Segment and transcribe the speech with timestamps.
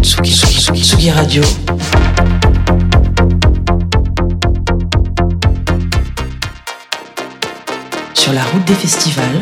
[0.00, 1.42] Tsugi, Tsugi, Tsugi, Tsugi Radio.
[8.14, 9.40] Sur la route des festivals.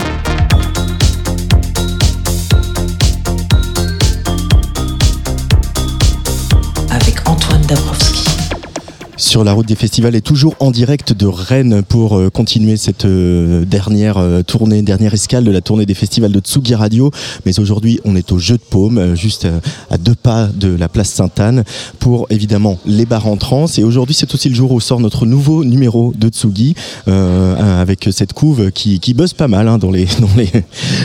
[9.37, 13.05] Sur la route des festivals et toujours en direct de Rennes pour euh, continuer cette
[13.05, 17.11] euh, dernière euh, tournée, dernière escale de la tournée des festivals de Tsugi Radio.
[17.45, 19.47] Mais aujourd'hui, on est au Jeu de Paume, juste
[19.91, 21.65] à deux pas de la place Sainte-Anne,
[21.99, 23.67] pour évidemment les bars en trans.
[23.77, 26.75] Et aujourd'hui, c'est aussi le jour où sort notre nouveau numéro de Tsugi,
[27.07, 30.49] avec cette couve qui, qui buzz pas mal hein, dans, les, dans les,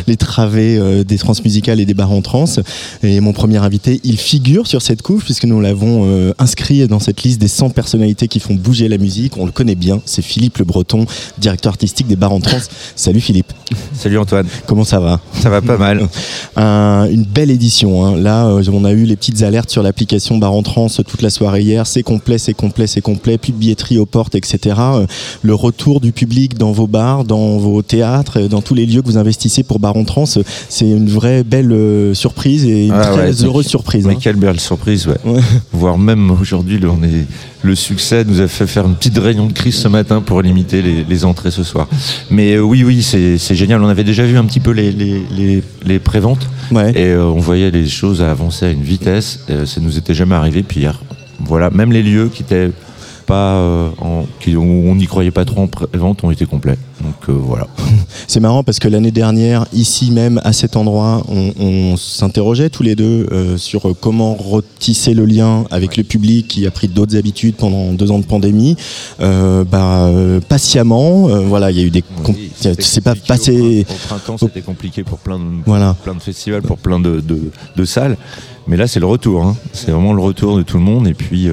[0.08, 2.46] les travées des transmusicales et des bars en trans.
[3.04, 7.24] Et mon premier invité, il figure sur cette couve, puisque nous l'avons inscrit dans cette
[7.24, 7.72] liste des 100
[8.28, 9.38] qui font bouger la musique.
[9.38, 11.06] On le connaît bien, c'est Philippe Le Breton,
[11.38, 12.58] directeur artistique des Bars en Trans.
[12.96, 13.52] Salut Philippe.
[13.94, 14.48] Salut Antoine.
[14.68, 15.20] Comment ça va?
[15.40, 16.08] Ça va pas mal.
[16.58, 18.06] une belle édition.
[18.06, 18.18] Hein.
[18.18, 21.30] Là, euh, on a eu les petites alertes sur l'application Bar en Trans toute la
[21.30, 21.88] soirée hier.
[21.88, 23.38] C'est complet, c'est complet, c'est complet.
[23.38, 24.76] Plus de billetterie aux portes, etc.
[24.80, 25.06] Euh,
[25.42, 29.02] le retour du public dans vos bars, dans vos théâtres, euh, dans tous les lieux
[29.02, 31.72] que vous investissez pour Bar en Trans, c'est une vraie belle
[32.14, 34.06] surprise et une ah très heureuse surprise.
[34.06, 34.20] Mais hein.
[34.22, 35.18] quelle belle surprise, ouais.
[35.72, 37.26] Voire même aujourd'hui, on est
[37.64, 40.82] le succès nous a fait faire une petite réunion de crise ce matin pour limiter
[40.82, 41.88] les, entrées ce soir.
[42.30, 43.84] Mais euh, oui, oui, c'est génial.
[43.84, 47.70] On avait déjà vu un petit peu les, les, les, préventes et euh, on voyait
[47.70, 49.44] les choses avancer à une vitesse.
[49.48, 50.64] Ça ça nous était jamais arrivé.
[50.64, 51.02] Puis hier,
[51.40, 52.72] voilà, même les lieux qui étaient
[53.22, 56.78] pas, euh, en, qui, on n'y croyait pas trop en vente ont été complets.
[57.02, 57.68] Donc euh, voilà.
[58.28, 62.96] C'est marrant parce que l'année dernière, ici même, à cet endroit, on, s'interrogeait tous les
[62.96, 67.56] deux euh, sur comment retisser le lien avec le public qui a pris d'autres habitudes
[67.56, 68.76] pendant deux ans de pandémie.
[69.20, 70.10] bah,
[70.48, 72.04] patiemment, voilà, il y a eu des.
[72.80, 73.86] c'est pas passé.
[73.90, 75.96] Au printemps, c'était compliqué pour plein de, voilà.
[76.04, 77.22] plein de festivals, pour plein de,
[77.76, 78.18] de, salles.
[78.68, 79.44] Mais là, c'est le retour.
[79.44, 79.56] Hein.
[79.74, 81.08] C'est vraiment le retour de tout le monde.
[81.08, 81.50] Et puis.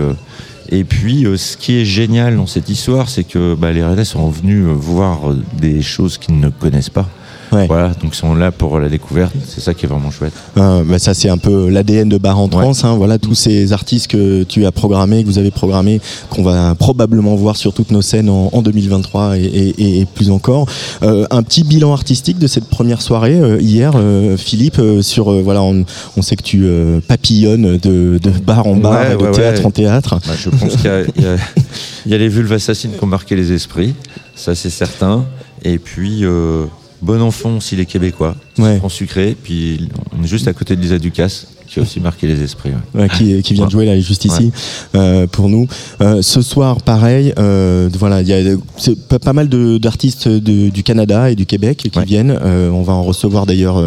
[0.71, 4.05] Et puis, euh, ce qui est génial dans cette histoire, c'est que bah, les Rennais
[4.05, 7.09] sont venus euh, voir euh, des choses qu'ils ne connaissent pas.
[7.51, 9.33] Voilà, donc ils sont là pour la découverte.
[9.47, 10.33] C'est ça qui est vraiment chouette.
[10.57, 12.73] Euh, bah ça, c'est un peu l'ADN de Bar en Trans.
[12.83, 12.95] Hein.
[12.97, 16.01] voilà, tous ces artistes que tu as programmés, que vous avez programmés,
[16.31, 20.67] qu'on va probablement voir sur toutes nos scènes en, 2023 et, plus encore.
[21.03, 23.93] Euh, un petit bilan artistique de cette première soirée euh, hier,
[24.37, 24.81] Philippe.
[25.01, 25.85] sur voilà, on,
[26.23, 26.67] sait que tu
[27.07, 30.19] papillonnes de, bar en bar, de théâtre en théâtre.
[30.27, 30.91] Bah, je pense qu'il
[32.07, 33.95] y, y, a les vulves assassines qui ont marqué les esprits,
[34.35, 35.25] ça c'est certain.
[35.65, 36.25] Et puis
[37.01, 38.81] Bon enfant aussi les Québécois, ouais.
[38.89, 39.89] sucré, puis
[40.19, 42.71] on est juste à côté de Lisa Ducasse qui a aussi marqué les esprits.
[43.17, 44.51] qui, qui, vient de jouer là, juste ici,
[44.95, 45.67] euh, pour nous.
[46.01, 48.57] Euh, ce soir, pareil, euh, voilà, il y a
[49.19, 49.49] pas, mal
[49.79, 52.39] d'artistes du Canada et du Québec qui viennent.
[52.73, 53.83] On va en recevoir d'ailleurs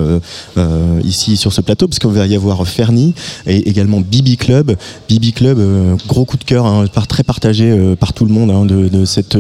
[1.04, 3.16] ici sur ce plateau, parce qu'on va y avoir Fernie
[3.48, 4.76] et également Bibi Club.
[5.10, 5.60] Bibi Club,
[6.08, 9.38] gros coup de cœur, hein, très partagé par tout le monde, hein, de, de, cette,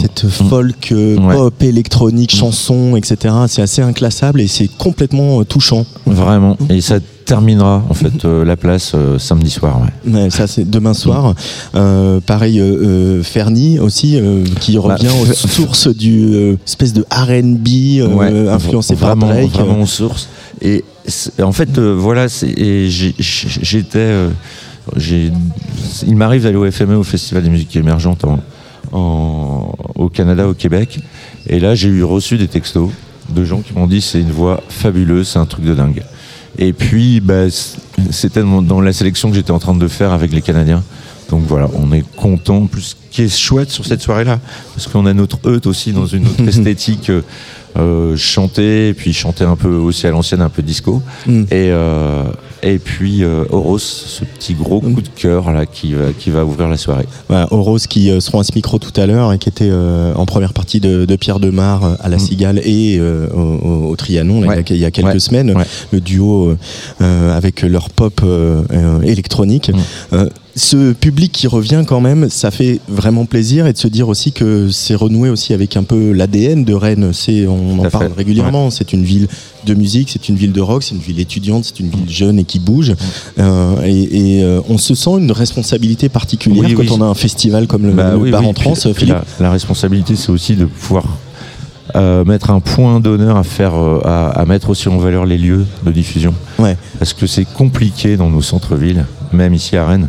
[0.00, 3.34] cette folk, pop, électronique, chanson, etc.
[3.46, 5.86] C'est assez inclassable et c'est complètement touchant.
[6.06, 6.56] Vraiment.
[6.68, 9.80] Et ça terminera en fait euh, la place euh, samedi soir.
[9.80, 10.30] Ouais.
[10.30, 11.34] ça c'est demain soir.
[11.74, 12.62] Euh, pareil,
[13.22, 14.18] Fernie aussi
[14.60, 19.50] qui bah, revient aux sources du espèce de R&B influencé par Drake.
[19.50, 20.28] Vraiment aux sources.
[20.60, 20.84] Et
[21.42, 24.10] en fait, voilà, j'étais,
[26.06, 28.24] il m'arrive d'aller au FME, au Festival des musiques émergentes
[28.92, 31.00] en, au Canada, au Québec.
[31.48, 32.90] Et là, j'ai eu reçu des textos
[33.28, 36.02] de gens qui m'ont dit c'est une voix fabuleuse, c'est un truc de dingue.
[36.58, 37.44] Et puis, bah,
[38.10, 40.82] c'était dans la sélection que j'étais en train de faire avec les Canadiens.
[41.30, 42.66] Donc voilà, on est content.
[42.66, 44.38] Plus, ce qui est chouette sur cette soirée-là,
[44.74, 47.10] parce qu'on a notre Eut aussi dans une autre esthétique.
[47.10, 47.22] Euh,
[47.78, 51.44] euh, chanter et puis chanter un peu aussi à l'ancienne un peu disco mm.
[51.44, 52.24] et euh,
[52.62, 56.68] et puis euh, Oros ce petit gros coup de cœur là qui qui va ouvrir
[56.68, 57.06] la soirée.
[57.28, 60.14] Ouais, Oros qui euh, seront à ce micro tout à l'heure et qui était euh,
[60.14, 62.20] en première partie de, de Pierre Demar à la mm.
[62.20, 65.54] Cigale et au, au, Trianon il, y a, quelques semaines
[65.90, 66.56] le duo
[67.00, 68.24] avec leur pop
[69.02, 69.72] électronique.
[70.10, 74.08] Mm ce public qui revient quand même, ça fait vraiment plaisir et de se dire
[74.08, 77.10] aussi que c'est renoué aussi avec un peu l'ADN de Rennes.
[77.12, 78.70] C'est, on en parle régulièrement.
[78.70, 79.28] C'est une ville
[79.64, 82.38] de musique, c'est une ville de rock, c'est une ville étudiante, c'est une ville jeune
[82.38, 82.94] et qui bouge.
[83.38, 87.86] Euh, et, euh, on se sent une responsabilité particulière quand on a un festival comme
[87.86, 88.74] le, bah, Bar en Trans.
[89.40, 91.04] La, responsabilité, c'est aussi de pouvoir
[91.94, 95.64] euh, mettre un point d'honneur à faire, à, à, mettre aussi en valeur les lieux
[95.86, 96.34] de diffusion.
[96.58, 96.76] Ouais.
[96.98, 100.08] Parce que c'est compliqué dans nos centres-villes, même ici à Rennes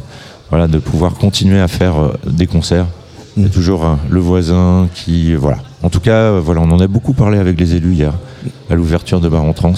[0.53, 2.85] voilà, de pouvoir continuer à faire euh, des concerts.
[3.37, 3.51] Il y a mm.
[3.51, 5.33] toujours euh, le voisin qui.
[5.33, 5.57] Voilà.
[5.81, 8.13] En tout cas, euh, voilà, on en a beaucoup parlé avec les élus hier,
[8.69, 9.73] à l'ouverture de Bar en Trans.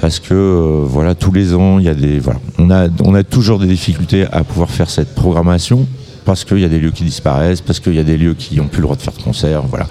[0.00, 3.14] parce que euh, voilà tous les ans il y a des voilà on a on
[3.14, 5.86] a toujours des difficultés à pouvoir faire cette programmation
[6.24, 8.56] parce qu'il y a des lieux qui disparaissent, parce qu'il y a des lieux qui
[8.56, 9.86] n'ont plus le droit de faire de concerts, voilà.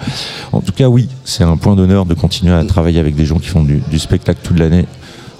[0.52, 3.38] En tout cas, oui, c'est un point d'honneur de continuer à travailler avec des gens
[3.38, 4.86] qui font du, du spectacle toute l'année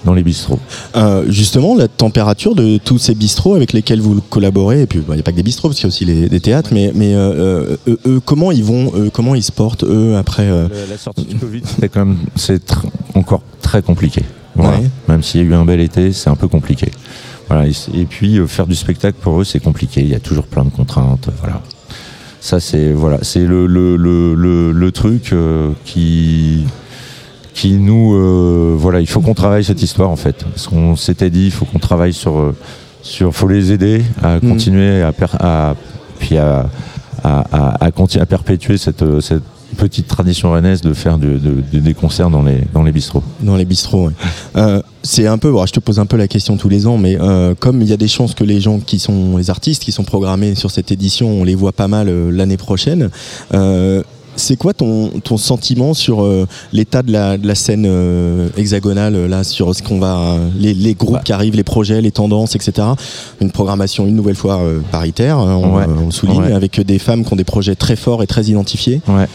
[0.05, 0.59] dans les bistrots.
[0.95, 5.13] Euh, justement, la température de tous ces bistrots avec lesquels vous collaborez, et puis il
[5.13, 6.91] n'y a pas que des bistrots, parce qu'il y a aussi les, des théâtres, mais,
[6.95, 10.67] mais euh, euh, eux, comment ils vont, eux, comment ils se portent, eux, après la,
[10.89, 14.23] la, sortie du Covid, c'est quand même c'est tr encore très compliqué.
[14.55, 14.79] Voilà.
[14.79, 14.89] Ouais.
[15.07, 16.91] Même s'il y a eu un bel été, c'est un peu compliqué.
[17.51, 20.45] Voilà, et, puis euh, faire du spectacle pour eux c'est compliqué, il y a toujours
[20.45, 21.27] plein de contraintes.
[21.41, 21.61] Voilà.
[22.39, 26.63] Ça c'est voilà, c'est le, le, le, le, truc euh, qui
[27.53, 30.43] qui nous euh, voilà, il faut qu'on travaille cette histoire en fait.
[30.43, 32.53] Parce qu'on s'était dit, il faut qu'on travaille sur
[33.01, 35.75] sur faut les aider à continuer à, per, à
[36.19, 36.69] puis à
[37.23, 39.43] à, à, à, continuer à perpétuer cette, cette
[39.77, 43.23] petite tradition rennaise de faire de, de, de, des concerts dans les, dans les bistrots.
[43.41, 44.13] Dans les bistrots, oui.
[44.55, 46.97] euh, c'est un peu, bon, je te pose un peu la question tous les ans,
[46.97, 49.83] mais euh, comme il y a des chances que les gens qui sont les artistes
[49.83, 53.09] qui sont programmés sur cette édition, on les voit pas mal euh, l'année prochaine.
[54.41, 58.49] Euh, c'est quoi ton, ton sentiment sur euh, l'état de la, de la scène euh,
[58.57, 61.21] hexagonale là sur ce qu'on va les, les groupes ouais.
[61.23, 62.87] qui arrivent les projets les tendances etc
[63.39, 65.85] une programmation une nouvelle fois euh, paritaire hein, on, ouais.
[65.85, 66.53] on, souligne ouais.
[66.53, 69.27] avec des femmes qui ont des projets très forts et très identifiés ouais.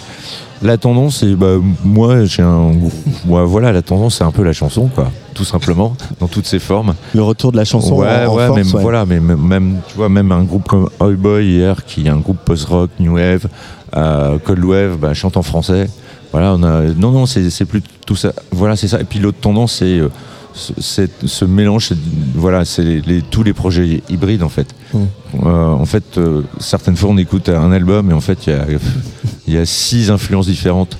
[0.62, 2.72] la tendance c'est bah, moi j'ai un
[3.24, 6.58] moi, voilà la tendance c'est un peu la chanson quoi tout simplement dans toutes ses
[6.58, 8.82] formes le retour de la chanson ouais, en, en ouais, force, même, ouais.
[8.82, 12.18] voilà mais même tu vois même un groupe comme Oi Boy hier qui est un
[12.18, 13.46] groupe post-rock new wave
[13.94, 15.88] euh, Wave bah, chante en français.
[16.32, 18.32] Voilà, on a non non c'est plus tout ça.
[18.50, 19.00] Voilà c'est ça.
[19.00, 20.08] Et puis l'autre tendance c'est euh,
[20.54, 21.92] ce mélange.
[22.34, 24.74] Voilà c'est les, les, tous les projets hybrides en fait.
[24.92, 24.98] Mmh.
[25.44, 28.56] Euh, en fait euh, certaines fois on écoute un album et en fait il y
[28.56, 28.66] a
[29.46, 30.98] il y a six influences différentes.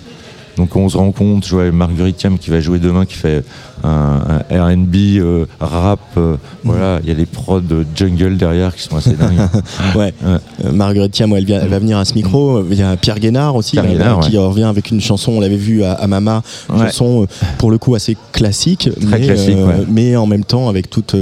[0.57, 3.45] Donc on se rend compte, je vois Marguerite Thiam qui va jouer demain, qui fait
[3.85, 6.01] un, un R&B euh, rap.
[6.17, 6.37] Euh.
[6.65, 9.39] Voilà, il y a des prods de jungle derrière qui sont assez dingues.
[9.95, 10.15] ouais.
[10.25, 10.39] ouais.
[10.65, 12.65] Euh, Marguerite Thiam, elle, vient, elle, va venir à ce micro.
[12.71, 14.45] Il y a Pierre Guénard aussi, Pierre là, Guénard, qui ouais.
[14.45, 15.33] revient avec une chanson.
[15.33, 16.87] On l'avait vu à, à, Mama, une ouais.
[16.87, 17.27] chanson
[17.59, 19.57] pour le coup assez classique, Très mais, classique,
[19.89, 21.15] mais en même temps avec toute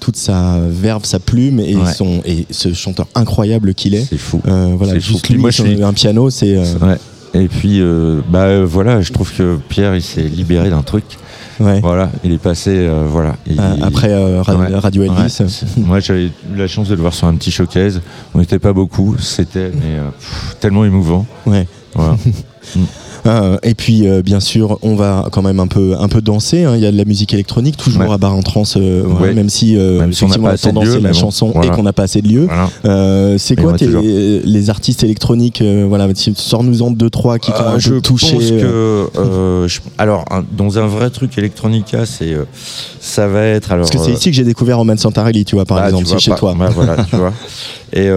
[0.00, 4.06] toute sa verve, sa plume et son et ce chanteur incroyable qu'il est.
[4.08, 4.40] C'est fou.
[4.44, 5.32] voilà, juste fou.
[5.34, 5.82] lui, Moi, suis...
[5.82, 6.56] un piano, c'est.
[7.34, 11.04] Et puis, euh, bah euh, voilà, je trouve que Pierre, il s'est libéré d'un truc.
[11.60, 11.80] Ouais.
[11.80, 13.36] Voilà, il est passé, euh, voilà.
[13.46, 15.38] Il, Après Radio, ouais, Radio Elvis.
[15.40, 15.46] Ouais.
[15.84, 18.00] Moi, j'avais eu la chance de le voir sur un petit showcase.
[18.34, 19.72] On n'était pas beaucoup, c'était
[20.60, 21.26] tellement émouvant.
[21.46, 21.66] Ouais.
[21.94, 22.16] Voilà.
[23.26, 26.64] Euh, et puis euh, bien sûr, on va quand même un peu un peu danser.
[26.64, 26.74] Hein.
[26.76, 28.12] Il y a de la musique électronique toujours ouais.
[28.12, 29.34] à barre en trans, euh, ouais.
[29.34, 31.68] même si même si on n'a pas assez de lieu, la bon, chanson voilà.
[31.68, 32.48] et qu'on n'a pas assez de lieux.
[32.82, 33.38] Voilà.
[33.38, 38.00] c'est quoi tes, les artistes électroniques Voilà, sors-nous-en deux trois qui t'ont un je peu
[38.00, 38.36] touché.
[38.36, 42.36] Pense que, je, alors un, dans un vrai truc électronica, c'est
[43.00, 43.88] ça va être alors.
[43.88, 46.18] Parce que c'est ici que j'ai découvert Roman Santarelli, tu vois par bah, exemple, c'est
[46.18, 46.54] chez pas, toi.
[46.58, 47.32] Bah, voilà, tu vois.
[47.92, 48.08] Et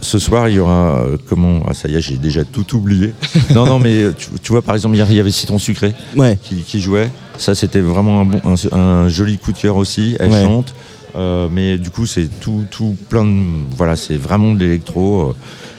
[0.00, 3.14] ce soir, il y aura euh, comment ah, Ça y est, j'ai déjà tout oublié.
[3.54, 6.38] non, non, mais tu, tu, vois, par exemple, hier, il y avait Citron Sucré ouais.
[6.42, 7.10] qui, qui, jouait.
[7.36, 10.16] Ça, c'était vraiment un, bon, un, un, joli coup de cœur aussi.
[10.20, 10.44] Elle ouais.
[10.44, 10.74] chante.
[11.16, 13.42] Euh, mais du coup, c'est tout, tout plein de.
[13.76, 15.34] Voilà, c'est vraiment de l'électro.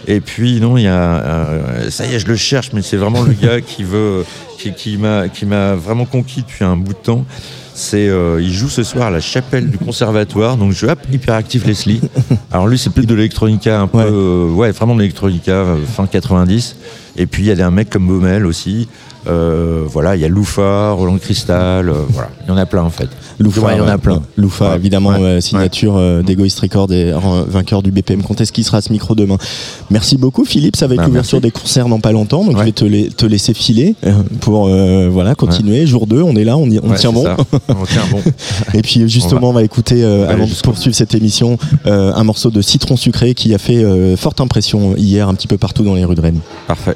[0.08, 0.94] Et puis, non, il y a.
[0.94, 4.26] Euh, ça y est, je le cherche, mais c'est vraiment le gars qui veut.
[4.58, 7.26] qui, qui m'a vraiment conquis depuis un bout de temps
[7.80, 11.66] c'est euh, il joue ce soir à la chapelle du conservatoire donc je hop hyperactif
[11.66, 12.02] Leslie.
[12.52, 15.78] Alors lui c'est plus de l'électronica un peu ouais, euh, ouais vraiment de l'électronica euh,
[15.86, 16.76] fin 90
[17.18, 18.88] et puis il y a des mecs comme Baumel aussi.
[19.28, 22.30] Euh, voilà il y a Loufa Roland Cristal voilà.
[22.46, 23.10] Il y en a plein en fait.
[23.38, 24.22] Loufa ouais, il y en a plein.
[24.38, 27.14] Loufa évidemment signature d'Egoist Record et
[27.48, 29.38] vainqueur du BPM Contest qui sera à ce micro demain.
[29.90, 30.78] Merci beaucoup Philippe.
[30.78, 33.26] Ça va être bah, l'ouverture des concerts dans pas longtemps donc je vais te, te
[33.26, 33.96] laisser filer
[34.40, 34.70] pour
[35.10, 35.86] voilà continuer.
[35.86, 37.26] Jour 2 on est là on, y, on tient bon.
[37.68, 38.22] on tient bon.
[38.74, 42.14] Et puis justement, on va, on va écouter, euh, avant de poursuivre cette émission, euh,
[42.14, 45.58] un morceau de Citron Sucré qui a fait euh, forte impression hier un petit peu
[45.58, 46.40] partout dans les rues de Rennes.
[46.68, 46.96] Parfait.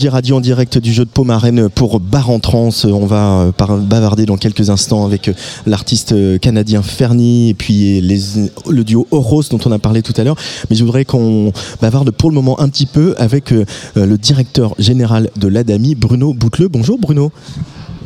[0.00, 1.30] Sugi Radio en direct du jeu de paume
[1.74, 2.70] pour Bar en Trans.
[2.84, 5.34] On va euh, bavarder dans quelques instants avec euh,
[5.66, 10.24] l'artiste euh, canadien Fernie et puis le duo Horos dont on a parlé tout à
[10.24, 10.36] l'heure.
[10.70, 11.52] Mais je voudrais qu'on
[11.82, 16.68] bavarde pour le moment un petit peu avec le directeur général de l'ADAMI, Bruno Bouteleux.
[16.68, 17.30] Bonjour Bruno.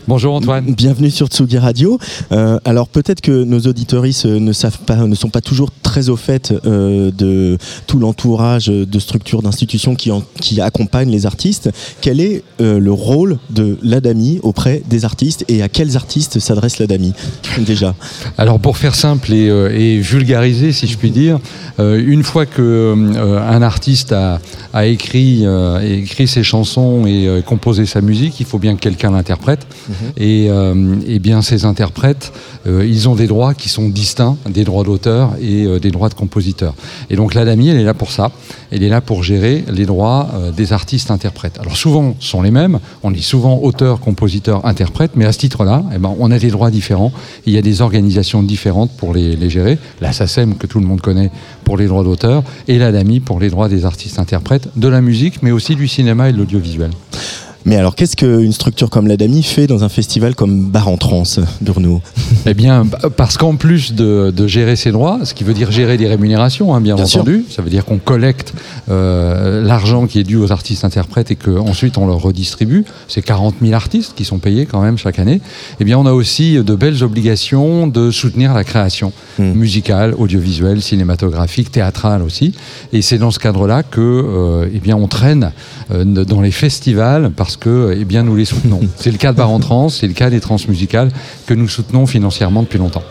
[0.06, 0.74] Bonjour Antoine.
[0.74, 1.98] Bienvenue sur Tsugi Radio.
[2.30, 6.10] Euh, alors peut-être que nos auditoristes euh, ne savent pas, ne sont pas toujours très
[6.10, 7.56] au fait euh, de
[7.86, 11.70] tout l'entourage de structures, d'institutions qui, en- qui accompagnent les artistes.
[12.02, 16.78] Quel est euh, le rôle de l'ADAMI auprès des artistes et à quels artistes s'adresse
[16.80, 17.14] l'ADAMI
[17.60, 17.94] déjà?
[18.36, 21.38] Alors pour faire simple et, et vulgariser, si je puis dire,
[21.78, 22.94] une fois que
[23.48, 24.38] un artiste a,
[24.74, 25.44] a écrit,
[25.82, 29.66] écrit ses chansons et composé sa musique, il faut bien que quelqu'un l'interprète.
[30.16, 32.32] Et, euh, et bien ces interprètes,
[32.66, 36.08] euh, ils ont des droits qui sont distincts, des droits d'auteur et euh, des droits
[36.08, 36.74] de compositeur.
[37.10, 38.30] Et donc l'ADAMI, elle est là pour ça.
[38.70, 41.58] Elle est là pour gérer les droits des artistes interprètes.
[41.60, 42.80] Alors souvent, sont les mêmes.
[43.02, 46.50] On dit souvent auteur, compositeur, interprète, mais à ce titre-là, eh ben, on a des
[46.50, 47.12] droits différents.
[47.46, 49.78] Il y a des organisations différentes pour les, les gérer.
[50.00, 51.30] La SACEM, que tout le monde connaît,
[51.62, 55.42] pour les droits d'auteur, et l'ADAMI pour les droits des artistes interprètes, de la musique,
[55.42, 56.90] mais aussi du cinéma et de l'audiovisuel.
[57.66, 61.22] Mais alors qu'est-ce qu'une structure comme l'ADAMI fait dans un festival comme Bar en Trans,
[61.62, 62.02] Bruno?
[62.46, 62.84] Eh bien,
[63.16, 66.74] parce qu'en plus de, de gérer ses droits, ce qui veut dire gérer des rémunérations,
[66.74, 67.22] hein, bien, Bien sûr.
[67.22, 68.52] entendu, ça veut dire qu'on collecte
[68.90, 72.84] euh, l'argent qui est dû aux artistes-interprètes et qu'ensuite on leur redistribue.
[73.08, 75.40] C'est 40 000 artistes qui sont payés quand même chaque année.
[75.80, 79.50] Eh bien, on a aussi de belles obligations de soutenir la création Hmm.
[79.52, 82.54] musicale, audiovisuelle, cinématographique, théâtrale aussi.
[82.92, 85.50] Et c'est dans ce cadre-là que, euh, eh bien, on traîne
[85.90, 88.80] dans les festivals parce que, eh bien, nous les soutenons.
[88.96, 91.10] c'est le cas de Bar en Trans, c'est le cas des transmusicales
[91.46, 93.02] que nous soutenons financièrement depuis longtemps.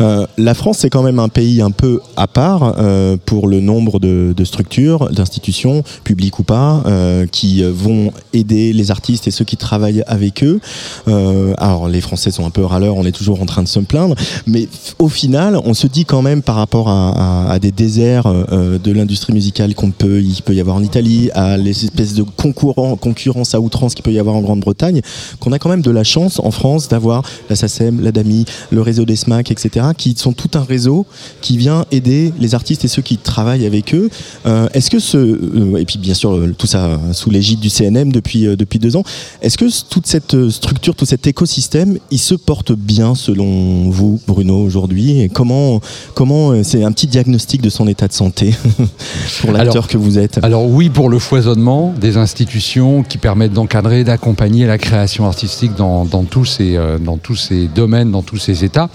[0.00, 3.60] Euh, la France, c'est quand même un pays un peu à part euh, pour le
[3.60, 9.26] nombre de, de structures, d'institutions, publiques ou pas, euh, qui euh, vont aider les artistes
[9.26, 10.60] et ceux qui travaillent avec eux.
[11.08, 13.80] Euh, alors, les Français sont un peu râleurs, on est toujours en train de se
[13.80, 14.14] plaindre,
[14.46, 14.68] mais
[14.98, 17.10] au final, on se dit quand même par rapport à,
[17.48, 20.82] à- à des déserts euh, de l'industrie musicale qu'on peut, il peut y avoir en
[20.82, 25.00] Italie, à les espèces de concurrence à outrance qu'il peut y avoir en Grande-Bretagne,
[25.38, 29.04] qu'on a quand même de la chance en France d'avoir la SACEM, l'ADAMI, le réseau
[29.04, 31.06] des SMAC, etc., qui sont tout un réseau
[31.40, 34.10] qui vient aider les artistes et ceux qui travaillent avec eux.
[34.46, 37.70] Euh, est-ce que ce, euh, et puis bien sûr euh, tout ça sous l'égide du
[37.70, 39.02] CNM depuis euh, depuis deux ans,
[39.42, 44.62] est-ce que toute cette structure, tout cet écosystème, il se porte bien selon vous, Bruno,
[44.62, 45.20] aujourd'hui?
[45.20, 45.80] Et comment
[46.14, 48.54] comment c'est un petit diagnostic de son état de santé
[49.40, 50.38] pour l'acteur que vous êtes?
[50.42, 55.76] Alors oui pour le foisonnement des des institutions qui permettent d'encadrer, d'accompagner la création artistique
[55.76, 58.88] dans, dans tous ces, euh, dans tous ces domaines, dans tous ces états.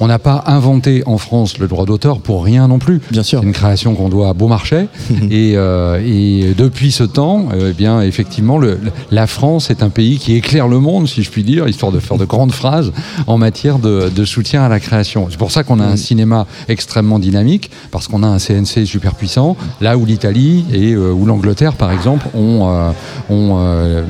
[0.00, 3.00] On n'a pas inventé en France le droit d'auteur pour rien non plus.
[3.10, 3.40] Bien sûr.
[3.40, 4.88] C'est une création qu'on doit à Beaumarchais.
[5.30, 8.80] et, euh, et depuis ce temps, euh, eh bien, effectivement, le,
[9.10, 12.00] la France est un pays qui éclaire le monde, si je puis dire, histoire de
[12.00, 12.92] faire de grandes phrases
[13.28, 15.28] en matière de, de soutien à la création.
[15.30, 19.14] C'est pour ça qu'on a un cinéma extrêmement dynamique, parce qu'on a un CNC super
[19.14, 22.90] puissant, là où l'Italie et euh, où l'Angleterre, par exemple, ont, euh,
[23.30, 24.02] ont euh,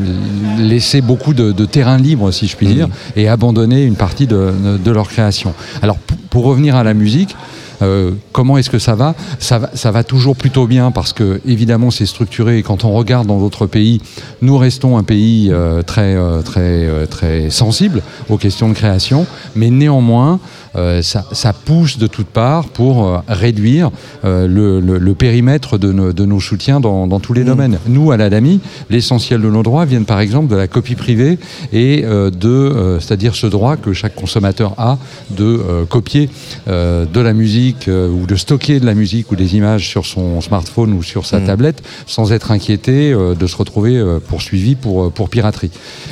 [0.59, 4.91] laissé beaucoup de, de terrain libre, si je puis dire, et abandonné une partie de,
[4.91, 5.55] leur création.
[5.83, 5.99] Alors,
[6.31, 7.37] pour revenir à la musique,
[7.83, 9.15] euh, comment est-ce que ça va?
[9.39, 12.93] Ça, va ça va toujours plutôt bien parce que évidemment c'est structuré et quand on
[12.93, 14.01] regarde dans d'autres pays,
[14.41, 19.27] nous restons un pays euh, très euh, très euh, très sensible aux questions de création,
[19.55, 20.39] mais néanmoins euh,
[21.03, 23.91] ça, ça pousse de toutes parts pour euh, réduire
[24.25, 27.79] euh, le, le- le périmètre de nos, de nos soutiens dans, dans tous les domaines.
[27.87, 28.61] Nous, à l'ADAMI,
[28.91, 31.39] l'essentiel de nos droits viennent par exemple de la copie privée
[31.73, 34.99] et euh, de, euh, c'est-à-dire ce droit que chaque consommateur a
[35.31, 36.29] de euh, copier
[36.69, 40.05] euh, de la musique euh, ou de stocker de la musique ou des images sur
[40.07, 44.75] son smartphone ou sur sa tablette sans être inquiété euh, de se retrouver euh, poursuivi
[44.75, 45.71] pour, euh, pour piraterie.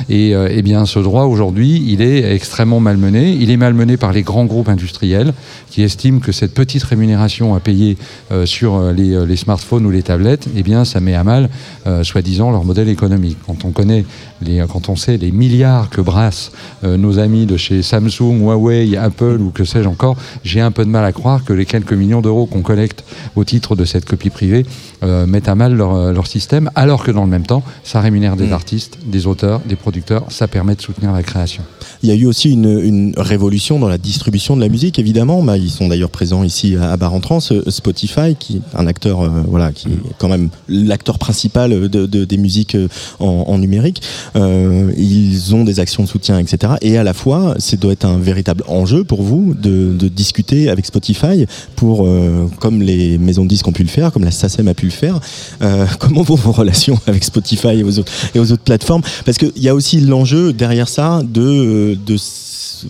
[0.09, 3.31] Et euh, eh bien, ce droit aujourd'hui, il est extrêmement malmené.
[3.39, 5.33] Il est malmené par les grands groupes industriels
[5.69, 7.97] qui estiment que cette petite rémunération à payer
[8.31, 11.23] euh, sur euh, les, euh, les smartphones ou les tablettes, eh bien, ça met à
[11.23, 11.49] mal,
[11.87, 13.37] euh, soi-disant, leur modèle économique.
[13.45, 14.05] Quand on connaît,
[14.41, 16.51] les, quand on sait les milliards que brassent
[16.83, 20.85] euh, nos amis de chez Samsung, Huawei, Apple ou que sais-je encore, j'ai un peu
[20.85, 23.03] de mal à croire que les quelques millions d'euros qu'on collecte
[23.35, 24.65] au titre de cette copie privée
[25.03, 27.99] euh, mettent à mal leur, euh, leur système, alors que dans le même temps, ça
[28.01, 31.63] rémunère des artistes, des auteurs, des producteurs, ça permet de soutenir la création.
[32.03, 35.41] Il y a eu aussi une, une révolution dans la distribution de la musique, évidemment.
[35.41, 37.51] Bah, ils sont d'ailleurs présents ici à, à Bar-en-Trance.
[37.51, 42.05] Euh, Spotify, qui est un acteur, euh, voilà, qui est quand même l'acteur principal de,
[42.05, 42.87] de- des musiques euh,
[43.19, 44.01] en, en numérique.
[44.35, 46.73] Euh, ils ont des actions de soutien, etc.
[46.81, 50.69] Et à la fois, c'est doit être un véritable enjeu pour vous de, de discuter
[50.69, 54.31] avec Spotify pour, euh, comme les maisons de disques ont pu le faire, comme la
[54.31, 55.19] SACEM a pu le faire.
[55.99, 59.01] Comment vont vos relations avec Spotify et aux autres, et aux autres plateformes?
[59.25, 62.17] Parce qu'il y a aussi l'enjeu derrière ça de, de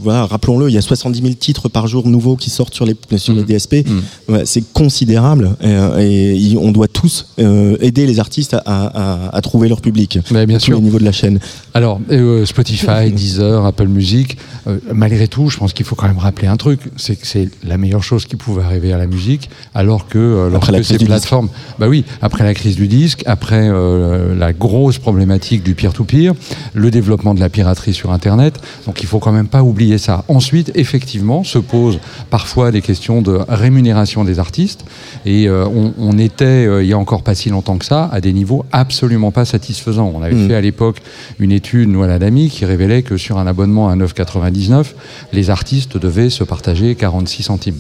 [0.02, 2.96] voilà, rappelons-le, il y a 70 000 titres par jour nouveaux qui sortent sur les,
[3.18, 3.46] sur les Mhm.
[3.48, 3.76] DSP.
[4.30, 9.36] Ouais, c'est considérable euh, et, y- on doit tous euh, aider les artistes à, à-
[9.36, 10.20] à trouver leur public.
[10.32, 10.78] Mais bien sûr.
[10.78, 11.40] les niveaux de la chaîne.
[11.74, 16.18] Alors, euh, Spotify, Deezer, Apple Music, euh, malgré tout, je pense qu'il faut quand même
[16.18, 19.50] rappeler un truc, c'est que c'est la meilleure chose qui pouvait arriver à la musique,
[19.74, 22.76] alors que euh, Après la lorsque crise ces du plateformes, bah oui, après la crise
[22.76, 26.34] du disque, après euh, la grosse problématique du peer-to-peer,
[26.74, 30.24] le développement de la piraterie sur Internet, donc il faut quand même pas oublier ça.
[30.28, 34.86] Ensuite, effectivement, se posent parfois des questions de rémunération des artistes,
[35.26, 38.10] et euh, on, on était, euh, il y a encore pas si longtemps que ça,
[38.12, 40.12] à des niveaux absolument pas satisfaisants.
[40.16, 40.48] On avait Mm.
[40.48, 40.98] fait à l'époque
[41.40, 44.94] une étude, nous à la DAMI, qui révélait que sur un abonnement à 9,99,
[45.34, 47.80] les artistes devaient se partager 46 centimes.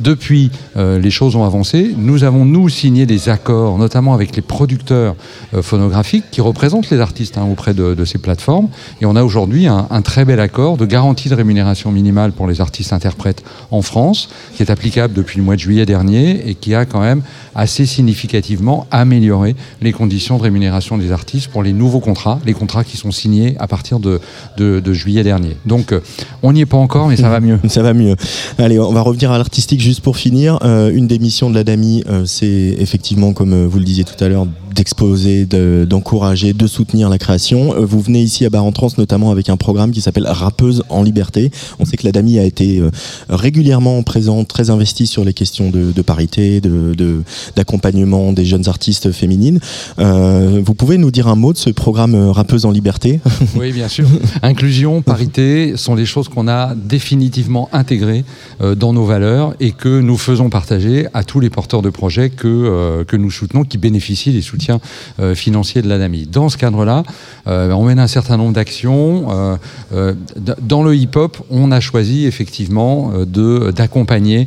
[0.00, 1.94] Depuis, euh, les choses ont avancé.
[1.96, 5.14] Nous avons, nous, signé des accords, notamment avec les producteurs
[5.54, 8.68] euh, phonographiques qui représentent les artistes hein, auprès de, ces plateformes.
[9.00, 12.46] Et on a aujourd'hui un, un très bel accord de garantie de rémunération minimale pour
[12.46, 16.74] les artistes-interprètes en France, qui est applicable depuis le mois de juillet dernier et qui
[16.74, 17.22] a quand même
[17.54, 22.84] assez significativement amélioré les conditions de rémunération des artistes pour les nouveaux contrats, les contrats
[22.84, 24.20] qui sont signés à partir de,
[24.92, 25.56] juillet dernier.
[25.66, 26.00] Donc, euh,
[26.42, 27.58] on n'y est pas encore, mais ça va mieux.
[27.68, 28.16] Ça va mieux.
[28.58, 30.58] Allez, on va revenir à l'artistique juste pour finir.
[30.62, 34.22] Euh, une des missions de la DAMI, euh, c'est effectivement, comme vous le disiez tout
[34.22, 37.74] à l'heure, d'exposer, de- d'encourager, de, soutenir la création.
[37.74, 41.50] Euh, vous venez ici à Bar-en-Trance notamment avec un programme qui s'appelle Rappeuse en liberté.
[41.78, 42.90] On sait que la DAMI a été euh,
[43.28, 46.60] régulièrement présente, très investie sur les questions de, de parité,
[47.56, 49.58] d'accompagnement des jeunes artistes féminines.
[49.98, 53.20] Euh, vous pouvez nous dire un mot de ce programme Rappeuse en liberté
[53.56, 54.06] Oui, bien sûr.
[54.42, 58.24] Inclusion, parité sont des choses qu'on a définitivement intégrées
[58.76, 63.02] dans nos valeurs et que nous faisons partager à tous les porteurs de projets que,
[63.04, 66.26] que nous soutenons, qui bénéficient des soutiens euh, financiers de l'ADAMI.
[66.26, 67.02] Dans ce cadre-là,
[67.46, 69.26] euh, on mène un certain nombre d'actions.
[69.92, 70.14] Euh,
[70.60, 74.46] dans le hip-hop, on a choisi effectivement d'accompagner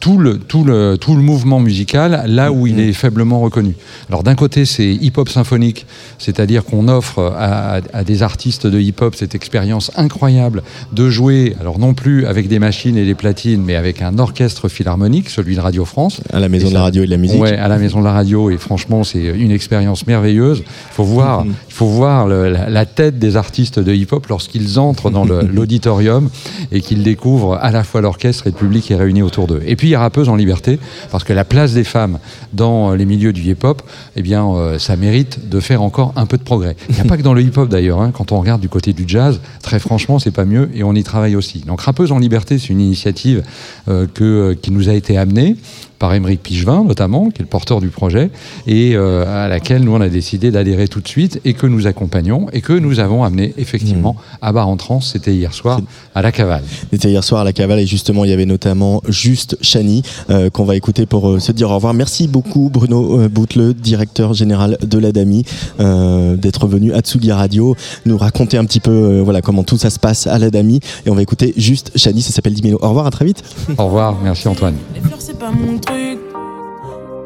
[0.00, 3.74] tout, le, tout, le, tout le mouvement musical là où il est faiblement reconnu.
[4.08, 5.86] Alors d'un côté, c'est hip-hop symphonique,
[6.18, 11.54] c'est-à-dire qu'on offre à, à- à des artistes de hip-hop cette expérience incroyable de jouer,
[11.60, 15.56] alors non plus avec des machines et des platines, mais avec un orchestre philharmonique, celui
[15.56, 16.20] de Radio France.
[16.32, 17.40] à la Maison Et de la ça- Radio et de la Musique.
[17.40, 20.62] Ouais, à la Maison de la Radio, et franchement, c'est une expérience merveilleuse.
[20.66, 21.44] Il faut voir,
[21.80, 26.28] faut voir la, tête des artistes de hip-hop lorsqu'ils entrent dans l'auditorium
[26.72, 29.62] et qu'ils découvrent à la fois l'orchestre et le public qui est réuni autour d'eux.
[29.64, 30.78] Et puis il y a Rappeuse en liberté,
[31.10, 32.18] parce que la place des femmes
[32.52, 33.80] dans les milieux du hip-hop,
[34.14, 36.76] eh bien, euh, ça mérite de faire encore un peu de progrès.
[36.90, 38.02] Il n'y a pas que dans le hip-hop d'ailleurs.
[38.02, 38.12] Hein.
[38.12, 41.02] quand on regarde du côté du jazz, très franchement, c'est pas mieux et on y
[41.02, 41.60] travaille aussi.
[41.60, 43.42] Donc Rappeuse en liberté, c'est une initiative
[43.88, 45.56] euh, que, euh, qui nous a été amenée
[46.00, 48.30] par Émeric Pigevin notamment, qui est le porteur du projet,
[48.66, 51.86] et euh, à laquelle nous on a décidé d'adhérer tout de suite et que nous
[51.86, 54.44] accompagnons et que nous avons amené effectivement mmh.
[54.44, 55.00] à bar en trans.
[55.00, 55.80] C'était hier soir
[56.14, 56.62] à la Cavale.
[56.92, 60.50] C'était hier soir à la Cavale et justement il y avait notamment Juste Chani euh,
[60.50, 61.94] qu'on va écouter pour euh, se dire au revoir.
[61.94, 65.44] Merci beaucoup Bruno Boutle, directeur général de l'ADAMI,
[65.78, 69.98] d'être venu à Tsugi Radio nous raconter un petit peu voilà comment tout ça se
[69.98, 72.78] passe à l'ADAMI et on va écouter Juste Chani, ça s'appelle Dimeno.
[72.82, 73.42] Au revoir, à très vite.
[73.78, 74.74] Au revoir, merci Antoine.
[74.94, 75.78] Les fleurs c'est pas mon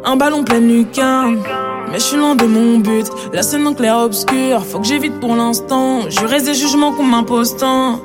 [0.07, 1.39] un ballon plein lucarne.
[1.91, 3.07] Mais je suis loin de mon but.
[3.33, 4.65] La scène en clair obscur.
[4.65, 6.03] Faut que j'évite pour l'instant.
[6.09, 8.01] Je des jugements qu'on m'impose tant.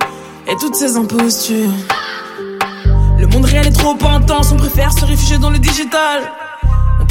[0.47, 1.71] Et toutes ces impostures.
[3.19, 4.51] Le monde réel est trop intense.
[4.51, 6.23] On préfère se réfugier dans le digital.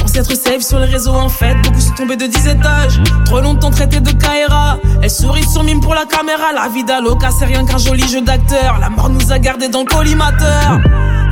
[0.08, 1.54] Pensait être safe sur les réseaux en fait.
[1.62, 2.98] Beaucoup sont tombés de 10 étages.
[3.26, 4.78] Trop longtemps traité de Kaira.
[5.02, 6.50] Elle sourit sur mime pour la caméra.
[6.54, 8.78] La vie d'Aloca, c'est rien qu'un joli jeu d'acteur.
[8.80, 10.80] La mort nous a gardés dans le collimateur.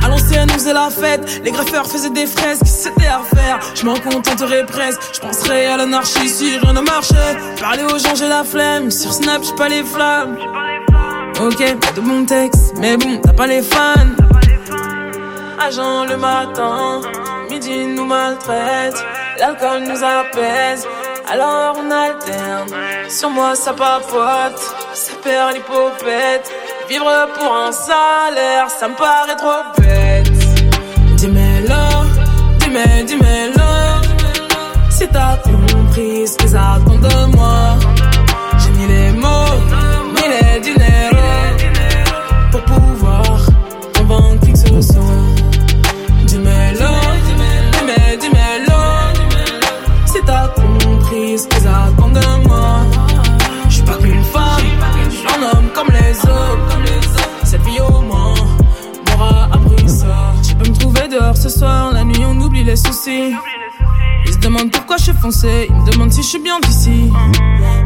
[0.03, 1.41] À l'ancienne, on faisait la fête.
[1.43, 3.59] Les graffeurs faisaient des fresques, c'était à refaire.
[3.73, 5.01] Je m'en contenterai presque.
[5.11, 7.35] Je penserais à l'anarchie si rien ne marchait.
[7.59, 8.91] Parler aux gens, j'ai la flemme.
[8.91, 10.37] Sur Snap, j'ai pas les flammes.
[11.41, 14.13] Ok, pas de bon texte, mais bon, t'as pas les fans.
[15.59, 17.01] Agent le matin,
[17.49, 18.95] midi nous maltraite.
[19.39, 20.87] L'alcool nous apaise,
[21.31, 22.69] alors on alterne.
[23.09, 24.61] Sur moi, ça papote,
[24.93, 26.51] ça perd l'hypopète.
[26.87, 30.31] Vivre pour un salaire, ça me paraît trop bête.
[31.15, 34.91] Dis-moi-le, dis-moi, dis-moi-le.
[34.91, 36.86] Si t'as compris ce qu'ils attendent
[62.77, 63.33] les soucis.
[64.25, 67.11] Ils se demandent pourquoi je suis foncé, ils me demandent si je suis bien d'ici.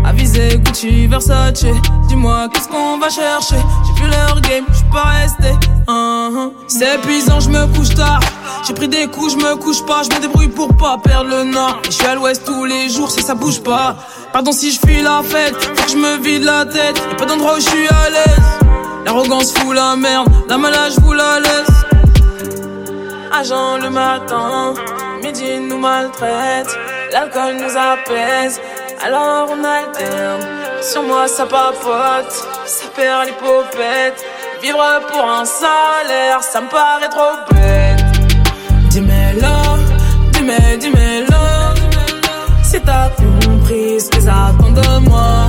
[0.04, 1.66] Avisé, Gucci, Versace,
[2.08, 3.62] dis-moi qu'est-ce qu'on va chercher?
[3.86, 5.52] J'ai vu leur game, je suis pas resté.
[5.88, 6.52] Uh-huh.
[6.68, 8.20] C'est épuisant, je me couche tard.
[8.68, 11.44] J'ai pris des coups, je me couche pas, je me débrouille pour pas perdre le
[11.44, 11.82] nord.
[11.86, 13.96] je suis à l'ouest tous les jours, si ça bouge pas.
[14.34, 17.02] Pardon si je fuis la fête, faut que je me vide la tête.
[17.10, 18.46] Y'a pas d'endroit où je suis à l'aise.
[19.06, 21.91] L'arrogance fout la merde, la malade vous la laisse.
[23.34, 24.74] Agent le matin,
[25.24, 26.68] midi nous maltraite,
[27.12, 28.60] l'alcool nous apaise,
[29.04, 30.46] alors on alterne.
[30.82, 32.34] Sur moi ça papote,
[32.66, 34.24] ça perd l'hypopète.
[34.62, 38.04] Vivre pour un salaire, ça me paraît trop bête.
[38.90, 41.42] Dis-moi-le, dis-moi, dis-moi-le.
[42.64, 45.41] Si t'as compris ce qu'ils attendent de moi,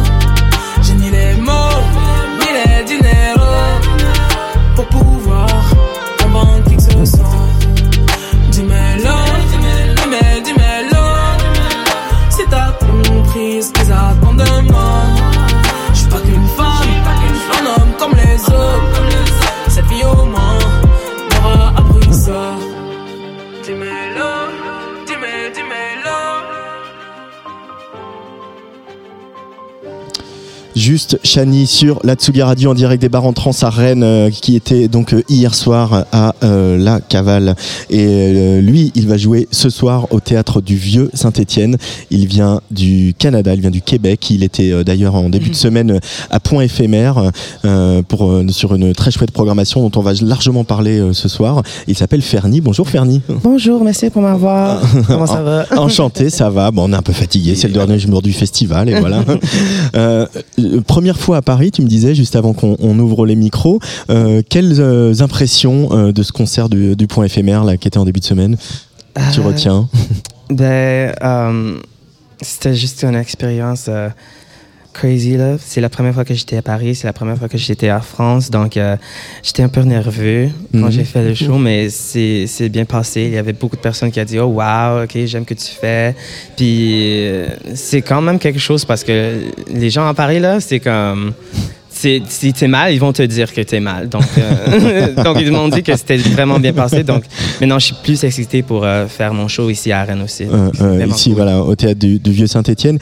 [30.92, 34.28] Juste Chani sur la Tsugi Radio en direct des bars en trans à Rennes euh,
[34.28, 37.56] qui était donc euh, hier soir à euh, la Cavale.
[37.88, 41.78] Et euh, lui il va jouer ce soir au théâtre du Vieux Saint-Étienne.
[42.10, 44.28] Il vient du Canada il vient du Québec.
[44.28, 47.30] Il était euh, d'ailleurs en début de semaine à Point éphémère
[47.64, 51.26] euh, pour euh, sur une très chouette programmation dont on va largement parler euh, ce
[51.26, 51.62] soir.
[51.86, 52.60] Il s'appelle Fernie.
[52.60, 53.22] Bonjour Fernie.
[53.42, 54.82] Bonjour, merci pour m'avoir.
[55.06, 55.64] Comment ça va?
[55.78, 56.70] Enchanté, ça va.
[56.70, 59.24] Bon, on est un peu fatigué, c'est le dernier jour du festival et voilà.
[59.94, 60.26] Euh,
[60.82, 64.42] première fois à Paris, tu me disais juste avant qu'on on ouvre les micros, euh,
[64.48, 68.04] quelles euh, impressions euh, de ce concert du, du Point éphémère là qui était en
[68.04, 68.56] début de semaine
[69.34, 69.88] tu retiens?
[70.50, 71.14] Ben,
[72.40, 73.88] c'était juste une expérience
[74.92, 75.56] crazy là.
[75.58, 78.00] C'est la première fois que j'étais à Paris, c'est la première fois que j'étais à
[78.00, 78.96] France, donc euh,
[79.42, 80.90] j'étais un peu nerveux quand Mhm.
[80.90, 83.22] j'ai fait le show, mais c'est c'est bien passé.
[83.22, 85.70] Il y avait beaucoup de personnes qui ont dit oh wow, ok j'aime que tu
[85.80, 86.14] fais.
[86.56, 89.36] Puis euh, c'est quand même quelque chose parce que
[89.72, 91.32] les gens à Paris là, c'est comme
[92.02, 94.08] c'est- si t'es mal, ils vont te dire que t'es mal.
[94.08, 97.04] Donc, euh, donc ils m'ont dit que c'était vraiment bien passé.
[97.04, 97.22] Donc,
[97.60, 100.44] maintenant, je suis plus excité pour euh, faire mon show ici à Rennes aussi.
[100.44, 101.36] Euh, Donc, euh, ici, cool.
[101.36, 102.98] voilà, au théâtre du, du Vieux Saint-Étienne.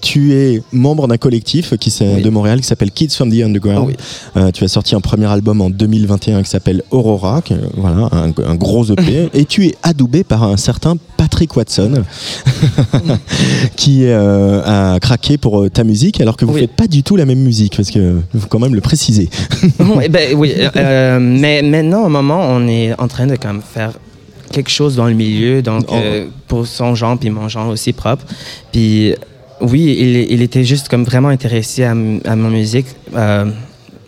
[0.00, 2.22] Tu es membre d'un collectif qui Oui.
[2.22, 3.94] de Montréal qui s'appelle Kids from the Underground.
[4.34, 4.52] Oui.
[4.52, 8.54] Tu as sorti un premier album en 2021 qui s'appelle Aurora, qui voilà, un, un
[8.54, 9.28] gros EP.
[9.34, 12.04] et tu es adoubé par un certain Patrick Watson
[13.76, 16.60] qui a craqué pour ta musique alors que vous Oui.
[16.60, 17.97] faites pas du tout la même musique parce que
[18.38, 19.28] faut quand même le préciser.
[19.80, 23.92] oui, ben, oui euh, mais maintenant, au moment, on est en train de comme, faire
[24.52, 25.94] quelque chose dans le milieu, donc Oh.
[25.94, 28.24] euh, pour son genre puis mon genre aussi propre.
[28.72, 29.14] Puis
[29.60, 31.94] oui, il, il était juste comme vraiment intéressé à, à
[32.36, 33.46] ma musique, euh,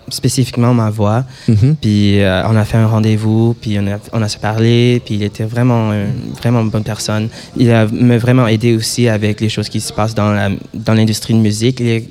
[0.08, 1.24] spécifiquement ma voix.
[1.48, 1.76] Mhm.
[1.80, 5.14] Puis euh, on a fait un rendez-vous, puis on a, on a se parlé, puis
[5.16, 6.06] il était vraiment, euh,
[6.40, 7.28] vraiment une bonne personne.
[7.56, 10.32] Il m'a vraiment aidé aussi avec les choses qui se passent dans
[10.88, 11.80] l'industrie de musique.
[11.80, 12.08] Il est,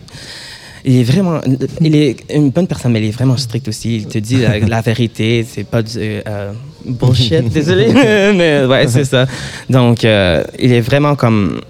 [0.85, 1.39] il est vraiment,
[1.81, 3.97] il est une bonne personne, mais il est vraiment strict aussi.
[3.97, 6.51] Il te dit la, la vérité, c'est pas du euh,
[6.85, 9.25] bullshit, désolé, mais ouais, c'est ça.
[9.69, 11.61] Donc, euh, il est vraiment comme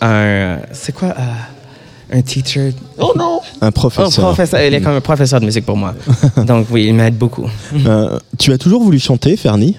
[0.00, 2.72] un, c'est quoi, euh, un teacher?
[2.98, 3.40] Oh non!
[3.60, 4.24] Un Un professeur.
[4.24, 4.60] professeur.
[4.62, 5.94] Il est comme un professeur de musique pour moi.
[6.46, 7.48] Donc oui, il m'aide beaucoup.
[7.86, 9.76] Euh, tu as toujours voulu chanter, Fernie?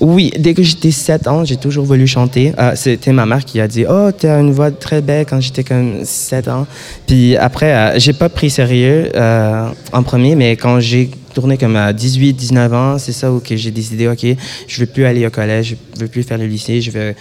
[0.00, 2.52] Oui, dès que j'étais 7 ans, j'ai toujours voulu chanter.
[2.58, 5.40] Euh, C'était ma mère qui a dit Oh, tu as une voix très belle quand
[5.40, 6.66] j'étais comme 7 ans.
[7.06, 11.76] Puis après, euh, j'ai pas pris sérieux euh, en premier, mais quand j'ai tourné comme
[11.76, 14.24] à 18, 19 ans, c'est ça où j'ai décidé OK,
[14.68, 17.14] je veux plus aller au collège, je veux plus faire le lycée, je veux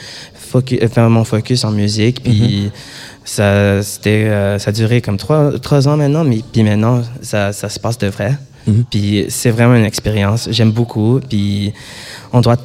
[0.55, 2.23] euh, faire mon focus en musique.
[2.23, 2.71] Puis
[3.25, 7.51] ça, c'était, euh, ça a duré comme 3, trois ans maintenant, mais puis maintenant, ça,
[7.51, 8.37] ça se passe de vrai.
[8.67, 8.85] Mhm.
[8.89, 10.47] Puis c'est vraiment une expérience.
[10.51, 11.19] J'aime beaucoup.
[11.27, 11.73] Puis
[12.31, 12.57] on doit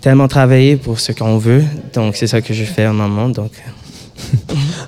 [0.00, 1.64] tellement travailler pour ce qu'on veut.
[1.94, 3.28] Donc c'est ça que je fais en moment.
[3.28, 3.52] Donc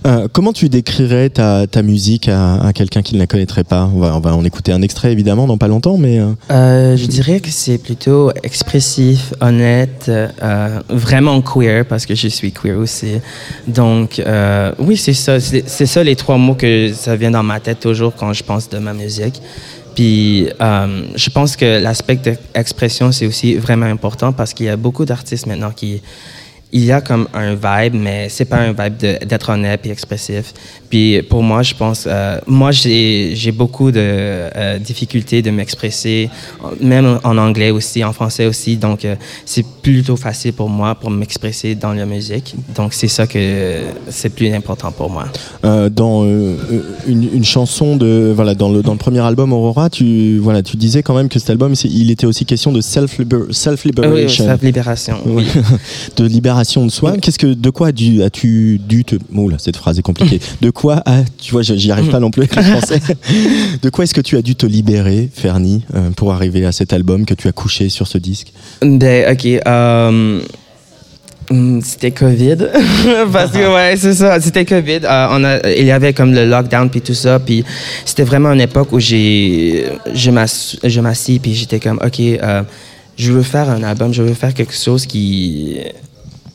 [0.07, 3.89] Euh, comment tu décrirais ta, ta musique à, à quelqu'un qui ne la connaîtrait pas?
[3.95, 6.97] On va, on va en écouter un extrait évidemment dans pas longtemps, mais euh, Euh,
[6.97, 10.11] je dirais que c'est plutôt expressif, honnête,
[10.89, 13.21] vraiment queer parce que je suis queer aussi.
[13.69, 14.23] Donc
[14.79, 15.39] oui, c'est ça.
[15.39, 18.71] C'est ça les trois mots que ça vient dans ma tête toujours quand je pense
[18.71, 19.43] de ma musique.
[19.95, 24.77] Puis euh, je pense que l'aspect d'expression c'est aussi vraiment important parce qu'il y a
[24.77, 26.03] beaucoup d'artistes maintenant qui
[26.73, 30.55] il y a comme un vibe, mais c'est pas un vibe d'être honnête et expressif.
[30.91, 36.29] Puis pour moi, je pense, euh, moi j'ai beaucoup de euh, difficultés de m'expresser,
[36.81, 38.77] même en anglais aussi, en français aussi.
[38.77, 42.57] Donc euh, c'est plutôt facile pour moi pour m'expresser dans la musique.
[42.75, 45.27] Donc c'est ça que c'est plus important pour moi.
[45.63, 46.25] dans
[47.07, 50.77] une, une chanson de voilà dans le dans le premier album Aurora, tu voilà tu
[50.77, 54.45] disais quand même que cet album il était aussi question de self self Oui, liberation,
[54.45, 55.17] self libération.
[55.25, 55.47] Oui.
[56.17, 57.17] de libération de soi.
[57.19, 60.41] Qu'est-ce que de quoi as-tu dû te là cette phrase est compliquée.
[60.61, 63.01] De quoi as tu vois j'y arrive pas non plus avec le français.
[63.83, 66.93] de quoi est-ce que tu as dû te libérer, Fernie, euh, pour arriver à cet
[66.93, 68.53] album que tu as couché sur ce disque?
[68.83, 69.47] Ben, ok.
[69.67, 70.41] euh,
[71.51, 72.57] hum, c'était Covid.
[73.33, 74.41] Parce que, ouais, c'est ça.
[74.41, 75.01] C'était Covid.
[75.05, 77.39] Euh, on a, il y avait comme le lockdown puis tout ça.
[77.39, 77.65] Puis
[78.05, 82.63] c'était vraiment une époque où j'ai, je m'ass- je m'assis puis j'étais comme, ok, euh,
[83.17, 85.77] je veux faire un album, je veux faire quelque chose qui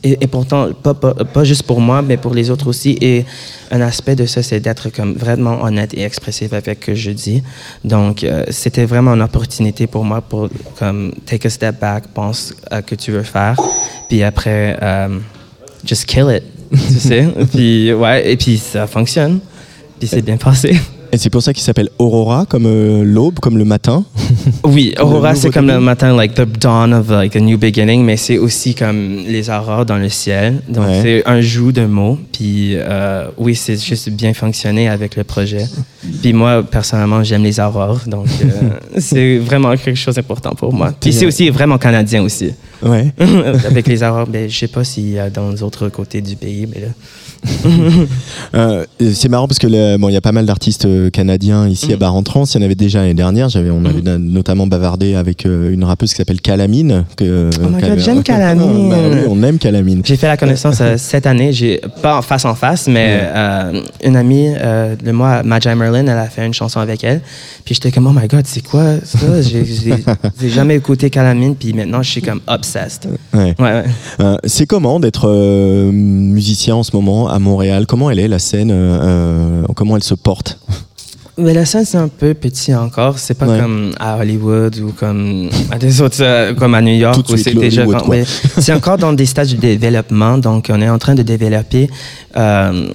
[0.05, 2.95] et, et pourtant, pas, pas, pas juste pour moi, mais pour les autres aussi.
[3.01, 3.25] Et
[3.71, 7.09] un aspect de ça, c'est d'être comme vraiment honnête et expressif avec ce que je
[7.09, 7.41] dis.
[7.83, 12.53] Donc, euh, c'était vraiment une opportunité pour moi pour comme take a step back, pense
[12.69, 13.55] à ce que tu veux faire,
[14.07, 15.19] puis après, euh,
[15.83, 17.27] just kill it, tu sais.
[17.51, 19.39] Puis ouais, et puis ça fonctionne.
[19.99, 20.79] Puis c'est bien passé.
[21.15, 24.03] Et c'est pour ça qu'il s'appelle Aurora, comme euh, l'aube, comme le matin.
[24.65, 28.17] Oui, Aurora, c'est comme le matin, like the dawn of like a new beginning, mais
[28.17, 30.61] c'est aussi comme les aurores dans le ciel.
[30.67, 30.99] Donc Ouais.
[31.01, 32.19] c'est un jeu de mots.
[32.33, 35.65] Puis euh, oui, c'est juste bien fonctionné avec le projet.
[36.21, 38.47] Puis moi, personnellement, j'aime les aurores, donc euh,
[38.97, 40.91] c'est vraiment quelque chose d'important pour moi.
[40.99, 42.51] Puis c'est aussi vraiment canadien aussi.
[42.83, 43.13] Ouais.
[43.65, 46.35] avec les aurores, ben, je sais pas s'il y a dans les autres côtés du
[46.35, 46.87] pays, mais là.
[48.53, 51.87] Euh, c'est marrant parce que bon, il y a pas mal d'artistes euh, canadiens ici
[51.91, 51.99] à Mhm.
[51.99, 52.53] Bar-en-Trance.
[52.53, 53.49] Il y en avait déjà l'année dernière.
[53.49, 57.03] J'avais, on avait na- notamment bavardé avec euh, une rappeuse qui s'appelle Calamine.
[57.17, 58.89] Que, Oh my God, j'aime Calamine.
[58.89, 60.01] Bah oui, on aime Calamine.
[60.05, 63.81] J'ai fait la connaissance euh, cette année, j'ai pas en face en face, mais euh,
[64.03, 67.21] une amie de moi, Magi Merlin, elle a fait une chanson avec elle.
[67.65, 69.41] Puis j'étais comme oh my god, c'est quoi ça?
[69.41, 70.03] J'ai j'ai-
[70.41, 73.09] j'ai jamais écouté Calamine, puis maintenant je suis comme obsessed.
[73.33, 73.53] Ouais.
[73.59, 73.83] Ouais,
[74.19, 74.37] ouais.
[74.45, 75.27] C'est comment d'être
[75.91, 77.27] musicien en ce moment?
[77.35, 78.99] À Montréal Comment elle est la scène euh,
[79.63, 80.57] euh, Comment elle se porte?
[81.37, 83.19] Mais la scène c'est un peu petit encore.
[83.19, 83.59] C'est pas Ouais.
[83.59, 87.37] comme à Hollywood ou comme à des autres, euh, comme à New York Tout où
[87.37, 87.83] c'est déjà.
[88.59, 91.89] C'est encore dans des stades de développement, donc on est en train de développer.
[92.37, 92.87] euh,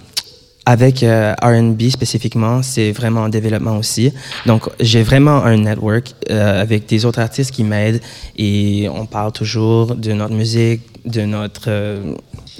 [0.66, 4.12] avec euh, R&B spécifiquement, c'est vraiment en développement aussi.
[4.46, 8.01] Donc, j'ai vraiment un network euh, avec des autres artistes qui m'aident
[8.37, 12.14] et on parle toujours de notre musique, de notre euh,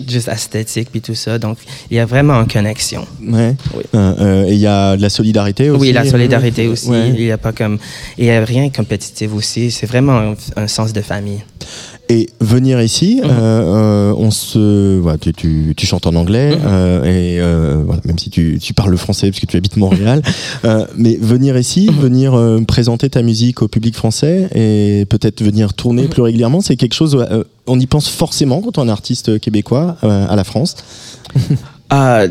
[0.09, 1.39] juste esthétique puis tout ça.
[1.39, 1.59] Donc,
[1.91, 3.07] il y a vraiment une connexion.
[3.23, 3.55] Ouais.
[3.75, 3.83] Oui.
[3.95, 5.81] Euh, euh, et il y a de la solidarité aussi.
[5.81, 6.89] Oui, la solidarité aussi.
[6.89, 7.11] ouais.
[7.11, 7.79] Il y a pas comme,
[8.19, 9.71] il y a rien de compétitif aussi.
[9.71, 11.43] C'est vraiment un, un sens de famille.
[12.13, 13.31] Et venir ici, Mhm.
[13.31, 16.63] euh, euh, on se, voilà, tu, tu, tu chantes en anglais Mhm.
[16.67, 19.77] euh, et euh, voilà, même si tu, tu parles le français parce que tu habites
[19.77, 20.21] Montréal,
[20.97, 22.01] mais venir ici, Mhm.
[22.01, 26.95] venir présenter ta musique au public français et peut-être venir tourner plus régulièrement, c'est quelque
[26.95, 27.17] chose.
[27.69, 30.75] on y pense forcément quand on est artiste québécois à la France.
[31.93, 32.23] Ah,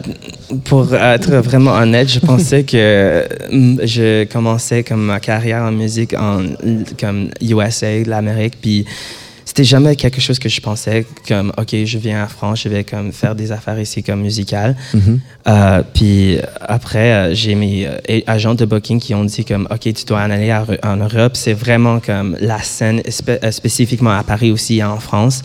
[0.64, 3.26] pour être vraiment honnête, je pensais que
[3.84, 6.44] je commençais comme ma carrière en musique en
[6.98, 8.86] comme USA, l'Amérique, puis
[9.50, 12.84] c'était jamais quelque chose que je pensais comme ok, je viens en France, je vais
[12.84, 14.76] comme faire des affaires ici comme musicales.
[14.94, 15.20] Mhm.
[15.48, 19.92] Euh, puis après, euh, j'ai mes euh, agents de booking qui ont dit comme, OK,
[19.92, 21.32] tu dois en aller à- en Europe.
[21.36, 25.42] C'est vraiment comme la scène, spé- spécifiquement à Paris aussi et en France.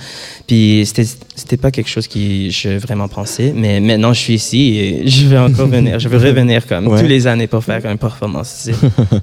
[0.46, 3.52] Puis c'était c'était pas quelque chose qui je vraiment pensais.
[3.56, 5.98] Mais maintenant, je suis ici et je vais encore venir.
[5.98, 7.00] Je veux revenir comme Ouais.
[7.00, 8.72] tous les années pour faire une performance ici.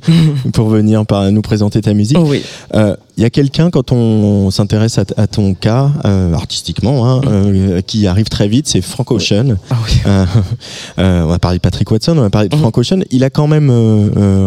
[0.54, 2.18] pour venir par, nous présenter ta musique.
[2.20, 2.42] oui.
[2.74, 7.82] Euh, Il y a quelqu'un, quand on s'intéresse à, ton cas, euh, artistiquement, hein, euh,
[7.82, 9.58] qui arrive très vite, c'est Frank Ocean.
[9.70, 9.92] Ah oui.
[10.98, 12.62] Euh, on va parler de Patrick Watson, on va parler de Mhm.
[12.62, 13.02] Frank Ocean.
[13.12, 13.70] Il a quand même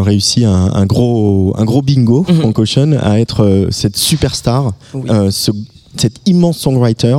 [0.02, 2.40] réussi un, un gros, un gros bingo, Mhm.
[2.40, 5.08] Frank Ocean, à être cette superstar, Oui.
[5.30, 5.52] ce-
[5.96, 7.16] cet immense songwriter.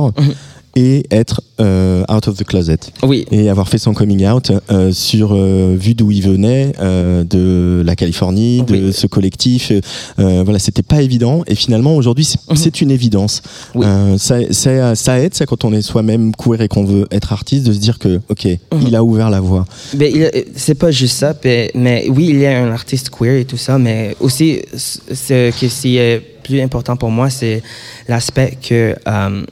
[0.76, 3.24] Et être euh, out of the closet Oui.
[3.32, 7.96] et avoir fait son coming out euh, sur euh, vu d'où il venait de la
[7.96, 8.92] Californie de Oui.
[8.92, 9.72] ce collectif
[10.18, 12.56] voilà c'était pas évident et finalement aujourd'hui c'est Mhm.
[12.56, 13.42] c'est une évidence
[13.74, 13.86] Oui.
[14.18, 17.66] Ça, ça, ça aide ça quand on est soi-même queer et qu'on veut être artiste
[17.66, 18.82] de se dire que ok Mhm.
[18.86, 22.46] il a ouvert la voie il- c'est pas juste ça, mais, mais oui, il y
[22.46, 26.96] a un artiste queer et tout ça, mais aussi, ce ce qui est plus important
[26.96, 27.62] pour moi, c'est
[28.08, 29.42] l'aspect que euh,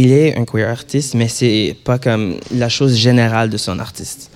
[0.00, 4.30] il est un queer artiste, mais c'est pas comme la chose générale de son artiste,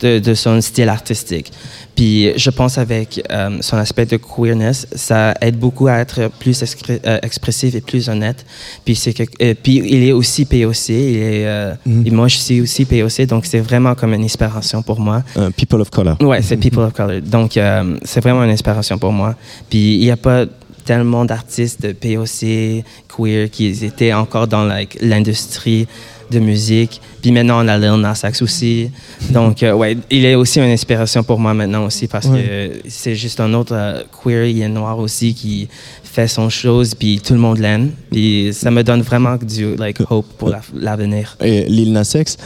[0.00, 1.52] de, de son style artistique.
[1.94, 6.62] Puis je pense avec euh, son aspect de queerness, ça aide beaucoup à être plus
[6.90, 8.44] euh, expressif et plus honnête.
[8.84, 12.60] Puis c'est que, euh, puis il est aussi POC, il est, et moi je suis
[12.60, 15.22] aussi POC, donc c'est vraiment comme une inspiration pour moi.
[15.38, 17.20] Euh, people of color Ouais, c'est People of Color.
[17.22, 17.58] Donc,
[18.04, 19.34] c'est vraiment une inspiration pour moi.
[19.70, 20.46] Puis, il n'y a pas
[20.86, 25.86] tellement d'artistes de POC, queer, qui étaient encore dans like, l'industrie
[26.30, 27.00] de musique.
[27.22, 28.90] Puis maintenant, on a Lil Nas X aussi.
[29.30, 32.72] Donc, euh, ouais, il est aussi une inspiration pour moi maintenant aussi parce Ouais.
[32.82, 35.68] que c'est juste un autre euh, queer, il est noir aussi qui
[36.16, 37.90] fait son chose, puis tout le monde l'aime.
[38.10, 41.36] Puis ça me donne vraiment du like, hope pour la- l'avenir.
[41.44, 42.38] et Lil Nas X?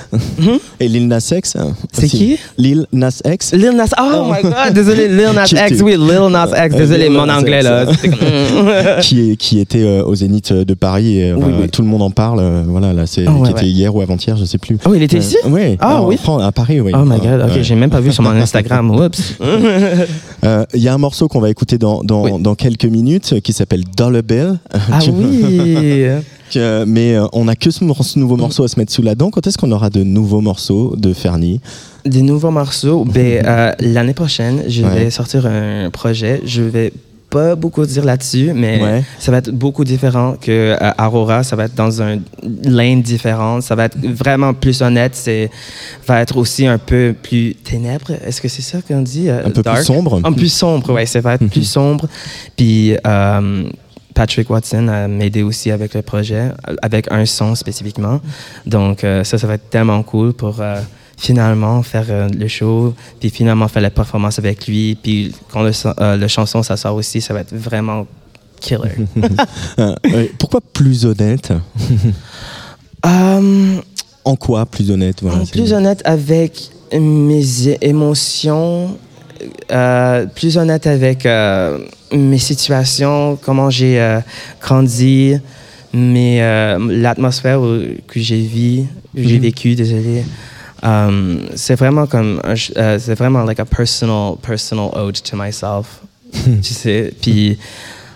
[0.80, 1.72] Et Lil Nas X hein?
[1.92, 2.36] C'est qui?
[2.58, 3.52] Lil Nas X?
[3.54, 7.04] Lil Nas, oh, my god, désolé, Lil Nas X, oui, Lil Nas X, Euh, désolé,
[7.08, 7.86] Lil mon Nas anglais X, là.
[7.86, 11.68] comme- qui, est, qui était euh, au Zénith de Paris et euh, Oui, voilà, oui.
[11.68, 13.68] tout le monde en parle euh, voilà là c'est Ah ouais, qui était ouais.
[13.68, 15.36] hier ou avant-hier je sais plus Oh, il était Euh, ici?
[15.46, 16.16] oui Ah, oui.
[16.16, 17.62] France, à Paris oui Oh my god, ok, Ouais.
[17.62, 19.34] j'ai même pas vu sur mon Instagram, oups.
[20.44, 22.32] Euh, Il y a un morceau qu'on va écouter dans, dans, Oui.
[22.40, 24.58] dans quelques minutes euh, qui s'appelle Dollar Bill.
[24.72, 26.06] Ah oui!
[26.50, 29.30] Que- mais euh, on a que ce, nouveau morceau à se mettre sous la dent.
[29.30, 31.60] Quand est-ce qu'on aura de nouveaux morceaux de Fernie?
[32.04, 35.04] Des nouveaux morceaux, ben, euh, l'année prochaine, je Ouais.
[35.04, 36.40] vais sortir un projet.
[36.44, 36.92] Je vais
[37.30, 39.04] pas beaucoup dire là-dessus, mais Ouais.
[39.18, 41.42] ça va être beaucoup différent que euh, Aurora.
[41.44, 42.18] Ça va être dans un
[42.64, 43.60] lane différent.
[43.60, 45.14] Ça va être vraiment plus honnête.
[45.14, 45.48] C'est
[46.06, 48.10] va être aussi un peu plus ténèbres.
[48.26, 49.28] Est-ce que c'est ça qu'on dit?
[49.30, 50.20] euh, Un peu plus sombre.
[50.24, 51.06] Un plus sombre, ouais.
[51.06, 52.08] Ça va être plus sombre.
[52.56, 53.62] Puis euh,
[54.14, 56.50] Patrick Watson a m'aidé aussi avec le projet,
[56.82, 58.20] avec un son spécifiquement.
[58.66, 60.60] Donc ça, ça va être tellement cool pour
[61.20, 64.96] finalement faire euh, le show, puis finalement faire la performance avec lui.
[65.02, 68.06] Puis quand le, euh, le chanson, ça sort aussi, ça va être vraiment
[68.58, 68.96] killer.
[69.78, 69.94] Euh.
[70.38, 71.52] Pourquoi plus honnête?
[74.24, 75.18] En quoi plus honnête?
[75.22, 77.42] Voilà, plus honnête avec mes
[77.80, 78.96] émotions,
[79.72, 81.26] euh, plus honnête avec
[82.12, 84.20] mes situations, comment j'ai
[84.60, 85.36] grandi,
[85.94, 87.60] mais euh, l'atmosphère
[88.06, 88.82] que j'ai vu,
[89.16, 89.42] que j'ai Mhm.
[89.42, 90.24] vécu, désolé.
[90.82, 96.00] Um, c'est vraiment comme un euh, c'est vraiment like a personal personal ode to myself
[96.32, 97.58] tu sais puis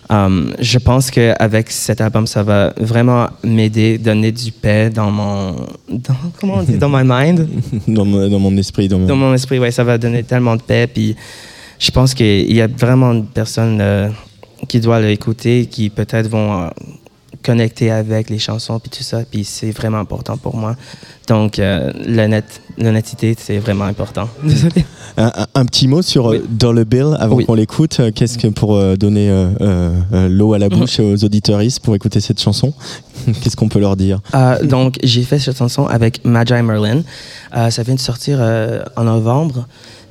[0.08, 5.10] um, je pense que avec cet album ça va vraiment m'aider donner du paix dans
[5.10, 5.56] mon
[5.90, 7.46] dans, comment on dit dans my mind?
[7.86, 8.88] Dans, mon, dans mon esprit.
[8.88, 9.06] Dans mon...
[9.06, 11.16] dans mon esprit ouais ça va donner tellement de paix puis
[11.78, 14.08] je pense qu'il y a vraiment de personnes euh,
[14.68, 16.68] qui doivent l'écouter qui peut-être vont euh,
[17.44, 20.76] connecter avec les chansons, puis tout ça, puis c'est vraiment important pour moi.
[21.28, 21.92] Donc, euh,
[22.78, 24.28] l'honnêteté, c'est vraiment important.
[25.16, 26.38] Un, petit mot sur oui.
[26.38, 29.30] Euh, Dans le Bill, avant qu'on l'écoute, euh, qu'est-ce que pour donner
[30.28, 32.72] l'eau à la bouche aux auditoristes pour écouter cette chanson?
[33.42, 34.20] Qu'est-ce qu'on peut leur dire?
[34.62, 37.02] Donc, j'ai fait cette chanson avec Magi Merlin.
[37.52, 38.40] ça vient de sortir
[38.96, 39.66] en novembre.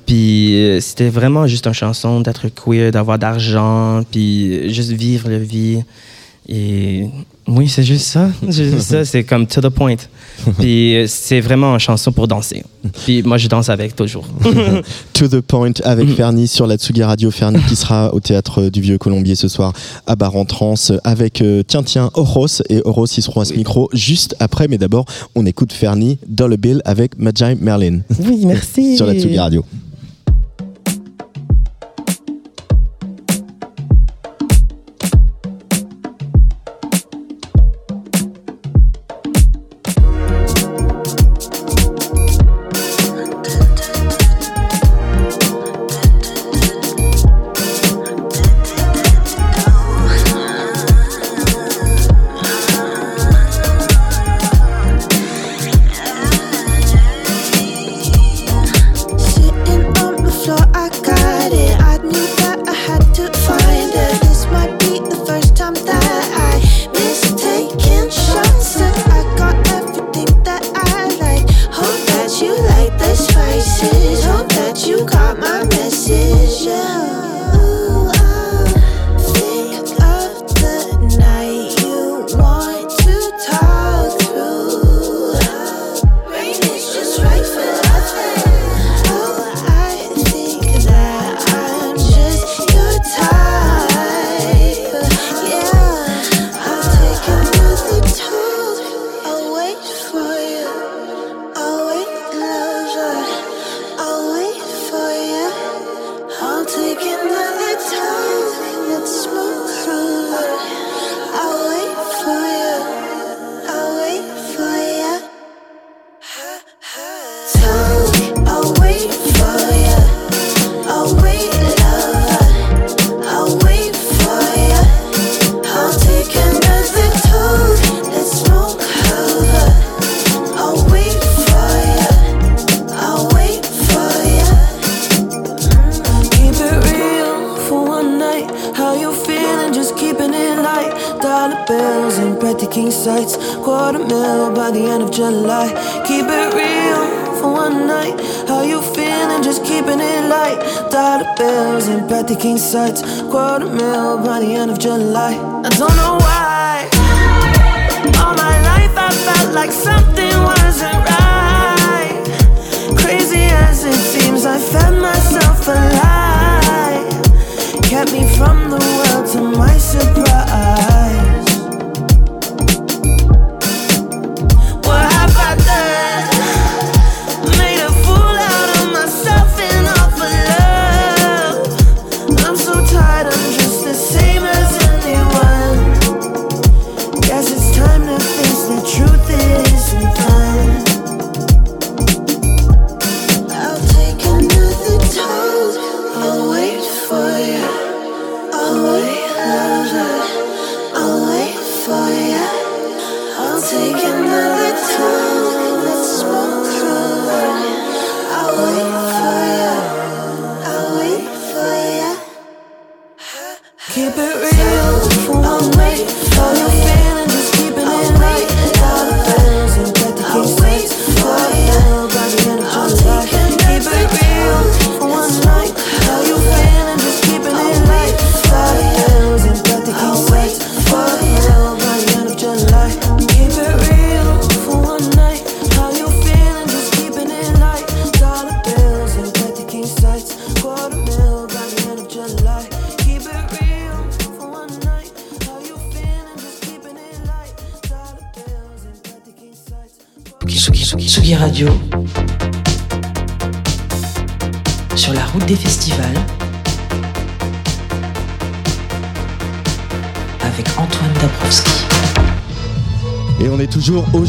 [0.05, 5.83] Puis c'était vraiment juste une chanson d'être queer, d'avoir d'argent, puis juste vivre la vie.
[6.47, 7.07] Et
[7.47, 8.29] oui, c'est juste ça.
[9.05, 9.95] C'est comme to the point.
[10.59, 12.63] Puis euh, c'est vraiment une chanson pour danser.
[13.05, 14.25] Puis moi, je danse avec toujours.
[15.13, 16.15] to the point avec mm.
[16.15, 17.31] Fernie sur la Tsugi Radio.
[17.31, 19.73] Fernie qui sera au théâtre euh, du Vieux Colombier ce soir
[20.05, 22.61] à Bar en Trance euh, avec Tiens Tiens, Horos.
[22.69, 24.67] Et Horos, ils seront à ce micro juste après.
[24.67, 27.99] Mais d'abord, on écoute Fernie dans le bill avec Majai Merlin.
[28.19, 28.97] Oui, merci.
[28.97, 29.63] sur la Tsugi Radio.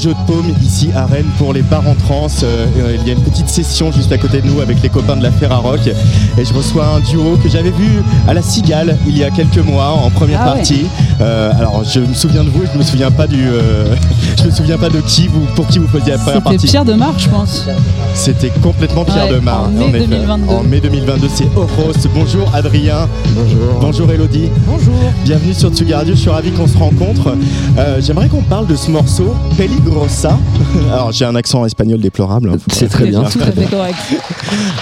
[0.05, 2.27] Toujours au jeu de paume ici à Rennes pour les bars en trans.
[2.43, 4.89] Euh, euh, il y a une petite session juste à côté de nous avec les
[4.89, 5.87] copains de la Ferrarock.
[5.87, 9.59] Et je reçois un duo que j'avais vu à la Cigale il y a quelques
[9.59, 10.57] mois en première Ah ouais.
[10.57, 10.87] partie.
[11.21, 13.95] Euh, alors je me souviens de vous, je me souviens pas du, euh,
[14.39, 16.67] je me souviens pas de qui vous, pour qui vous faisiez la première C'était partie.
[16.67, 17.67] Pierre de Marche, je pense.
[18.15, 19.65] C'était complètement Pierre Ouais, de Mar.
[19.65, 20.07] en mai effet.
[20.07, 20.53] 2022.
[20.55, 21.93] En mai 2022, c'est Oros.
[22.15, 23.09] Bonjour Adrien.
[23.35, 23.81] Bonjour.
[23.81, 24.49] Bonjour Elodie.
[24.67, 24.95] Bonjour.
[25.25, 27.35] Bienvenue sur Tsugi Radio, je suis ravi qu'on se rencontre.
[27.77, 30.39] Euh, J'aimerais qu'on parle de ce morceau, Peligrosa.
[30.93, 32.51] Alors j'ai un accent espagnol déplorable.
[32.55, 33.21] hein, C'est très bien.
[33.21, 33.31] dire.
[33.31, 33.97] Tout à fait correct.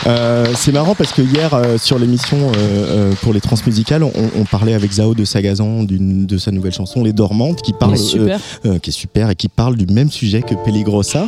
[0.06, 4.10] Euh, c'est marrant parce que hier euh, sur l'émission euh, euh, pour les transmusicales, on,
[4.38, 7.96] on parlait avec Zao de Sagazan d'une de sa nouvelle chanson Les Dormantes qui parle
[7.96, 8.38] super.
[8.66, 11.26] euh, qui est super et qui parle du même sujet que Peligrosa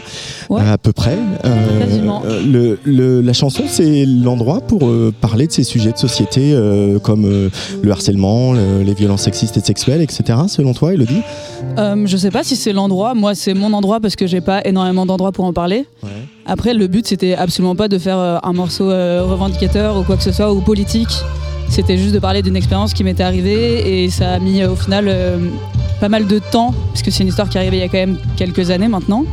[0.50, 0.60] Ouais.
[0.60, 1.16] euh, à peu près.
[1.94, 2.22] Euh, Quasiment.
[2.46, 6.98] le, le- la chanson c'est l'endroit pour euh, parler de ces sujets de société euh,
[6.98, 7.24] comme
[7.82, 10.38] le harcèlement, le- les violences sexistes et sexuelles, etc.
[10.48, 11.22] Selon toi, Elodie
[12.06, 13.14] je sais pas si c'est l'endroit.
[13.14, 15.86] Moi, c'est mon endroit parce que j'ai pas énormément d'endroits pour en parler.
[16.46, 20.32] Après, le but, c'était absolument pas de faire un morceau revendicateur ou quoi que ce
[20.32, 21.08] soit ou politique.
[21.68, 25.06] C'était juste de parler d'une expérience qui m'était arrivée et ça a mis au final
[25.08, 25.38] euh,
[26.00, 27.88] pas mal de temps, parce que c'est une histoire qui est arrivée il y a
[27.88, 29.24] quand même quelques années maintenant.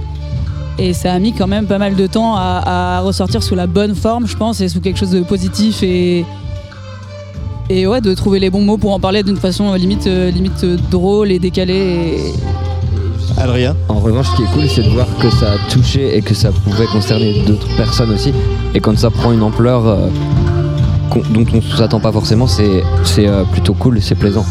[0.78, 3.68] Et ça a mis quand même pas mal de temps à, à ressortir sous la
[3.68, 6.26] bonne forme, je pense, et sous quelque chose de positif et.
[7.70, 10.30] Et ouais, de trouver les bons mots pour en parler d'une façon euh, limite, euh,
[10.30, 12.18] limite euh, drôle et décalée.
[12.18, 12.34] Et,
[13.38, 16.22] Adrien En revanche, ce qui est cool, c'est de voir que ça a touché et
[16.22, 18.34] que ça pouvait concerner d'autres personnes aussi.
[18.74, 20.08] Et quand ça prend une ampleur euh,
[21.32, 24.46] dont on ne s'attend pas forcément, c'est c'est, euh, plutôt cool et c'est plaisant.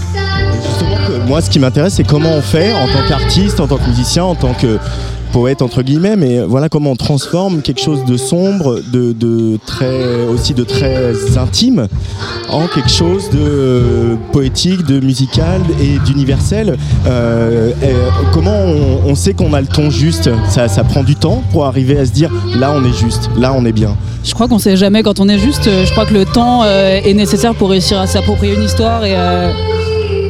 [0.67, 3.77] Justement, que moi, ce qui m'intéresse, c'est comment on fait en tant qu'artiste, en tant
[3.77, 4.79] que musicien, en tant que
[5.33, 10.55] poète entre guillemets, mais voilà comment on transforme quelque chose de sombre, de, très aussi
[10.55, 11.89] de très intime,
[12.49, 16.77] en quelque chose de poétique, de musical et d'universel.
[17.07, 17.71] Euh,
[18.33, 20.31] comment on, on sait qu'on a le ton juste?
[20.49, 23.53] Ça, ça prend du temps pour arriver à se dire là on est juste, là
[23.57, 23.97] on est bien.
[24.25, 25.67] Je crois qu'on sait jamais quand on est juste.
[25.67, 29.05] Euh, Je crois que le temps euh, est nécessaire pour réussir à s'approprier une histoire
[29.05, 29.15] et,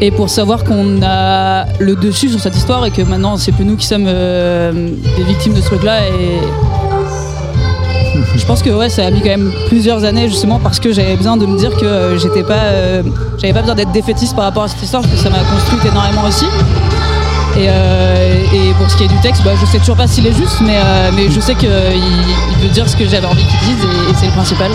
[0.01, 3.65] et pour savoir qu'on a le dessus sur cette histoire et que maintenant c'est plus
[3.65, 4.73] nous qui sommes euh,
[5.17, 6.07] des victimes de ce truc-là.
[6.09, 6.39] Et
[8.35, 11.17] je pense que ouais, ça a mis quand même plusieurs années justement parce que j'avais
[11.17, 13.03] besoin de me dire que euh, j'étais pas, euh,
[13.39, 15.85] j'avais pas besoin d'être défaitiste par rapport à cette histoire parce que ça m'a construite
[15.85, 16.47] énormément aussi.
[17.59, 17.69] Et,
[18.79, 20.81] pour ce qui est du texte, bah, je sais toujours pas s'il est juste, mais,
[21.29, 24.33] je sais qu'il il veut dire ce que j'avais envie qu'il dise et c'est le
[24.33, 24.71] principal.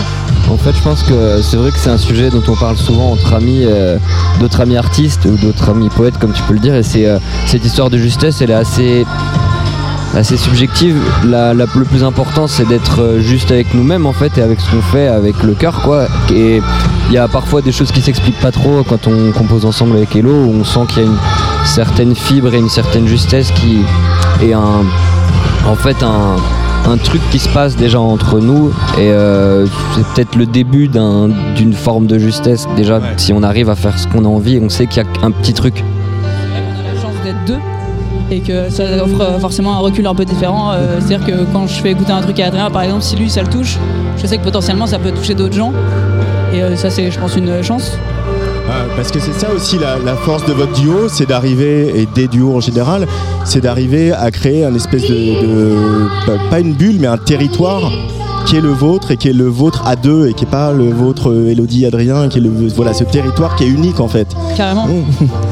[0.49, 3.11] En fait, je pense que c'est vrai que c'est un sujet dont on parle souvent
[3.11, 3.97] entre amis, euh,
[4.39, 6.75] d'autres amis artistes ou d'autres amis poètes, comme tu peux le dire.
[6.75, 7.17] Et c'est euh,
[7.47, 9.05] cette histoire de justesse, elle est assez,
[10.37, 10.97] subjective.
[11.23, 14.81] Le plus important, c'est d'être euh, juste avec nous-mêmes en fait et avec ce qu'on
[14.81, 16.07] fait, avec le cœur, quoi.
[16.31, 16.61] Et
[17.09, 20.15] il y a parfois des choses qui s'expliquent pas trop quand on compose ensemble avec
[20.15, 21.17] Hello, où on sent qu'il y a une
[21.65, 23.79] certaine fibre et une certaine justesse qui
[24.43, 24.83] est un,
[25.67, 26.35] en fait un,
[26.87, 29.65] un truc qui se passe déjà entre nous et euh,
[29.95, 33.13] c'est peut-être le début d'un- d'une forme de justesse déjà Ouais.
[33.17, 35.31] si on arrive à faire ce qu'on a envie on sait qu'il y a un
[35.31, 37.59] petit truc On a la chance d'être deux
[38.31, 40.71] et que ça offre forcément un recul un peu différent.
[40.71, 43.29] Euh, C'est-à-dire que quand je fais écouter un truc à Adrien, par exemple, si lui
[43.29, 43.77] ça le touche,
[44.17, 45.71] je sais que potentiellement ça peut toucher d'autres gens.
[46.51, 47.91] Et euh, ça, c'est, je pense, une chance.
[48.67, 52.07] Euh, parce que c'est ça aussi la, la force de votre duo, c'est d'arriver, et
[52.15, 53.05] des duos en général,
[53.43, 57.91] c'est d'arriver à créer un espèce de, de- pas- une bulle, mais un territoire
[58.47, 60.71] qui est le vôtre et qui est le vôtre à deux et qui est pas
[60.71, 64.07] le vôtre euh, Elodie Adrien, qui est le voilà ce territoire qui est unique en
[64.07, 64.27] fait.
[64.57, 64.87] Carrément.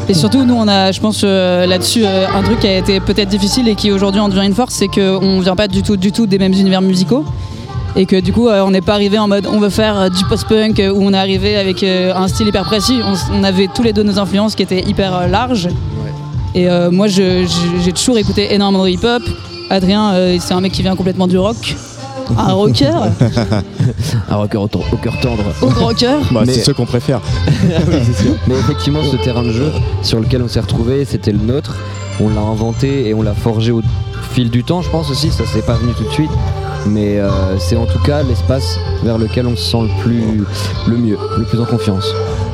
[0.10, 3.00] Et surtout, nous, on a, je pense, euh, là-dessus, euh, un truc qui a été
[3.00, 5.98] peut-être difficile et qui aujourd'hui en devient une force, c'est qu'on vient pas du tout,
[5.98, 7.26] du tout des mêmes univers musicaux.
[7.96, 10.10] Et que du coup, euh, on n'est pas arrivé en mode on veut faire euh,
[10.10, 13.00] du post-punk, euh, où on est arrivé avec euh, un style hyper précis.
[13.32, 15.70] On, avait tous les deux nos influences qui étaient hyper euh, larges.
[16.56, 17.46] Et euh, moi, j'ai
[17.96, 19.24] toujours écouté énormément de hip-hop.
[19.70, 21.76] Adrien, euh, c'est un mec qui vient complètement du rock.
[22.38, 22.94] Un rocker,
[24.30, 26.20] un rocker au, au cœur tendre au rocker.
[26.32, 27.20] Bah, C'est ce qu'on préfère.
[28.48, 29.72] mais effectivement ce terrain de jeu
[30.04, 31.76] sur lequel on s'est retrouvé c'était le nôtre
[32.22, 33.82] on l'a inventé et on l'a forgé au
[34.32, 36.32] fil du temps je pense aussi ça s'est pas venu tout de suite
[36.88, 37.30] mais euh,
[37.60, 39.90] c'est en tout cas l'espace vers lequel on se sent
[40.88, 42.14] le mieux le plus en confiance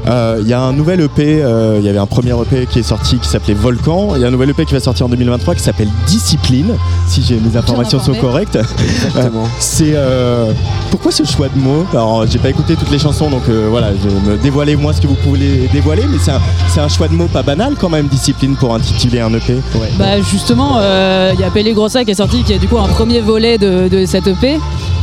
[0.09, 2.83] Il y a un nouvel EP, euh, il y avait un premier EP qui est
[2.83, 5.55] sorti qui s'appelait Volcan, il y a un nouvel EP qui va sortir en 2023
[5.55, 6.75] qui s'appelle Discipline,
[7.07, 8.57] si j'ai mes informations sont correctes.
[8.79, 10.51] exactement C'est euh,
[10.89, 11.85] pourquoi ce choix de mots?
[11.91, 15.01] Alors j'ai pas écouté toutes les chansons donc euh, voilà, je me dévoilez moi ce
[15.01, 17.89] que vous pouvez dévoiler, mais c'est un, c'est un choix de mots pas banal quand
[17.89, 19.59] même, discipline pour intituler un EP.
[19.97, 22.87] Bah justement, euh, il y a Pellegrossa qui est sorti, qui est du coup un
[22.87, 24.59] premier volet de, de cette EP.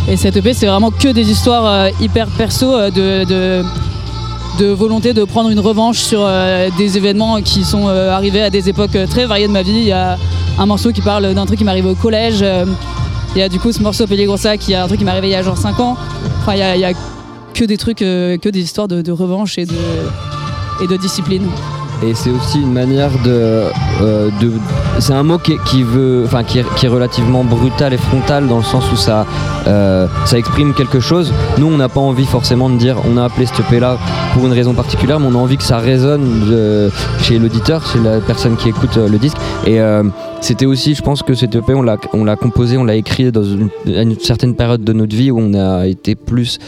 [0.09, 3.65] Et cette EP, c'est vraiment que des histoires euh, hyper perso euh, de, de,
[4.59, 8.51] de volonté de prendre une revanche sur euh, des événements qui sont euh, arrivés à
[8.51, 9.73] des époques euh, très variées de ma vie.
[9.73, 10.17] Il y a
[10.59, 12.45] un morceau qui parle d'un truc qui m'est arrivé au collège.
[13.35, 15.29] Il y a du coup ce morceau Pellegrossa qui a un truc qui m'est arrivé
[15.29, 15.97] il y a genre 5 ans.
[16.41, 16.93] Enfin, il y a,
[17.53, 19.75] que des trucs, que des histoires de, de revanche et de,
[20.83, 21.47] et de discipline.
[22.03, 23.65] Et c'est aussi une manière de.
[24.03, 24.53] Euh, de
[24.99, 26.23] c'est un mot qui, qui veut.
[26.25, 29.27] Enfin, qui, qui est relativement brutal et frontal dans le sens où ça,
[29.67, 31.33] euh, ça exprime quelque chose.
[31.59, 33.99] Nous, on n'a pas envie forcément de dire on a appelé ce EP là
[34.35, 36.91] pour une raison particulière, mais on a envie que ça résonne de-
[37.23, 39.37] chez l'auditeur, chez la personne qui écoute euh, le disque.
[39.67, 39.81] Et.
[39.81, 40.03] euh,
[40.43, 43.33] c'était aussi, je pense que cet EP, on l'a, on l'a composé, on l'a écrit
[43.33, 46.59] dans une, une certaine période de notre vie où on a été plus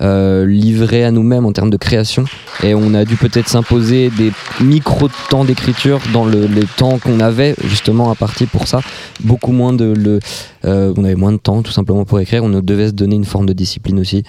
[0.00, 2.24] euh, livré à nous-mêmes en termes de création.
[2.62, 7.54] Et on a dû peut-être s'imposer des micro-temps d'écriture dans le, les temps qu'on avait
[7.64, 8.80] justement à partir pour ça.
[9.24, 9.94] Beaucoup moins de...
[9.96, 10.20] Le,
[10.64, 12.44] euh, on avait moins de temps tout simplement pour écrire.
[12.44, 14.22] On devait se donner une forme de discipline aussi.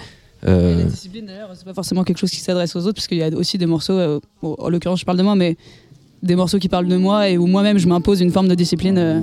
[0.46, 3.18] Euh, La discipline d'ailleurs, c'est pas forcément quelque chose qui s'adresse aux autres, parce qu'il
[3.18, 5.56] y a aussi des morceaux, euh, bon, en l'occurrence je parle de moi, mais
[6.22, 9.22] des morceaux qui parlent de moi et où moi-même je m'impose une forme de discipline.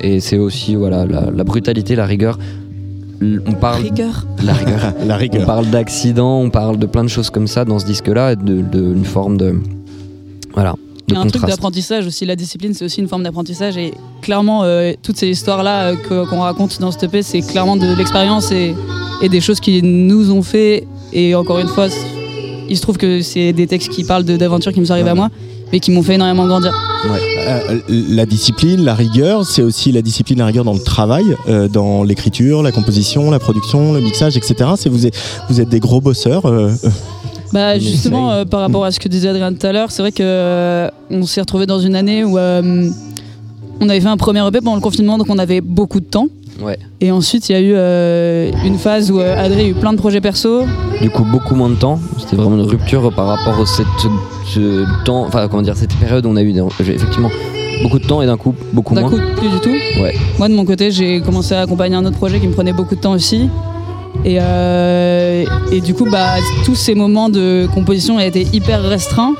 [0.00, 2.38] et c'est aussi voilà, la, la brutalité, la rigueur.
[3.46, 3.82] On parle...
[3.90, 4.26] rigueur.
[4.44, 4.94] La rigueur.
[5.06, 5.46] La On rigueur.
[5.46, 8.60] parle d'accidents, on parle de plein de choses comme ça dans ce disque-là, et de,
[8.62, 9.54] de- une forme de...
[10.54, 10.74] Voilà.
[11.08, 13.92] Il y a un truc d'apprentissage aussi, la discipline c'est aussi une forme d'apprentissage et
[14.22, 17.92] clairement euh, toutes ces histoires-là euh, que- qu'on raconte dans ce EP c'est clairement de
[17.96, 18.74] l'expérience et,
[19.20, 21.88] et des choses qui nous ont fait et encore une fois
[22.68, 25.10] il se trouve que c'est des textes qui parlent de- d'aventures qui me sont arrivées
[25.10, 25.28] à moi
[25.72, 26.72] mais qui m'ont fait énormément grandir.
[27.06, 31.66] Euh, la discipline, la rigueur, c'est aussi la discipline, la rigueur dans le travail, euh,
[31.68, 34.54] dans l'écriture, la composition, la production, le mixage, etc.
[34.76, 35.14] C'est vous êtes,
[35.48, 36.46] vous êtes des gros bosseurs.
[36.46, 36.88] euh, euh,
[37.52, 40.12] Bah justement euh, par rapport à ce que disait Adrien tout à l'heure, c'est vrai
[40.12, 42.88] que euh, on s'est retrouvé dans une année où euh,
[43.80, 46.28] on avait fait un premier EP pendant le confinement donc on avait beaucoup de temps.
[46.62, 46.78] Ouais.
[47.00, 49.92] Et ensuite il y a eu euh, une phase où euh, Adrien a eu plein
[49.92, 50.62] de projets perso.
[51.00, 51.98] Du coup, beaucoup moins de temps.
[52.18, 53.86] C'était vraiment une rupture par rapport à cette,
[54.46, 57.30] ce temps, enfin comment dire, cette période où on a eu effectivement
[57.82, 59.10] beaucoup de temps et d'un coup beaucoup D'un moins.
[59.10, 60.02] coup plus du tout.
[60.02, 60.14] Ouais.
[60.38, 62.94] Moi de mon côté j'ai commencé à accompagner un autre projet qui me prenait beaucoup
[62.94, 63.48] de temps aussi.
[64.24, 66.34] Et, euh, et du coup bah,
[66.64, 69.32] tous ces moments de composition étaient hyper restreints.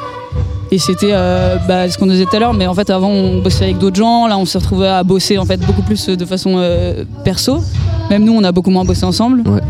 [0.73, 3.43] Et c'était euh, bah, ce qu'on disait tout à l'heure, mais en fait avant on
[3.43, 6.25] bossait avec d'autres gens, là on s'est retrouvés à bosser en fait beaucoup plus de
[6.25, 7.63] façon euh, perso.
[8.09, 9.43] Même nous on a beaucoup moins bossé ensemble.
[9.47, 9.61] Ouais.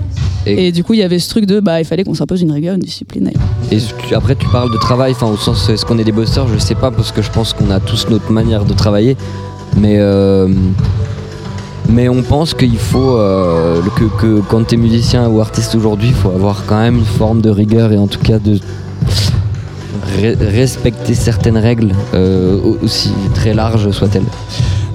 [0.47, 2.41] Et, Et- du coup il y avait ce truc de bah il fallait qu'on s'impose
[2.43, 3.33] une rigueur, une discipline.
[3.73, 3.79] Et
[4.15, 6.77] après, tu parles de travail, enfin au sens est-ce qu'on est des bosseurs, je sais
[6.77, 9.17] pas parce que je pense qu'on a tous notre manière de travailler,
[9.77, 10.47] mais euh,
[11.89, 16.15] mais on pense qu'il faut euh, que, que quand t'es musicien ou artiste aujourd'hui, il
[16.15, 18.61] faut avoir quand même une forme de rigueur et en tout cas de
[20.19, 24.23] re- respecter certaines règles euh, aussi très larges soient-elles.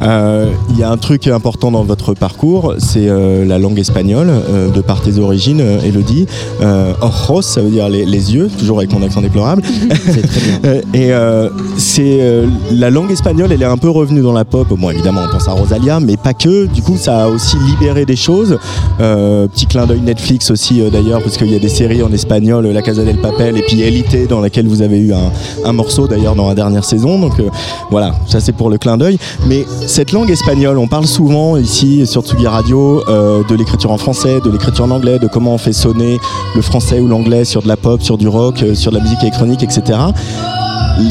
[0.01, 4.29] Euh, Il y a un truc important dans votre parcours, c'est euh, la langue espagnole,
[4.29, 6.27] euh, de par tes origines, Elodie.
[6.61, 9.63] Euh, ojos, ça veut dire les, les yeux, toujours avec mon accent déplorable.
[10.05, 10.81] C'est très bien.
[10.93, 14.67] Et euh, c'est euh, la langue espagnole, elle est un peu revenue dans la pop.
[14.69, 16.65] Bon, évidemment, on pense à Rosalia, mais pas que.
[16.67, 18.57] Du coup, ça a aussi libéré des choses.
[18.99, 22.67] Euh, petit clin d'œil Netflix aussi, d'ailleurs, parce qu'il y a des séries en espagnol,
[22.67, 25.31] La Casa del Papel, et puis Elite, dans laquelle vous avez eu un,
[25.65, 27.19] un morceau d'ailleurs dans la dernière saison.
[27.19, 27.49] Donc euh,
[27.91, 29.17] voilà, ça c'est pour le clin d'œil.
[29.47, 33.97] Mais cette langue espagnole, on parle souvent ici sur Tsugi Radio euh, de l'écriture en
[33.97, 36.19] français, de l'écriture en anglais, de comment on fait sonner
[36.55, 39.03] le français ou l'anglais sur de la pop, sur du rock, euh, sur de la
[39.03, 39.97] musique électronique, etc.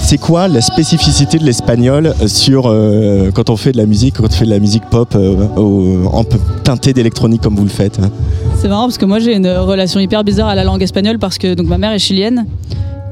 [0.00, 4.26] C'est quoi la spécificité de l'espagnol sur euh, quand on fait de la musique, quand
[4.26, 6.24] on fait de la musique pop euh, en
[6.62, 8.10] teintée d'électronique comme vous le faites hein?
[8.56, 11.38] C'est marrant parce que moi j'ai une relation hyper bizarre à la langue espagnole parce
[11.38, 12.46] que donc ma mère est chilienne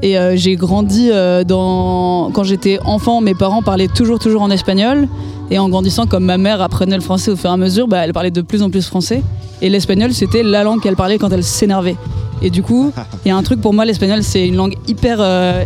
[0.01, 1.09] et j'ai grandi
[1.47, 5.07] quand j'étais enfant mes parents parlaient toujours toujours en espagnol
[5.51, 7.99] et en grandissant comme ma mère apprenait le français au fur et à mesure bah,
[7.99, 9.21] elle parlait de plus en plus français
[9.61, 11.95] et l'espagnol c'était la langue qu'elle parlait quand elle s'énervait
[12.41, 12.91] et du coup
[13.25, 15.63] il y a un truc pour moi l'espagnol c'est une langue hyper euh,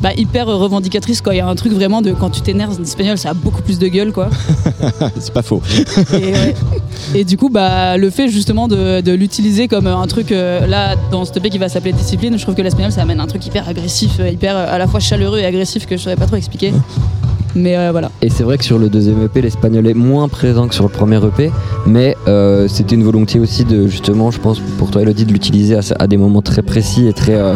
[0.00, 3.18] bah, hyper revendicatrice il y a un truc vraiment de quand tu t'énerves en espagnol
[3.18, 4.28] ça a beaucoup plus de gueule quoi
[5.18, 5.62] C'est pas faux.
[6.12, 6.54] et, ouais.
[7.14, 10.96] Et du coup, bah, le fait justement de, de l'utiliser comme un truc, euh, là,
[11.10, 13.44] dans ce EP qui va s'appeler Discipline, je trouve que l'espagnol, ça amène un truc
[13.46, 16.36] hyper agressif, euh, hyper à la fois chaleureux et agressif que je saurais pas trop
[16.36, 16.72] expliquer.
[17.54, 18.10] Mais euh, voilà.
[18.22, 20.90] Et c'est vrai que sur le deuxième EP, l'espagnol est moins présent que sur le
[20.90, 21.50] premier EP,
[21.86, 25.76] mais euh, c'était une volonté aussi de justement, je pense pour toi Elodie, de l'utiliser
[25.76, 27.54] à, à des moments très précis et très euh,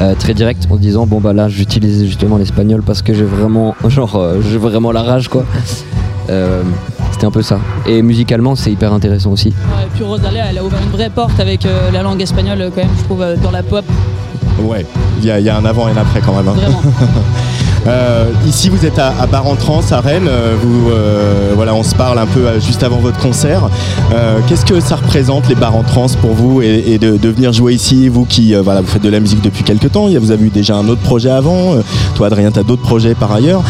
[0.00, 3.24] euh, très directs, en se disant bon bah là j'utilise justement l'espagnol parce que j'ai
[3.24, 5.44] vraiment genre euh, j'ai vraiment la rage quoi.
[6.30, 6.62] Euh,
[7.12, 7.60] c'était un peu ça.
[7.86, 9.48] Et musicalement c'est hyper intéressant aussi.
[9.48, 12.70] Ouais, et puis Rosalia, elle a ouvert une vraie porte avec euh, la langue espagnole,
[12.74, 13.84] quand même, je trouve, euh, dans la pop,
[14.62, 14.84] Ouais,
[15.20, 16.46] il y, a- il y a un avant et un après quand même.
[16.48, 16.52] hein.
[16.54, 16.82] vraiment.
[17.86, 20.28] Euh, ici, vous êtes à, à Bar en Trans, à Rennes.
[20.28, 20.54] Euh,
[20.90, 23.68] euh, voilà, on se parle un peu juste avant votre concert.
[24.48, 28.08] Qu'est-ce que ça représente les bars en trans pour vous et, de, venir jouer ici,
[28.08, 30.08] vous qui voilà, vous faites de la musique depuis quelques temps?
[30.08, 31.76] Vous avez eu déjà un autre projet avant.
[32.14, 33.62] Toi, Adrien, tu as d'autres projets par ailleurs.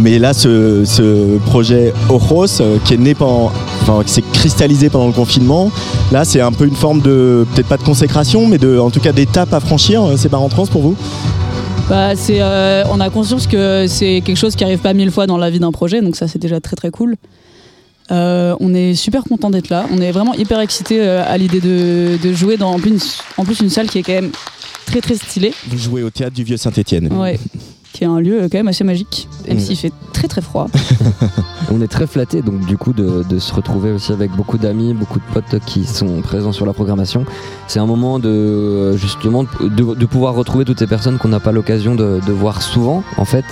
[0.00, 3.52] Mais là, ce, projet Ojos, qui est né pendant,
[3.82, 5.70] enfin, qui s'est cristallisé pendant le confinement.
[6.10, 9.00] Là, c'est un peu une forme de, peut-être pas de consécration, mais de, en tout
[9.00, 10.02] cas d'étape à franchir.
[10.16, 10.96] Ces bars en trans pour vous?
[11.88, 15.26] Bah, c'est, euh, on a conscience que c'est quelque chose qui arrive pas mille fois
[15.26, 17.16] dans la vie d'un projet, donc ça c'est déjà très très cool.
[18.10, 19.86] Euh, on est super content d'être là.
[19.92, 23.60] On est vraiment hyper excité à l'idée de, de jouer dans en plus, en plus
[23.60, 24.30] une salle qui est quand même
[24.86, 27.12] très très stylée, Vous jouez au théâtre du Vieux Saint-Étienne.
[27.12, 27.38] ouais,
[27.92, 29.60] qui est un lieu euh, quand même assez magique, même Mm.
[29.60, 30.68] s'il fait très très froid.
[31.72, 34.94] On est très flattés donc du coup de, de se retrouver aussi avec beaucoup d'amis,
[34.94, 37.24] beaucoup de potes qui sont présents sur la programmation.
[37.68, 41.40] C'est un moment de euh, justement de, de pouvoir retrouver toutes ces personnes qu'on n'a
[41.40, 43.44] pas l'occasion de, de voir souvent en fait,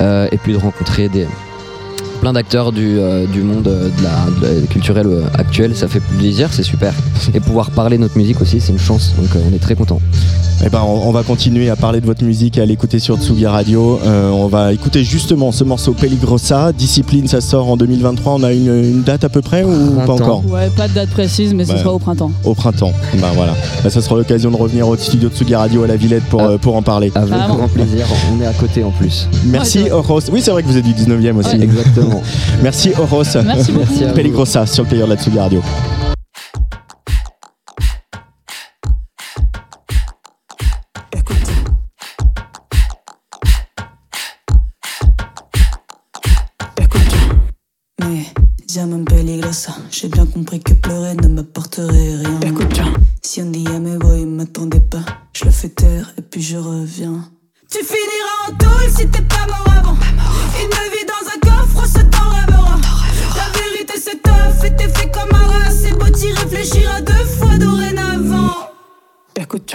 [0.00, 1.24] Euh, et puis de rencontrer des
[2.24, 5.88] plein d'acteurs du, euh, du monde euh, de la, de la culturel euh, actuel, ça
[5.88, 6.94] fait plaisir, c'est super.
[7.34, 10.00] Et pouvoir parler notre musique aussi, c'est une chance, donc euh, on est très content.
[10.64, 13.18] Eh ben, on, on va continuer à parler de votre musique et à l'écouter sur
[13.20, 14.00] Tsugi Radio.
[14.06, 16.72] Euh, on va écouter justement ce morceau Peligrosa.
[16.72, 18.32] Discipline, ça sort en 2023.
[18.36, 21.10] On a une, une date à peu près ou pas encore Ouais, pas de date
[21.10, 22.30] précise, mais ce sera au printemps.
[22.44, 22.92] Au printemps.
[23.20, 23.54] Ben voilà.
[23.82, 26.40] Ben, ça sera l'occasion de revenir au studio de Tsugi Radio à la Villette pour,
[26.40, 26.50] Ah.
[26.52, 27.12] euh, pour en parler.
[27.14, 27.56] Avec Carrément.
[27.56, 29.28] grand plaisir, on est à côté en plus.
[29.44, 30.20] Merci Ouais, c'est Oros.
[30.32, 31.56] Oui, c'est vrai que vous êtes du 19e aussi.
[31.60, 32.13] Exactement.
[32.62, 33.22] Merci Oros.
[33.44, 33.86] Merci beaucoup.
[34.14, 35.62] Merci sur le player de la Tsugi Radio.
[48.00, 48.24] Mais
[48.74, 49.72] llaman peligrosa.
[49.90, 52.40] J'ai bien compris que pleurer ne m'apporterait rien.
[52.42, 52.80] Écoute.
[53.22, 55.04] Si on dit à mes boys, m'attendez pas.
[55.32, 57.28] Je le fais taire et puis je reviens.
[57.70, 59.63] Tu finiras en tôle si t'es pas mort
[66.64, 68.70] beau t'y réfléchir à deux fois dorénavant.
[69.36, 69.74] Écoute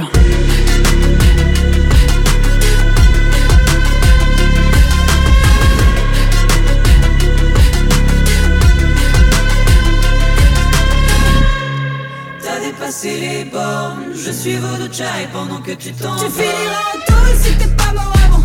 [12.61, 17.55] dépassé les bornes, je suis votre chai pendant que tu t'en Tu finiras tôle si
[17.57, 18.43] t'es pas mort avant.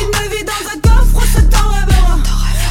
[0.00, 2.16] Une vie dans un coffre, ça t'en rêvera.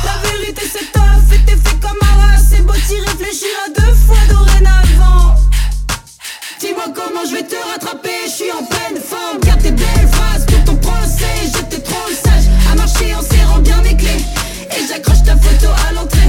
[0.06, 2.38] La vérité c'est tough et t'es fait comme un rat.
[2.38, 4.91] C'est beau t'y réfléchir à deux fois dorénavant
[6.96, 9.40] Comment je vais te rattraper, je suis en pleine forme.
[9.42, 12.46] Garde tes belles phrases pour ton procès J'étais trop sage.
[12.72, 14.26] À marcher en serrant bien mes clés.
[14.76, 16.21] Et j'accroche ta photo à l'entrée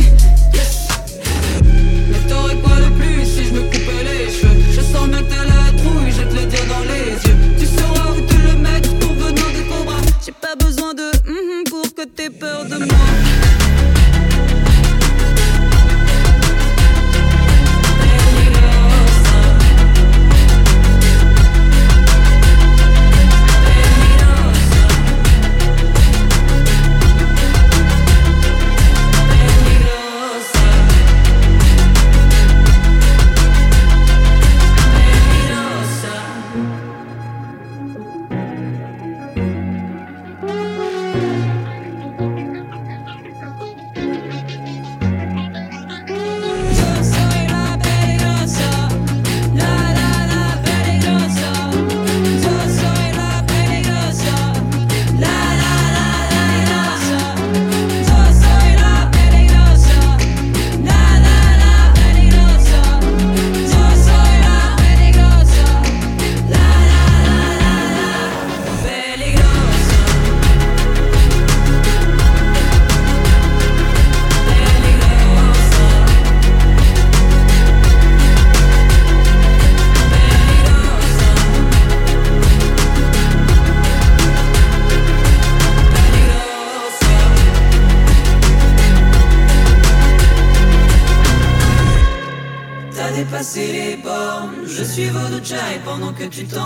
[96.28, 96.61] que tu t'endors.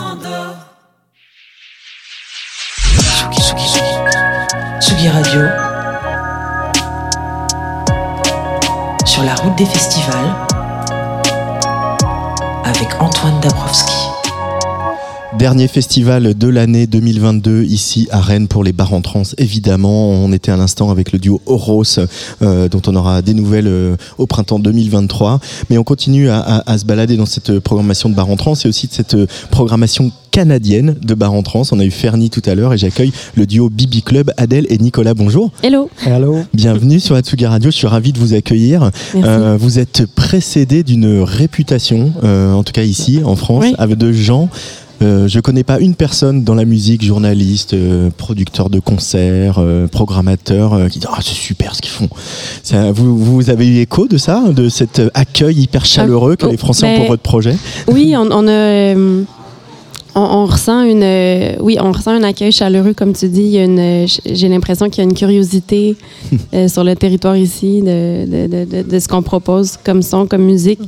[15.39, 19.23] Dernier festival de l'année 2022 ici à Rennes pour les bars en trans.
[19.37, 21.83] Évidemment, on était à l'instant avec le duo Oros,
[22.41, 25.41] euh, dont on aura des nouvelles euh, au printemps 2023.
[25.69, 28.55] Mais on continue à, à- à se balader dans cette programmation de bars en trans
[28.55, 31.73] et aussi de cette euh, programmation canadienne de Bar en Trance.
[31.73, 34.77] On a eu Fernie tout à l'heure et j'accueille le duo Bibi Club, Adèle et
[34.79, 35.15] Nicolas.
[35.15, 35.51] Bonjour.
[35.63, 35.89] Hello.
[36.05, 36.41] Hello.
[36.53, 37.71] Bienvenue sur Atsugi Radio.
[37.71, 38.91] Je suis ravi de vous accueillir.
[39.15, 39.29] Merci.
[39.29, 43.75] Euh, vous êtes précédé d'une réputation, euh, en tout cas ici en France, Oui.
[43.79, 44.51] avec de gens.
[45.03, 49.87] Euh, je connais pas une personne dans la musique, journaliste, euh, producteur de concerts, euh,
[49.89, 52.09] programmateur, euh, qui dit ah c'est super ce qu'ils font.
[52.63, 56.47] Ça, vous, vous avez eu écho de ça, de cet euh, accueil hyper chaleureux que
[56.47, 57.57] oh, les Français ont pour votre projet?
[57.89, 58.95] Oui, on, on a.
[58.95, 59.27] on,
[60.15, 61.05] on ressent une,
[61.61, 63.43] oui, on ressent un accueil chaleureux, comme tu dis.
[63.43, 65.95] Il y a une, j- j'ai l'impression qu'il y a une curiosité
[66.69, 70.45] sur le territoire ici de, de, de, de- de ce qu'on propose comme son, comme
[70.45, 70.81] musique.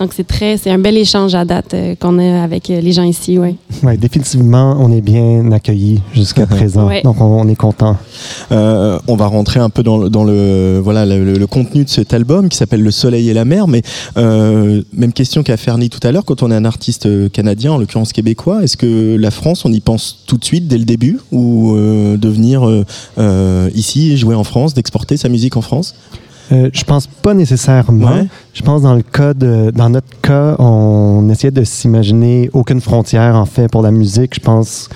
[0.00, 2.92] Donc c'est très, c'est un bel échange à date euh, qu'on a avec euh, les
[2.92, 3.54] gens ici, ouais.
[3.82, 6.88] Ouais, définitivement, on est bien accueillis jusqu'à présent.
[6.88, 7.02] Ouais.
[7.02, 7.96] Donc, on, on est content.
[8.50, 11.84] Euh, on va rentrer un peu dans, le- dans le voilà le, le- le contenu
[11.84, 13.68] de cet album qui s'appelle Le Soleil et la Mer.
[13.68, 13.82] Mais
[14.16, 16.24] euh, même question qu'à Fernie tout à l'heure.
[16.24, 19.80] Quand on est un artiste canadien, en l'occurrence québécois, est-ce que la France, on y
[19.80, 21.20] pense tout de suite dès le début?
[21.30, 22.84] Ou euh, de venir euh,
[23.18, 25.94] euh, ici jouer en France, d'exporter sa musique en France?
[26.52, 28.06] Euh, je pense pas nécessairement.
[28.12, 28.26] Ouais.
[28.52, 33.34] Je pense dans le cas de, dans notre cas, on essayait de s'imaginer aucune frontière
[33.36, 34.34] en fait pour la musique.
[34.34, 34.88] Je pense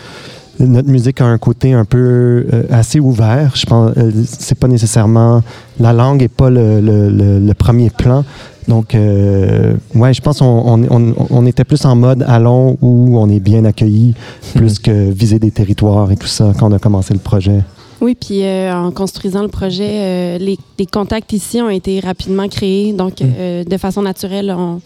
[0.58, 3.52] que notre musique a un côté un peu euh, assez ouvert.
[3.54, 5.42] Je pense euh, c'est pas nécessairement
[5.80, 8.24] la langue est pas le, le- le- le premier plan.
[8.66, 13.18] Donc euh, ouais, je pense qu'on on, on- on était plus en mode allons où
[13.18, 14.14] on est bien accueilli
[14.54, 17.62] plus que viser des territoires et tout ça quand on a commencé le projet.
[18.00, 22.48] Oui, puis euh, en construisant le projet, euh, les, les contacts ici ont été rapidement
[22.48, 22.92] créés.
[22.92, 24.80] Donc, euh, de façon naturelle, on,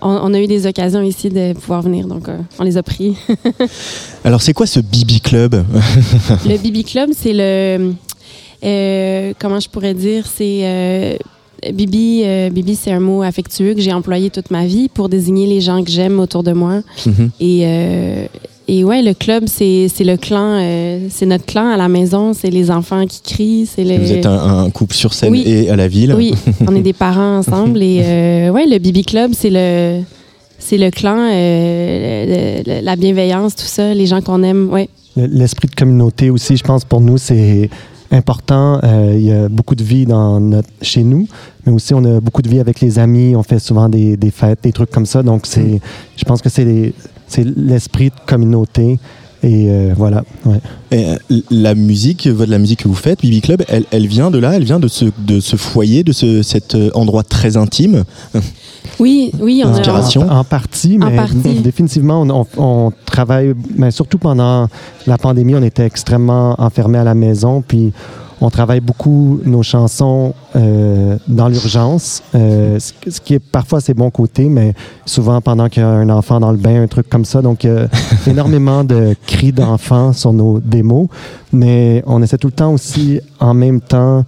[0.00, 2.06] on, on a eu des occasions ici de pouvoir venir.
[2.06, 3.16] Donc, euh, on les a pris.
[4.24, 5.64] Alors c'est quoi ce Bibi Club?
[6.46, 7.92] Le Bibi Club, c'est le.
[8.64, 10.24] euh, comment je pourrais dire?
[10.26, 10.60] C'est.
[10.62, 11.16] euh,
[11.72, 15.44] Bibi, euh, Bibi c'est un mot affectueux que j'ai employé toute ma vie pour désigner
[15.48, 16.82] les gens que j'aime autour de moi.
[17.04, 17.30] Mhm.
[17.40, 18.26] Et, euh,
[18.68, 22.32] et ouais, le club, c'est c'est le clan, euh, c'est notre clan à la maison,
[22.34, 23.96] c'est les enfants qui crient, c'est le.
[23.96, 25.42] Vous êtes un, un couple sur scène Oui.
[25.46, 26.14] et à la ville.
[26.16, 26.34] Oui,
[26.66, 30.02] on est des parents ensemble et euh, ouais, le Bibi Club, c'est le
[30.58, 34.88] c'est le clan, euh, le- le- la bienveillance, tout ça, les gens qu'on aime, ouais.
[35.16, 37.70] Le- L'esprit de communauté aussi, je pense, pour nous, c'est
[38.10, 38.80] important.
[38.84, 41.26] Euh, il y a beaucoup de vie dans notre, chez nous,
[41.64, 43.34] mais aussi on a beaucoup de vie avec les amis.
[43.36, 45.22] On fait souvent des, des fêtes, des trucs comme ça.
[45.22, 45.80] Donc, c'est,
[46.16, 46.92] je pense que c'est,
[47.28, 48.98] c'est l'esprit de communauté.
[49.44, 50.24] Et euh, voilà.
[50.44, 50.58] Ouais.
[50.90, 54.32] Et, euh, la musique, votre- la musique que vous faites, Bibi Club, elle, elle vient
[54.32, 57.56] de là, elle vient de ce, de ce foyer, de ce, cet euh, endroit très
[57.56, 58.04] intime?
[59.00, 59.72] Oui, oui, on a.
[59.78, 60.22] Inspiration?
[60.28, 61.60] En, en partie, mais partie.
[61.60, 62.46] définitivement, on, on-
[62.86, 64.66] on travaille, mais surtout pendant
[65.06, 67.92] la pandémie, on était extrêmement enfermés à la maison, puis
[68.40, 74.10] on travaille beaucoup nos chansons euh, dans l'urgence, euh, ce, qui est parfois ses bons
[74.10, 74.74] côtés, mais
[75.04, 77.42] souvent pendant qu'il y a un enfant dans le bain, un truc comme ça.
[77.42, 77.88] Donc, euh,
[78.26, 81.08] énormément de cris d'enfants sur nos démos,
[81.52, 84.24] mais on essaie tout le temps aussi, en même temps,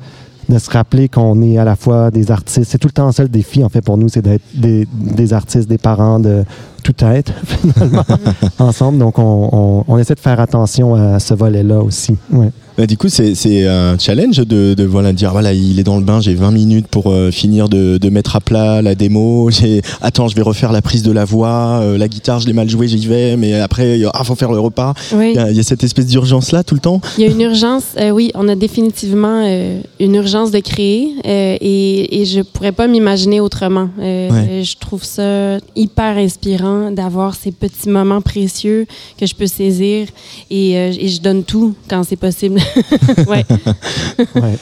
[0.49, 2.69] de se rappeler qu'on est à la fois des artistes.
[2.73, 5.33] C'est tout le temps ça le défi, en fait, pour nous, c'est d'être des, des
[5.33, 6.43] artistes, des parents, de
[6.83, 8.03] tout être, finalement,
[8.59, 8.99] ensemble.
[8.99, 12.17] Donc, on, on- on essaie de faire attention à ce volet-là aussi.
[12.33, 12.51] Ouais.
[12.81, 16.03] Bah, du coup, c'est un challenge de, de voilà, dire voilà, il est dans le
[16.03, 19.51] bain, j'ai 20 minutes pour euh, finir de, de mettre à plat la démo.
[19.51, 22.55] J'ai Attends, je vais refaire la prise de la voix, euh, la guitare, je l'ai
[22.55, 24.95] mal jouée, j'y vais, mais après, ah, faut faire le repas.
[25.13, 25.33] Oui.
[25.33, 27.03] Il y, a- il y a cette espèce d'urgence-là tout le temps.
[27.19, 29.43] Il y a une urgence, euh, oui, on a définitivement
[30.01, 33.91] une urgence de créer et, et je pourrais pas m'imaginer autrement.
[33.99, 34.63] Ouais.
[34.63, 38.87] Je trouve ça hyper inspirant d'avoir ces petits moments précieux
[39.19, 40.07] que je peux saisir
[40.51, 42.59] et, et je donne tout quand c'est possible.
[43.29, 43.45] ouais.
[44.35, 44.59] Ouais.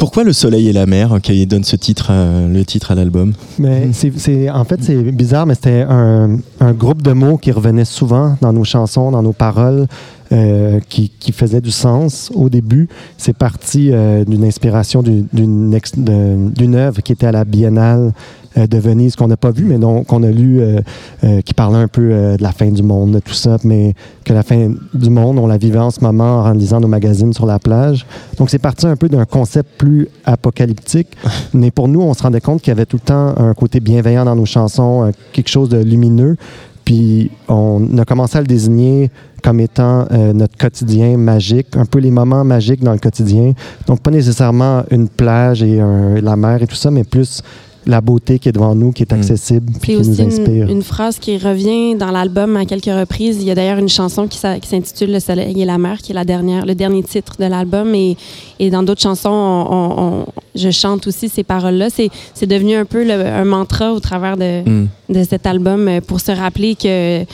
[0.00, 3.34] Pourquoi le soleil et la mer qui donne ce titre, euh, le titre à l'album?
[3.58, 7.52] Mais c'est, c'est- en fait, c'est bizarre, mais c'était un, un groupe de mots qui
[7.52, 9.86] revenait souvent dans nos chansons, dans nos paroles,
[10.32, 12.88] euh, qui, qui faisait du sens au début.
[13.18, 18.78] C'est parti euh, d'une inspiration d'une, d'une, œuvre qui était à la Biennale euh, de
[18.78, 20.80] Venise, qu'on n'a pas vue, mais dont, qu'on a lu, euh,
[21.24, 23.94] euh, qui parlait un peu euh, de la fin du monde, de tout ça, mais
[24.24, 27.32] que la fin du monde, on la vivait en ce moment en lisant nos magazines
[27.32, 28.06] sur la plage.
[28.38, 31.08] Donc, c'est parti un peu d'un concept plus apocalyptique.
[31.54, 33.80] Mais pour nous, on se rendait compte qu'il y avait tout le temps un côté
[33.80, 36.36] bienveillant dans nos chansons, euh, quelque chose de lumineux.
[36.84, 39.10] Puis on a commencé à le désigner
[39.44, 43.52] comme étant euh, notre quotidien magique, un peu les moments magiques dans le quotidien.
[43.86, 47.42] Donc pas nécessairement une plage et un- la mer et tout ça, mais plus
[47.86, 50.64] la beauté qui est devant nous, qui est accessible, puis C'est qui nous aussi inspire.
[50.66, 53.38] une, une phrase qui revient dans l'album à quelques reprises.
[53.40, 56.14] Il y a d'ailleurs une chanson qui s'intitule Le soleil et la mer, qui est
[56.14, 57.94] la dernière, le dernier titre de l'album.
[57.94, 58.16] Et,
[58.58, 61.88] et dans d'autres chansons, on- on- on- je chante aussi ces paroles-là.
[61.90, 64.88] C'est c'est devenu un peu le- un mantra au travers de, Mm.
[65.10, 67.24] de cet album euh, pour se rappeler que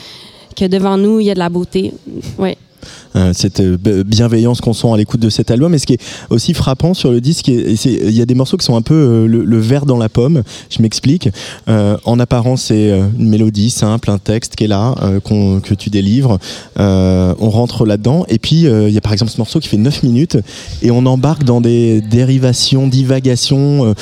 [0.59, 1.93] que devant nous, il y a de la beauté.
[2.39, 2.57] Ouais.
[3.17, 5.75] Euh, cette euh, bienveillance qu'on sent à l'écoute de cet album.
[5.75, 8.65] Et ce qui est aussi frappant sur le disque, il y a des morceaux qui
[8.65, 10.43] sont un peu euh, le, verre dans la pomme.
[10.71, 11.29] Je m'explique.
[11.67, 14.95] En apparence, c'est une mélodie simple, un texte qui est là,
[15.25, 16.39] que tu délivres.
[16.77, 18.25] On rentre là-dedans.
[18.29, 20.39] Et puis, il y a par exemple ce morceau qui fait 9 minutes
[20.83, 23.95] et on embarque dans des dérivations, divagations,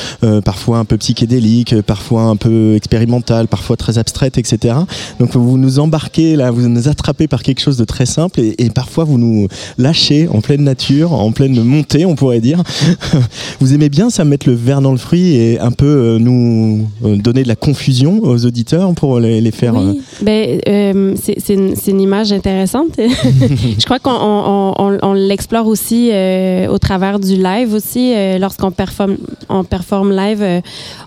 [0.44, 4.76] parfois un peu psychédéliques, parfois un peu expérimentales, parfois très abstraites, etc.
[5.20, 8.70] Donc vous nous embarquez là, vous nous attrapez par quelque chose de très simple et
[8.70, 9.48] parfois vous nous
[9.78, 12.62] lâchez en pleine nature, en pleine montée, on pourrait dire.
[13.60, 16.86] vous aimez bien ça mettre le verre dans le fruit et un peu euh, nous
[17.04, 19.74] euh, donner de la confusion aux auditeurs pour les, les faire.
[19.76, 22.88] Oui, ben, euh, c'est une, image intéressante.
[22.98, 28.12] je crois qu'on on, on- on l'explore aussi euh, au travers du live aussi.
[28.14, 29.16] euh, Lorsqu'on performe,
[29.48, 30.60] on performe live, euh,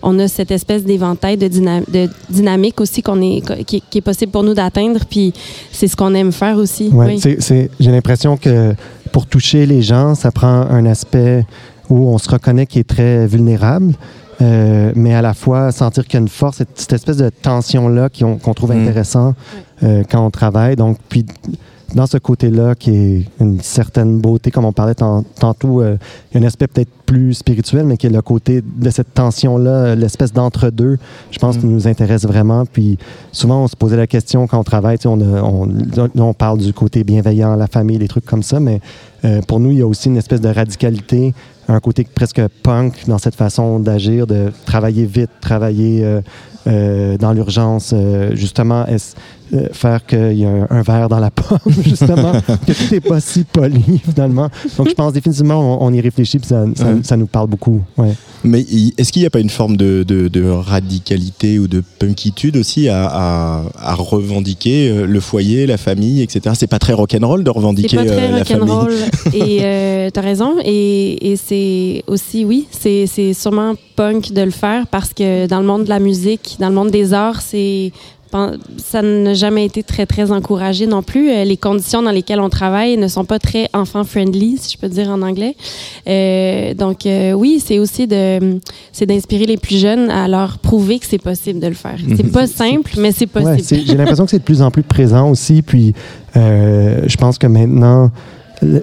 [0.03, 4.01] on a cette espèce d'éventail de, dyna- de dynamique aussi qu'on est, qui, qui est
[4.01, 4.99] possible pour nous d'atteindre.
[5.09, 5.33] Puis
[5.71, 6.89] c'est ce qu'on aime faire aussi.
[6.89, 7.19] Ouais, oui.
[7.19, 8.75] c'est- J'ai l'impression que
[9.13, 11.45] pour toucher les gens, ça prend un aspect
[11.89, 13.93] où on se reconnaît qui est très vulnérable,
[14.41, 17.29] euh, mais à la fois sentir qu'il y a une force, cette, cette espèce de
[17.29, 18.81] tension-là qu'on trouve Mm.
[18.81, 19.35] intéressant
[19.83, 20.75] euh, quand on travaille.
[20.75, 21.25] Donc, puis
[21.95, 25.97] dans ce côté-là, qui est une certaine beauté, comme on parlait tan- tantôt, euh,
[26.31, 29.13] il y a un aspect peut-être plus spirituel, mais qui est le côté de cette
[29.13, 30.97] tension-là, l'espèce d'entre-deux,
[31.31, 31.59] je pense, Mm.
[31.61, 32.65] qui nous intéresse vraiment.
[32.65, 32.97] Puis
[33.31, 36.57] souvent, on se posait la question quand on travaille, tu sais, on, a- on, parle
[36.59, 38.81] du côté bienveillant, la famille, des trucs comme ça, mais
[39.23, 41.33] euh, pour nous, il y a aussi une espèce de radicalité,
[41.69, 46.21] un côté presque punk dans cette façon d'agir, de travailler vite, travailler euh,
[47.17, 49.15] dans l'urgence, euh, justement, est-
[49.53, 52.33] euh, faire qu'il y a un, un verre dans la pomme, justement,
[52.65, 54.49] que tout n'est pas si poli, finalement.
[54.77, 56.95] Donc, je pense définitivement, on, on y réfléchit, puis ça, ça- Ouais.
[57.03, 57.81] ça nous parle beaucoup.
[57.97, 58.11] Ouais.
[58.43, 58.65] Mais
[58.97, 60.43] est-ce qu'il n'y a pas une forme de, de- de
[60.91, 66.53] radicalité ou de punkitude aussi à, à- à revendiquer euh, le foyer, la famille, etc.
[66.59, 68.69] C'est pas très rock'n'roll de revendiquer pas très euh, la famille.
[68.69, 68.93] rock'n'roll.
[69.33, 70.55] et euh, t'as raison.
[70.63, 75.65] Et, et c'est aussi, oui, c'est sûrement punk de le faire parce que dans le
[75.65, 77.91] monde de la musique, dans le monde des arts, c'est
[78.77, 81.31] ça n'a jamais été très, très encouragé non plus.
[81.31, 84.89] Euh, Les conditions dans lesquelles on travaille ne sont pas très enfant-friendly, si je peux
[84.89, 85.55] dire en anglais.
[86.07, 88.59] Euh, donc, euh, oui, c'est aussi de,
[88.91, 91.95] c'est d'inspirer les plus jeunes à leur prouver que c'est possible de le faire.
[92.17, 93.81] C'est pas simple, mais c'est possible.
[93.87, 95.61] J'ai l'impression que c'est de plus en plus présent aussi.
[95.61, 95.93] Puis,
[96.35, 98.11] euh, je pense que maintenant,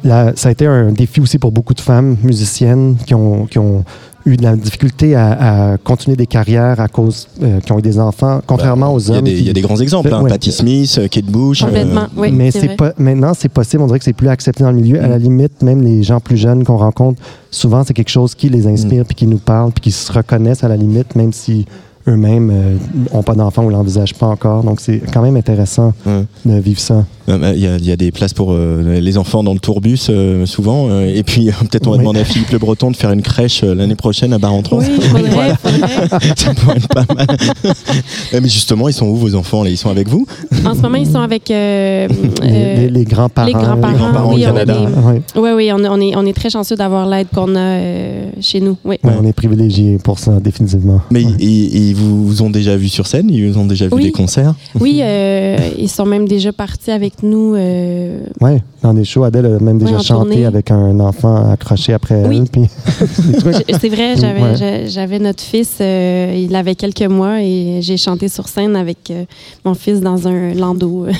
[0.05, 3.59] la- ça a été un défi aussi pour beaucoup de femmes musiciennes qui ont, qui
[3.59, 3.85] ont
[4.27, 7.83] eu de la difficulté à, à continuer des carrières à cause euh, qui ont eu
[7.83, 9.27] des enfants, contrairement aux Il y, a hommes.
[9.27, 10.31] il y a des grands exemples, hein, Ouais.
[10.31, 11.62] Patti Smith, euh, Kate Bush.
[11.62, 12.33] euh, Complètement, oui.
[12.33, 15.03] mais c'est pas maintenant c'est possible on dirait que c'est plus accepté dans le milieu
[15.03, 17.20] à la limite même les gens plus jeunes qu'on rencontre
[17.51, 20.64] souvent c'est quelque chose qui les inspire puis qui nous parle puis qui se reconnaissent
[20.64, 21.66] à la limite même si
[22.07, 22.79] eux-mêmes
[23.12, 26.25] n'ont pas d'enfants ou l'envisagent pas encore donc c'est quand même intéressant Ouais.
[26.45, 29.16] de vivre ça bah, Il y, a, il y a des places pour euh, les
[29.16, 30.89] enfants dans le tourbus euh, souvent.
[30.91, 32.03] euh, et puis euh, peut-être on va Oui.
[32.03, 34.79] demander à Philippe Le Breton de faire une crèche euh, l'année prochaine à Barentron.
[34.81, 36.18] Oui, faudrait, faudrait.
[36.37, 37.27] Ça pourrait être pas mal.
[38.33, 39.70] Mais justement, ils sont où vos enfants là?
[39.70, 40.27] Ils sont avec vous?
[40.66, 42.09] En ce moment, ils sont avec euh,
[42.43, 44.77] les, les- les grands-parents les grands-parents, Les grands-parents oui, au Canada.
[44.83, 45.22] est- Ouais.
[45.37, 48.61] Oui, oui, on, on est, on est très chanceux d'avoir l'aide qu'on a euh, chez
[48.61, 48.77] nous.
[48.85, 48.97] Oui.
[49.03, 51.33] Ouais, on est privilégiés pour ça définitivement Mais Ouais.
[51.41, 53.29] ils, ils vous, vous ont déjà vu sur scène?
[53.31, 54.03] Ils vous ont déjà vu Oui.
[54.05, 54.55] des concerts?
[54.79, 57.55] Oui, euh, ils sont même déjà partis avec nous.
[57.55, 60.45] euh, ouais dans des shows Adèle a même déjà chanté tournée.
[60.45, 62.39] avec un enfant accroché après Oui.
[62.43, 62.69] elle puis
[63.81, 64.57] C'est vrai, j'avais Ouais.
[64.57, 69.11] j'a- j'avais notre fils, euh, il avait quelques mois et j'ai chanté sur scène avec
[69.11, 69.25] euh,
[69.65, 71.07] mon fils dans un landau.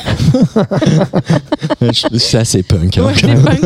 [2.19, 2.99] C'est assez punk.
[2.99, 3.05] hein.
[3.07, 3.61] Ouais, c'est punk.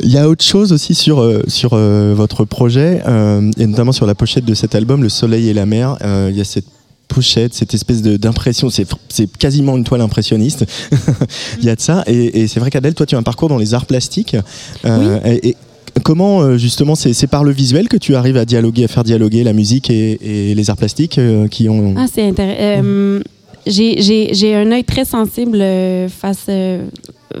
[0.00, 3.92] Il y a autre chose aussi sur, euh, sur euh, votre projet, euh, et notamment
[3.92, 5.96] sur la pochette de cet album, Le Soleil et la Mer.
[6.02, 6.66] Euh, Il y a cette
[7.08, 10.66] pochette, cette espèce d'impression, c'est quasiment une toile impressionniste.
[11.58, 12.02] Il y a de ça.
[12.06, 14.36] Et, et c'est vrai qu'Adèle, toi, tu as un parcours dans les arts plastiques.
[14.84, 15.56] Euh, et, et
[16.02, 19.44] comment, euh, justement, c'est par le visuel que tu arrives à dialoguer, à faire dialoguer
[19.44, 21.94] la musique et, et les arts plastiques euh, qui ont.
[21.96, 23.22] Ah, c'est intéressant.
[23.66, 26.86] J'ai un œil très sensible euh, face, euh,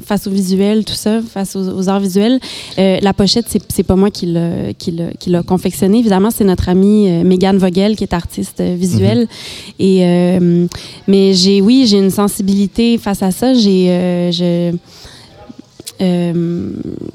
[0.04, 2.40] face au visuel, tout ça, face aux, aux arts visuels.
[2.78, 5.98] Euh, la pochette, c'est pas moi qui l'a confectionnée.
[5.98, 9.28] Évidemment, c'est notre amie euh, Megan Vogel qui est artiste euh, visuelle.
[9.78, 10.66] Et euh,
[11.06, 13.54] mais j'ai oui, j'ai une sensibilité face à ça.
[13.54, 14.72] J'ai euh, je
[16.00, 16.70] euh,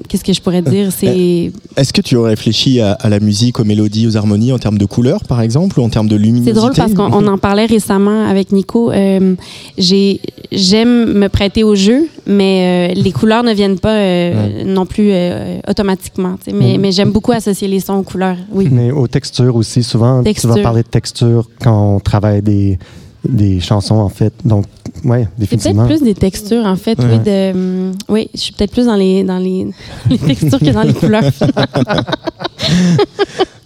[0.08, 0.90] qu'est-ce que je pourrais dire?
[0.92, 4.58] C'est Est-ce que tu aurais réfléchi à, à la musique, aux mélodies, aux harmonies en
[4.58, 6.50] termes de couleurs, par exemple, ou en termes de luminosité?
[6.50, 8.90] C'est drôle parce qu'on on en parlait récemment avec Nico.
[8.92, 9.34] Euh,
[9.78, 10.20] j'ai-
[10.54, 15.08] J'aime me prêter au jeu, mais euh, les couleurs ne viennent pas euh, non plus
[15.10, 16.36] euh, automatiquement.
[16.44, 16.52] sais.
[16.52, 18.36] Mais, mais j'aime beaucoup associer les sons aux couleurs.
[18.52, 18.68] Oui.
[18.70, 22.78] Mais aux textures aussi, souvent, tu vas parler de texture quand on travaille des,
[23.28, 24.32] des chansons, en fait.
[24.44, 24.64] Donc,
[25.04, 25.86] ouais, C'est définitivement.
[25.86, 26.98] peut-être plus des textures, en fait.
[26.98, 27.04] Ouais.
[27.12, 29.68] Oui, de, hum, oui, je suis peut-être plus dans les, dans les,
[30.10, 31.22] les textures que dans les couleurs.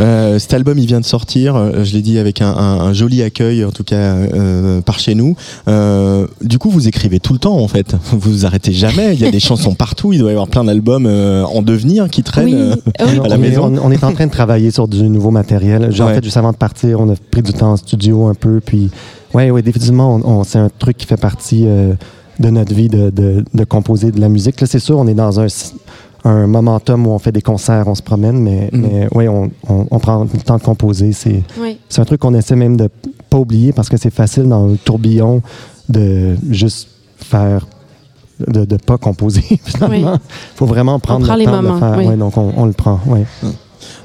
[0.02, 1.56] Euh, cet album, il vient de sortir.
[1.56, 4.98] euh, Je l'ai dit avec un, un- un joli accueil, en tout cas euh, par
[4.98, 5.36] chez nous.
[5.68, 7.96] Euh, du coup, vous écrivez tout le temps, en fait.
[8.10, 9.14] Vous vous arrêtez jamais.
[9.14, 10.12] Il y a des chansons partout.
[10.12, 12.74] Il doit y avoir plein d'albums euh, en devenir qui traînent Oui, euh,
[13.06, 13.20] oui.
[13.24, 13.64] à la on, est, maison.
[13.74, 15.90] on- on est en train de travailler sur du nouveau matériel.
[15.92, 16.12] Genre, Ouais.
[16.12, 18.60] En fait, juste avant de partir, on a pris du temps en studio un peu.
[18.64, 18.90] Puis,
[19.36, 21.94] ouais, ouais, définitivement, on, on- c'est un truc qui fait partie euh,
[22.40, 24.60] de notre vie de, de- de composer de la musique.
[24.60, 25.46] Là, c'est sûr, on est dans un,
[26.24, 28.80] un momentum où on fait des concerts, on se promène, mais, Mm.
[28.80, 31.12] mais ouais, on, on- on prend le temps de composer.
[31.12, 31.78] C'est, Oui.
[31.88, 32.88] c'est un truc qu'on essaie même de
[33.30, 35.40] pas oublier parce que c'est facile dans le tourbillon
[35.88, 37.66] de juste faire
[38.46, 40.12] de ne pas composer finalement.
[40.12, 40.18] Oui.
[40.56, 41.98] faut vraiment prendre prend le les temps de moments, le faire.
[41.98, 42.06] oui.
[42.06, 43.00] Ouais, donc on, on le prend.
[43.06, 43.24] Ouais.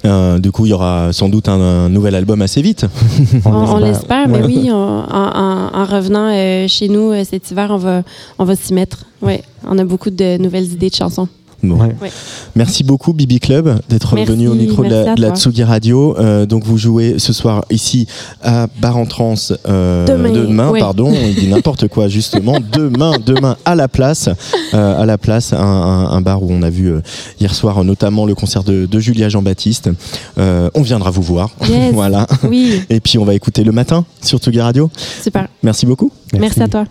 [0.06, 2.86] Euh, du coup, il y aura sans doute un, un nouvel album assez vite.
[3.46, 4.46] On, on l'espère, mais Ouais.
[4.46, 8.04] oui, on- en, en- en revenant euh, chez nous euh, cet hiver, on va,
[8.40, 9.06] on va s'y mettre.
[9.22, 9.36] Oui,
[9.68, 11.28] on a beaucoup de nouvelles idées de chansons.
[11.64, 11.76] Bon.
[11.76, 11.96] Ouais.
[12.02, 12.12] Ouais.
[12.56, 15.36] Merci beaucoup Bibi Club d'être venu au micro de la, de.
[15.36, 16.18] Tsugi Radio.
[16.18, 18.08] Euh, donc vous jouez ce soir ici
[18.42, 20.80] à Bar en Trance euh, Demain, ouais.
[20.80, 22.58] pardon, il dit n'importe quoi justement.
[22.74, 24.30] demain, demain à la place,
[24.74, 27.02] euh, à la place, un, un- un bar où on a vu euh,
[27.40, 29.90] hier soir notamment le concert de, de Julia Jean-Baptiste.
[30.38, 31.92] Euh, on viendra vous voir, Yes.
[31.94, 32.28] voilà.
[32.48, 34.90] Oui, Et puis on va écouter le matin sur Tsugi Radio.
[35.22, 35.48] super.
[35.64, 36.12] Merci beaucoup.
[36.34, 36.86] Merci à toi.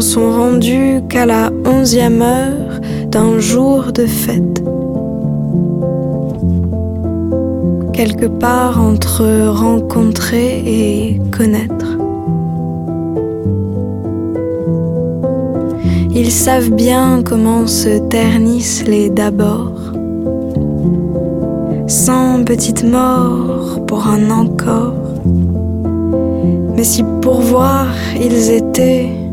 [0.00, 4.62] Sont rendus qu'à la onzième heure d'un jour de fête.
[7.92, 11.98] Quelque part entre rencontrer et connaître.
[16.14, 19.72] Ils savent bien comment se ternissent les d'abord.
[21.86, 24.94] Cent petites morts pour un encore.
[26.76, 27.86] Mais si pour voir
[28.20, 29.23] ils étaient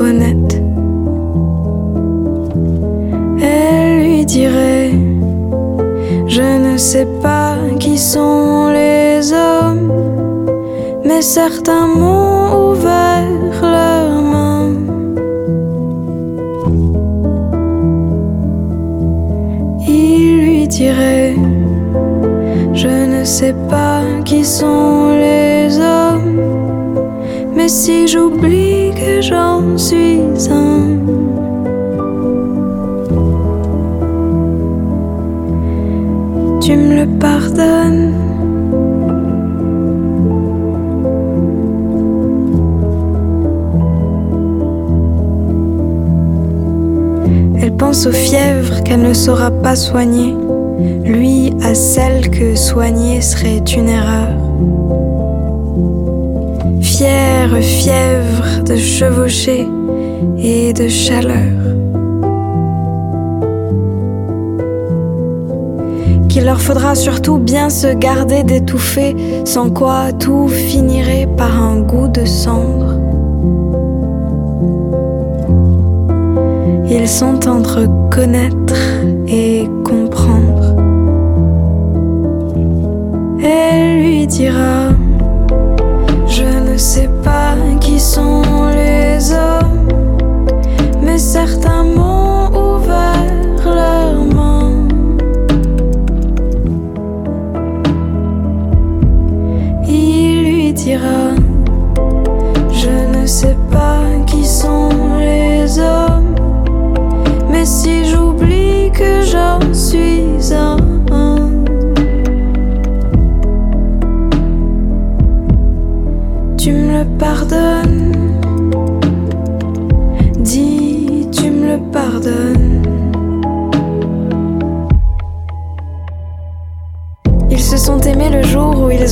[0.00, 0.62] honnête.
[3.40, 4.92] Elle lui dirait
[6.26, 9.92] Je ne sais pas qui sont les hommes,
[11.04, 13.26] mais certains m'ont ouvert
[13.62, 14.72] leurs mains.
[19.86, 21.34] Il lui dirait
[22.72, 26.40] Je ne sais pas qui sont les hommes,
[27.56, 28.67] mais si j'oublie
[29.20, 30.20] j'en suis
[30.50, 30.98] un.
[36.60, 38.14] Tu me le pardonnes.
[47.60, 50.34] Elle pense aux fièvres qu'elle ne saura pas soigner,
[51.04, 54.47] lui à celle que soigner serait une erreur.
[56.98, 59.68] Fière fièvre de chevaucher
[60.36, 61.54] et de chaleur.
[66.28, 69.14] Qu'il leur faudra surtout bien se garder d'étouffer,
[69.44, 72.98] sans quoi tout finirait par un goût de cendre.
[76.90, 78.74] Ils sont entre connaître
[79.28, 80.74] et comprendre.
[83.40, 84.97] Elle lui dira
[88.18, 89.88] sont les hommes,
[91.00, 94.07] mais certains m'ont ouvert leurs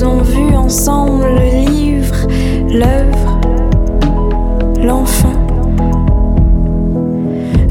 [0.04, 2.26] ont vu ensemble le livre,
[2.68, 3.40] l'œuvre,
[4.82, 5.32] l'enfant.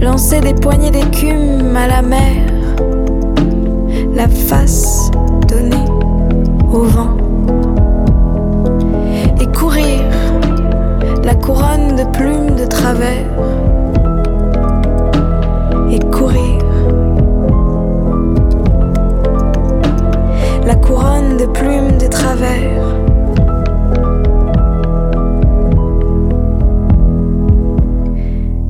[0.02, 2.36] Lancer des poignées d'écume à la mer,
[4.14, 5.12] la face
[5.48, 5.86] donnée
[6.74, 7.18] au vent.
[9.40, 10.02] Et courir
[11.24, 13.30] la couronne de plumes de travers.
[15.92, 16.60] Et courir
[20.66, 22.84] la couronne de plumes de travers.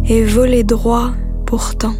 [0.07, 1.11] Et voler droit
[1.45, 1.93] pourtant.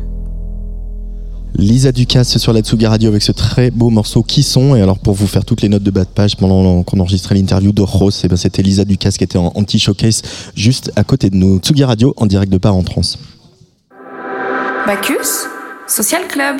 [1.58, 5.00] Lisa Ducasse sur la Tsugi Radio avec ce très beau morceau Qui sont Et alors
[5.00, 7.82] pour vous faire toutes les notes de bas de page pendant qu'on enregistrait l'interview de
[7.82, 10.22] Rose, eh ben c'était Lisa Ducasse qui était en anti-showcase
[10.56, 11.60] juste à côté de nous.
[11.60, 13.02] Tsugi Radio en direct de Part en trans.
[14.86, 15.48] Bacchus,
[15.88, 16.58] Social Club.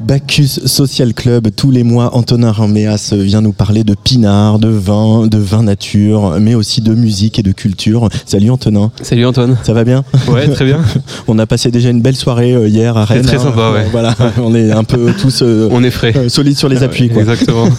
[0.00, 5.26] Bacchus Social Club, tous les mois, Antonin Raméas vient nous parler de pinard, de vin,
[5.26, 8.08] de vin nature, mais aussi de musique et de culture.
[8.24, 8.92] Salut Antonin.
[9.02, 9.56] Salut Antoine.
[9.64, 10.04] Ça va bien?
[10.28, 10.80] Ouais, très bien.
[11.26, 13.22] On a passé déjà une belle soirée euh, hier à Rennes.
[13.22, 13.40] très hein.
[13.40, 13.86] sympa, ouais.
[13.90, 16.12] Voilà, on est un peu tous euh, On est frais.
[16.16, 17.08] euh, solides sur les appuis.
[17.08, 17.22] Quoi.
[17.22, 17.68] Exactement.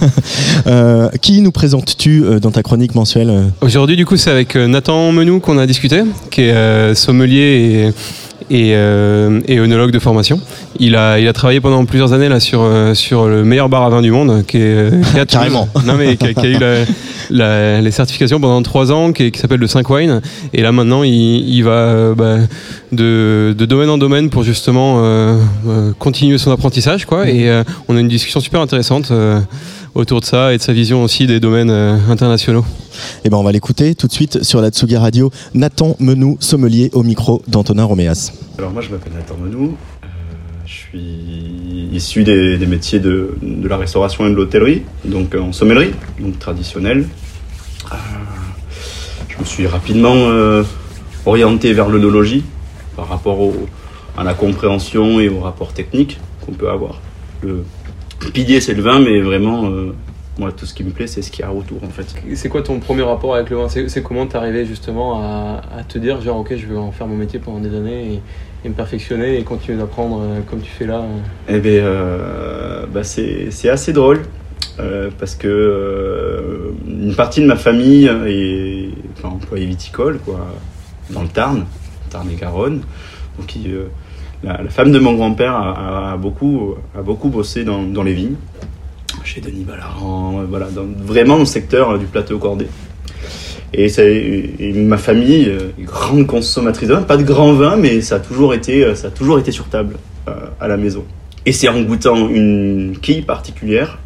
[0.68, 3.52] Euh, qui nous présentes-tu dans ta chronique mensuelle?
[3.62, 7.40] Aujourd'hui, du coup, c'est avec Nathan Menou qu'on a discuté, qui est sommelier
[7.88, 7.94] et,
[8.50, 10.40] et, euh, et œnologue de formation.
[10.80, 13.84] Il a, il a travaillé pendant plusieurs années là, sur, euh, sur le meilleur bar
[13.84, 15.26] à vin du monde, qui, est, euh, qui Toulouse.
[15.28, 15.70] Carrément.
[15.86, 16.86] Non, mais qui a, qui a eu la-
[17.30, 20.22] la- les certifications pendant trois ans, qui, qui s'appelle le 5 Wine.
[20.54, 22.38] Et là, maintenant, il, il va euh, bah,
[22.92, 27.06] de, de domaine en domaine pour justement euh, euh, continuer son apprentissage.
[27.06, 27.30] Quoi.
[27.30, 29.12] Et euh, on a une discussion super intéressante.
[29.96, 32.66] Autour de ça et de sa vision aussi des domaines euh, internationaux.
[33.24, 35.32] Eh ben, on va l'écouter tout de suite sur la Tsugi Radio.
[35.54, 38.32] Nathan Menou, sommelier au micro d'Antonin Roméas.
[38.58, 40.08] Alors moi je m'appelle Nathan Menou, Euh,
[40.66, 45.40] je suis issu des, des métiers de, de la restauration et de l'hôtellerie, donc euh,
[45.42, 47.08] en sommellerie, donc traditionnelle.
[47.92, 47.96] Euh,
[49.30, 50.64] je me suis rapidement euh,
[51.26, 52.44] orienté vers l'œnologie
[52.96, 53.68] par rapport au-
[54.18, 57.00] à la compréhension et au rapport technique qu'on peut avoir.
[57.42, 57.64] Le
[58.34, 59.94] pilier c'est le vin, mais vraiment euh,
[60.38, 62.14] moi tout ce qui me plaît c'est ce qu'il y a autour en fait.
[62.36, 63.68] C'est quoi ton premier rapport avec le vin?
[63.70, 67.08] C'est comment t'es arrivé justement à, à te dire genre ok je vais en faire
[67.08, 68.20] mon métier pendant des années et,
[68.66, 71.18] et me perfectionner et continuer d'apprendre euh, comme tu fais là euh?
[71.48, 74.22] Eh bien, euh, bah c'est assez drôle
[74.80, 80.48] euh, parce que euh, une partie de ma famille est enfin, employée viticole, quoi,
[81.10, 81.66] dans le Tarn,
[82.10, 82.82] Tarn et Garonne.
[83.38, 83.90] Donc, il, euh,
[84.44, 88.36] la, femme de mon grand-père a, beaucoup, a beaucoup bossé dans, dans les vignes,
[89.24, 92.68] chez Denis Ballaran, voilà, dans- vraiment dans le secteur euh, du plateau cordé.
[93.74, 93.88] Et,
[94.74, 98.54] ma famille, euh, grande consommatrice de vin, pas de grand vin, mais ça a toujours
[98.54, 99.98] été, euh, ça a toujours été sur table
[100.60, 101.04] à la maison.
[101.46, 103.98] Et c'est en goûtant une quille particulière,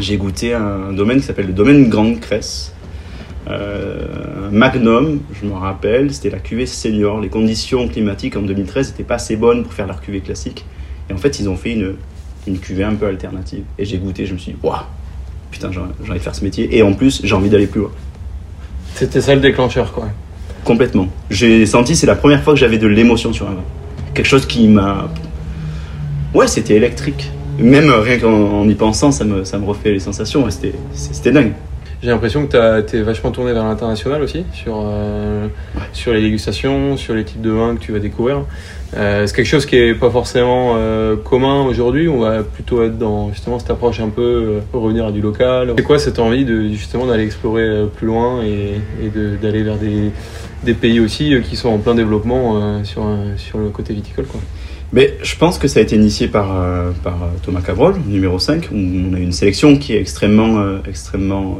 [0.00, 2.74] j'ai goûté un domaine qui s'appelle le domaine Grande Cresse.
[3.48, 7.20] Euh, Magnum, je me rappelle, c'était la cuvée senior.
[7.20, 10.64] Les conditions climatiques en 2013 n'étaient pas assez bonnes pour faire leur cuvée classique.
[11.10, 11.94] Et en fait, ils ont fait une,
[12.46, 13.64] une cuvée un peu alternative.
[13.78, 14.76] Et j'ai goûté, je me suis dit, waouh,
[15.50, 16.76] putain, j'ai envie de faire ce métier.
[16.76, 17.90] Et en plus, j'ai envie d'aller plus loin.
[18.94, 20.08] C'était ça le déclencheur, quoi.
[20.64, 21.08] Complètement.
[21.30, 23.64] J'ai senti, c'est la première fois que j'avais de l'émotion sur un vin.
[24.14, 25.08] Quelque chose qui m'a.
[26.34, 27.30] Ouais, c'était électrique.
[27.58, 30.46] Même euh, rien qu'en en y pensant, ça me, ça me refait les sensations.
[30.92, 31.52] c'était dingue.
[32.02, 35.46] J'ai l'impression que tu es vachement tourné vers l'international aussi, sur, euh,
[35.92, 38.42] sur les dégustations, sur les types de vins que tu vas découvrir.
[38.96, 42.08] Euh, c'est quelque chose qui est pas forcément euh, commun aujourd'hui.
[42.08, 45.74] On va plutôt être dans justement cette approche un peu revenir à du local.
[45.76, 49.76] C'est quoi cette envie de justement d'aller explorer plus loin et, et de- d'aller vers
[49.76, 50.10] des,
[50.64, 53.02] des pays aussi qui sont en plein développement sur,
[53.36, 54.40] sur le côté viticole quoi.
[54.92, 58.38] Mais je pense que ça a été initié par, euh, par euh, Thomas Cabrol, numéro
[58.38, 61.58] 5, où on a une sélection qui est extrêmement, euh, extrêmement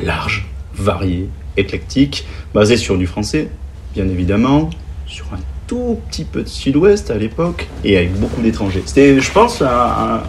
[0.00, 3.50] large, variée, éclectique, basée sur du français,
[3.94, 4.70] bien évidemment,
[5.06, 8.82] sur un tout petit peu de sud-ouest à l'époque, et avec beaucoup d'étrangers.
[8.86, 10.22] C'était, je pense, à,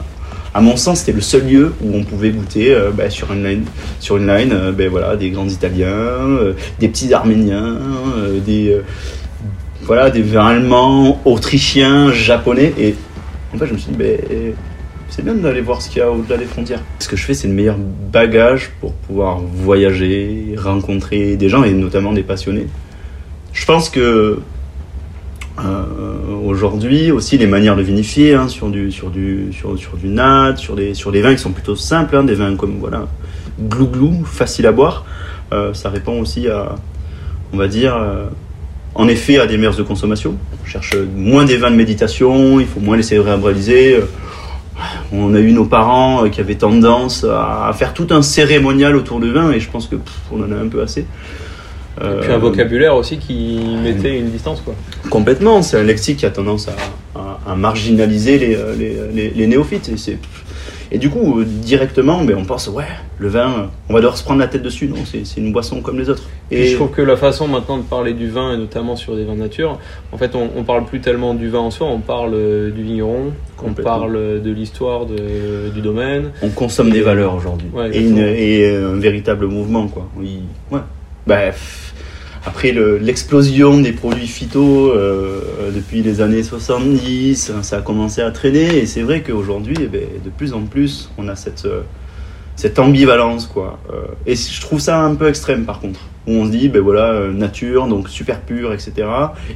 [0.60, 3.64] mon sens, c'était le seul lieu où on pouvait goûter bah, sur une line,
[4.02, 6.28] sur une line ben voilà, des grands Italiens,
[6.80, 7.78] des petits Arméniens,
[8.46, 8.82] des,
[9.90, 12.74] voilà, des vins allemands, autrichiens, japonais.
[12.78, 12.94] Et
[13.56, 14.20] en fait, je me suis dit, ben,
[15.10, 16.84] c'est bien d'aller voir ce qu'il y a au-delà des frontières.
[17.00, 17.76] Ce que je fais, c'est le meilleur
[18.14, 22.68] bagage pour pouvoir voyager, rencontrer des gens et notamment des passionnés.
[23.52, 24.40] Je pense que
[25.58, 25.84] euh,
[26.46, 30.54] aujourd'hui aussi les manières de vinifier hein, sur du sur du sur, sur du nat,
[30.56, 33.08] sur des sur des vins qui sont plutôt simples, hein, des vins comme voilà
[33.60, 35.04] glou glou, facile à boire.
[35.52, 36.76] euh, ça répond aussi à
[37.52, 38.28] on va dire euh,
[38.96, 40.36] en effet à des mœurs de consommation.
[40.64, 43.96] On cherche moins des vins de méditation, il faut moins les réabraliser.
[43.96, 44.02] Euh,
[45.12, 49.20] On a eu nos parents euh, qui avaient tendance à faire tout un cérémonial autour
[49.20, 51.02] du vin et je pense que pff, on en a un peu assez.
[51.02, 51.06] Et
[52.22, 54.74] puis Euh, un vocabulaire aussi qui mettait une distance quoi.
[55.10, 59.30] Complètement, c'est un lexique qui a tendance à, à- à marginaliser les, euh, les, les-
[59.32, 59.90] les néophytes.
[59.90, 60.18] Et, c'est-
[60.92, 62.86] et du coup, euh, directement, ben, on pense, ouais,
[63.20, 64.88] le vin, euh, on va devoir se prendre la tête dessus.
[64.88, 66.24] Non, c'est une boisson comme les autres.
[66.50, 69.24] Et je trouve que la façon maintenant de parler du vin, et notamment sur des
[69.24, 69.80] vins nature,
[70.12, 72.82] en fait, on, on parle plus tellement du vin en soi, on parle euh, du
[72.82, 73.34] vigneron,
[73.64, 76.32] on parle de l'histoire du domaine.
[76.42, 77.68] on consomme des valeurs aujourd'hui.
[77.74, 80.08] Ouais, et un véritable mouvement, quoi.
[80.18, 80.40] Oui,
[80.72, 80.80] ouais.
[81.28, 81.89] Bref.
[82.46, 85.42] Après le- l'explosion des produits phyto euh,
[85.76, 90.02] depuis les années 70, ça a commencé à traîner et c'est vrai qu'aujourd'hui, eh ben,
[90.24, 91.82] de plus en plus, on a cette, euh,
[92.56, 93.46] cette ambivalence.
[93.46, 93.78] Quoi.
[93.92, 93.96] Euh,
[94.26, 97.28] et je trouve ça un peu extrême par contre, où on se dit, ben voilà,
[97.34, 98.94] nature, donc super pur, etc.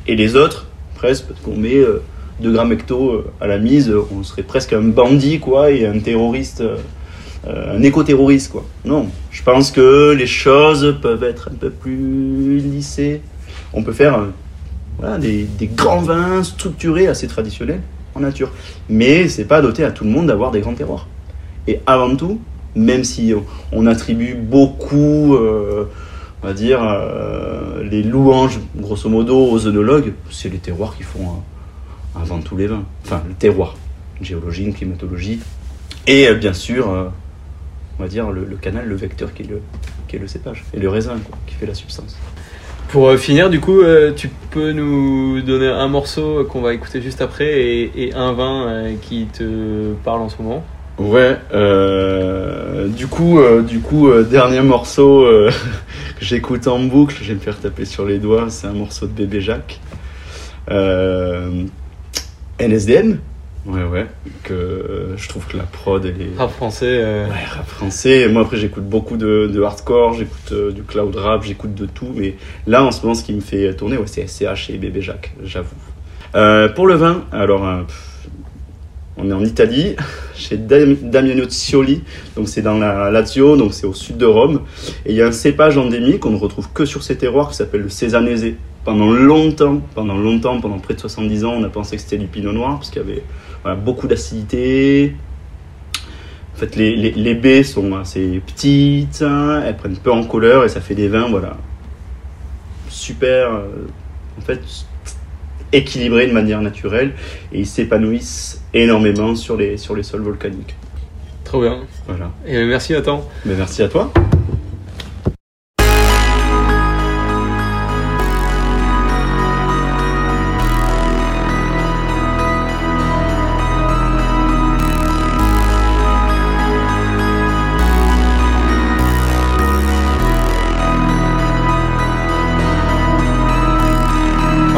[0.07, 2.01] Et les autres, presque, parce qu'on met euh,
[2.41, 6.61] 2 grammes hecto à la mise, on serait presque un bandit quoi, et un terroriste.
[7.45, 8.65] Euh, un éco-terroriste, quoi.
[8.85, 13.21] Non, je pense que les choses peuvent être un peu plus lissées.
[13.73, 14.27] On peut faire
[15.03, 17.81] euh, des, grands vins structurés, assez traditionnels,
[18.15, 18.51] en nature.
[18.87, 21.07] Mais c'est pas doté à tout le monde d'avoir des grands terroirs.
[21.67, 22.39] Et avant tout,
[22.75, 23.33] même si
[23.73, 25.85] on, attribue beaucoup, euh,
[26.41, 26.79] on va dire,
[27.83, 31.41] les louanges, grosso modo, aux œnologues, c'est les terroirs qui font
[32.15, 32.83] avant tous les vins.
[33.05, 33.75] Enfin, le terroir,
[34.21, 35.39] géologie, climatologie.
[36.07, 37.11] Et bien sûr,
[37.99, 39.61] on va dire, le, le canal, le vecteur qui est le,
[40.07, 40.63] qui est le cépage.
[40.73, 42.17] Et le raisin, quoi, qui fait la substance.
[42.89, 47.01] Pour euh, finir, du coup, euh, tu peux nous donner un morceau qu'on va écouter
[47.01, 50.63] juste après et, et un vin euh, qui te parle en ce moment
[50.99, 55.49] Ouais, euh, du coup, euh, du coup euh, dernier morceau euh,
[56.19, 59.07] que j'écoute en boucle, je vais me faire taper sur les doigts, c'est un morceau
[59.07, 59.79] de Bébé Jacques.
[60.69, 61.63] Euh,
[62.59, 63.17] NSDM,
[63.65, 64.05] ouais, ouais,
[64.43, 66.37] que euh, je trouve que la prod, elle est...
[66.37, 66.85] Rap français.
[66.89, 68.27] euh, Ouais, rap français.
[68.29, 72.11] Moi, après, j'écoute beaucoup de, de hardcore, j'écoute euh, du cloud rap, j'écoute de tout.
[72.15, 72.35] Mais
[72.67, 75.33] là, en ce moment, ce qui me fait tourner, ouais, c'est SCH et Bébé Jacques,
[75.43, 75.75] j'avoue.
[76.75, 77.63] Pour le vin, alors,
[79.17, 79.95] on est en Italie,
[80.35, 82.01] chez Dam- Damiano Cioli,
[82.35, 84.61] donc c'est dans la Lazio, donc c'est au sud de Rome.
[85.05, 87.55] Et il y a un cépage endémique qu'on ne retrouve que sur ces terroirs qui
[87.55, 88.45] s'appelle le Césanese.
[88.83, 92.25] Pendant longtemps, pendant longtemps, pendant près de 70 ans, on a pensé que c'était du
[92.27, 93.23] pinot noir parce qu'il y avait
[93.63, 95.15] voilà, beaucoup d'acidité,
[96.55, 100.63] en fait, les, les, les baies sont assez petites, hein, elles prennent peu en couleur
[100.63, 101.57] et ça fait des vins, voilà,
[102.89, 103.87] super, euh,
[104.37, 104.61] en fait,
[105.71, 107.13] équilibrés de manière naturelle
[107.51, 110.75] et ils s'épanouissent énormément sur les, sur les sols volcaniques.
[111.43, 111.81] Trop bien.
[112.07, 112.31] Voilà.
[112.45, 113.27] Et merci Nathan.
[113.45, 114.11] Mais merci à toi.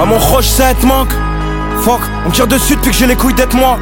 [0.06, 1.11] À mon roche, ça te manque.
[1.80, 3.80] Fuck, on tire dessus depuis que j'ai les couilles d'être moi.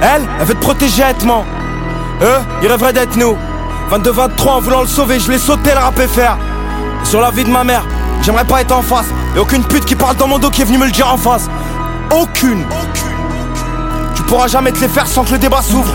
[0.00, 1.44] Elle, elle veut te protéger, être-moi.
[2.22, 3.36] Eux, ils rêveraient d'être nous.
[3.90, 6.38] 22-23, en voulant le sauver, je l'ai sauté le rap faire.
[7.02, 7.84] Sur la vie de ma mère,
[8.22, 9.06] j'aimerais pas être en face.
[9.34, 11.16] Et aucune pute qui parle dans mon dos qui est venue me le dire en
[11.16, 11.50] face.
[12.16, 12.64] Aucune.
[14.14, 15.92] Tu pourras jamais te les faire sans que le débat s'ouvre.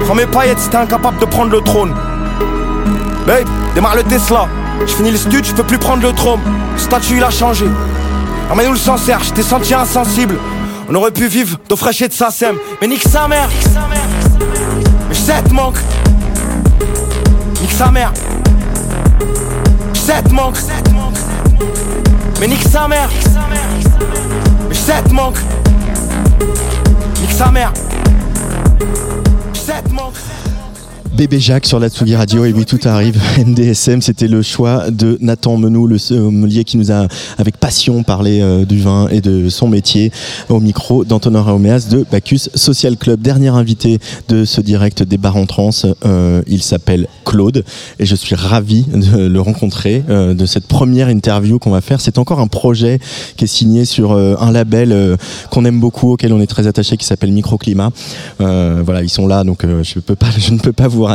[0.00, 1.94] Prends mes paillettes si t'es incapable de prendre le trône.
[3.28, 4.48] Babe, démarre le Tesla.
[4.80, 6.40] Je finis le stud, je peux plus prendre le trône.
[6.76, 7.66] Statut il a changé.
[8.48, 10.36] Ramène-nous le Sancerre, je t'ai senti insensible.
[10.88, 12.56] On aurait pu vivre d'eau fraîche et de Sassem.
[12.80, 13.48] Mais nique sa mère.
[15.10, 15.78] Je sais manque.
[17.60, 18.12] Nique sa mère.
[19.94, 20.58] Je sais manque.
[22.40, 23.08] Mais nique sa mère.
[24.70, 25.38] Je sais manque.
[27.20, 27.72] Nique sa mère.
[29.54, 30.14] Je sais manque.
[31.20, 32.46] Bébé Jacques sur la Tsugi Radio.
[32.46, 33.20] Et oui tout arrive.
[33.46, 38.40] NDSM c'était le choix de Nathan Menou le sommelier qui nous a avec passion parlé
[38.40, 40.12] euh, du vin et de son métier.
[40.48, 43.20] Au micro d'Antonin Raoméas de Bacchus Social Club.
[43.20, 43.98] Dernier invité
[44.30, 45.68] de ce direct des bars en trans
[46.06, 47.64] euh, il s'appelle Claude.
[47.98, 52.00] Et je suis ravi de le rencontrer euh, de cette première interview qu'on va faire.
[52.00, 52.98] C'est encore un projet
[53.36, 55.18] qui est signé sur un label
[55.50, 57.90] qu'on aime beaucoup auquel on est très attaché qui s'appelle Microclimat.
[58.38, 59.98] Voilà ils sont là donc je
[60.52, 61.09] ne peux pas vous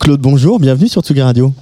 [0.00, 1.52] Claude bonjour bienvenue sur Tsugi Radio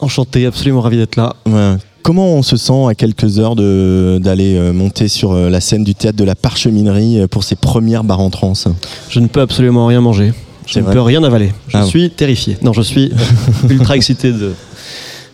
[0.00, 1.34] Enchanté, absolument ravi d'être là.
[1.46, 1.74] Ouais.
[2.02, 5.94] Comment on se sent à quelques heures d'aller euh, monter sur euh, la scène du
[5.96, 8.52] théâtre de la Parcheminerie euh, pour ses premières bars en trans
[9.08, 10.32] Je ne peux absolument rien manger.
[10.66, 11.52] Je ne vrai peux rien avaler.
[11.68, 11.84] Je Ah.
[11.84, 12.58] suis terrifié.
[12.62, 13.10] Non, je suis
[13.68, 14.52] ultra excité de,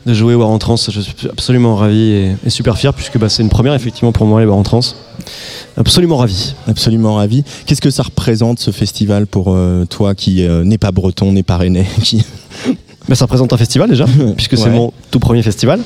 [0.06, 0.76] de jouer Bar en Trans.
[0.76, 4.26] Je suis absolument ravi et, et super fier puisque bah, c'est une première effectivement pour
[4.26, 4.80] moi les Bar en Trans.
[5.76, 6.54] Absolument ravi.
[6.66, 7.44] Absolument ravi.
[7.66, 11.42] Qu'est-ce que ça représente ce festival pour euh, toi qui euh, n'est pas breton, n'est
[11.42, 12.24] pas rennais qui...
[13.08, 14.04] Bah, ça représente un festival déjà,
[14.36, 15.80] puisque c'est mon tout premier festival.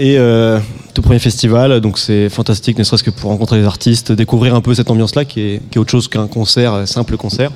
[0.00, 0.58] Et euh,
[0.94, 4.60] tout premier festival, donc c'est fantastique, ne serait-ce que pour rencontrer les artistes, découvrir un
[4.60, 7.52] peu cette ambiance-là qui est, qui est autre chose qu'un concert, euh, simple concert.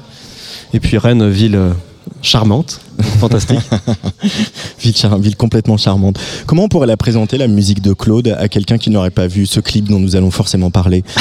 [0.72, 1.58] Et puis Rennes, ville
[2.22, 2.80] charmante,
[3.20, 3.58] fantastique.
[4.80, 6.18] ville, char- ville complètement charmante.
[6.46, 9.46] Comment on pourrait la présenter, la musique de Claude, à quelqu'un qui n'aurait pas vu
[9.46, 11.04] ce clip dont nous allons forcément parler?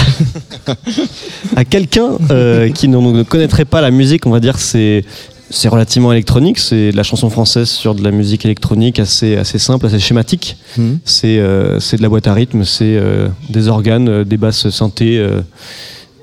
[1.55, 5.03] À quelqu'un euh, qui ne ne connaîtrait pas la musique, on va dire c'est
[5.51, 9.59] c'est relativement électronique, c'est de la chanson française sur de la musique électronique assez assez
[9.59, 10.57] simple, assez schématique.
[11.05, 15.17] C'est euh, c'est de la boîte à rythme, c'est euh, des organes, des basses synthés
[15.19, 15.41] euh,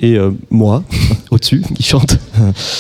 [0.02, 0.82] et euh, moi
[1.30, 2.18] au-dessus qui chante.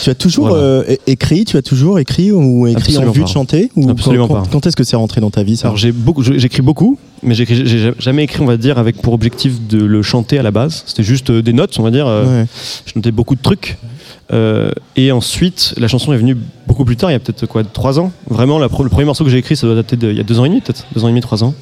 [0.02, 0.62] Tu as toujours Voilà.
[0.62, 3.26] euh, écrit, tu as toujours écrit ou écrit Absolument en vue pas.
[3.26, 4.40] de chanter ou Absolument quand, pas.
[4.42, 6.98] quand- quand est-ce que c'est rentré dans ta vie ça Alors j'ai beaucoup, j'écris beaucoup,
[7.22, 10.50] mais j'ai jamais écrit, on va dire, avec pour objectif de le chanter à la
[10.50, 10.82] base.
[10.86, 12.06] C'était juste euh, des notes, on va dire.
[12.06, 12.44] Ouais.
[12.86, 13.78] Je notais beaucoup de trucs.
[14.32, 16.36] Euh, et ensuite, la chanson est venue
[16.66, 18.10] beaucoup plus tard, il y a peut-être quoi, trois ans.
[18.28, 20.24] Vraiment, la le premier morceau que j'ai écrit, ça doit dater de, il y a
[20.24, 21.54] deux ans et demi, peut-être, deux ans et demi, trois ans.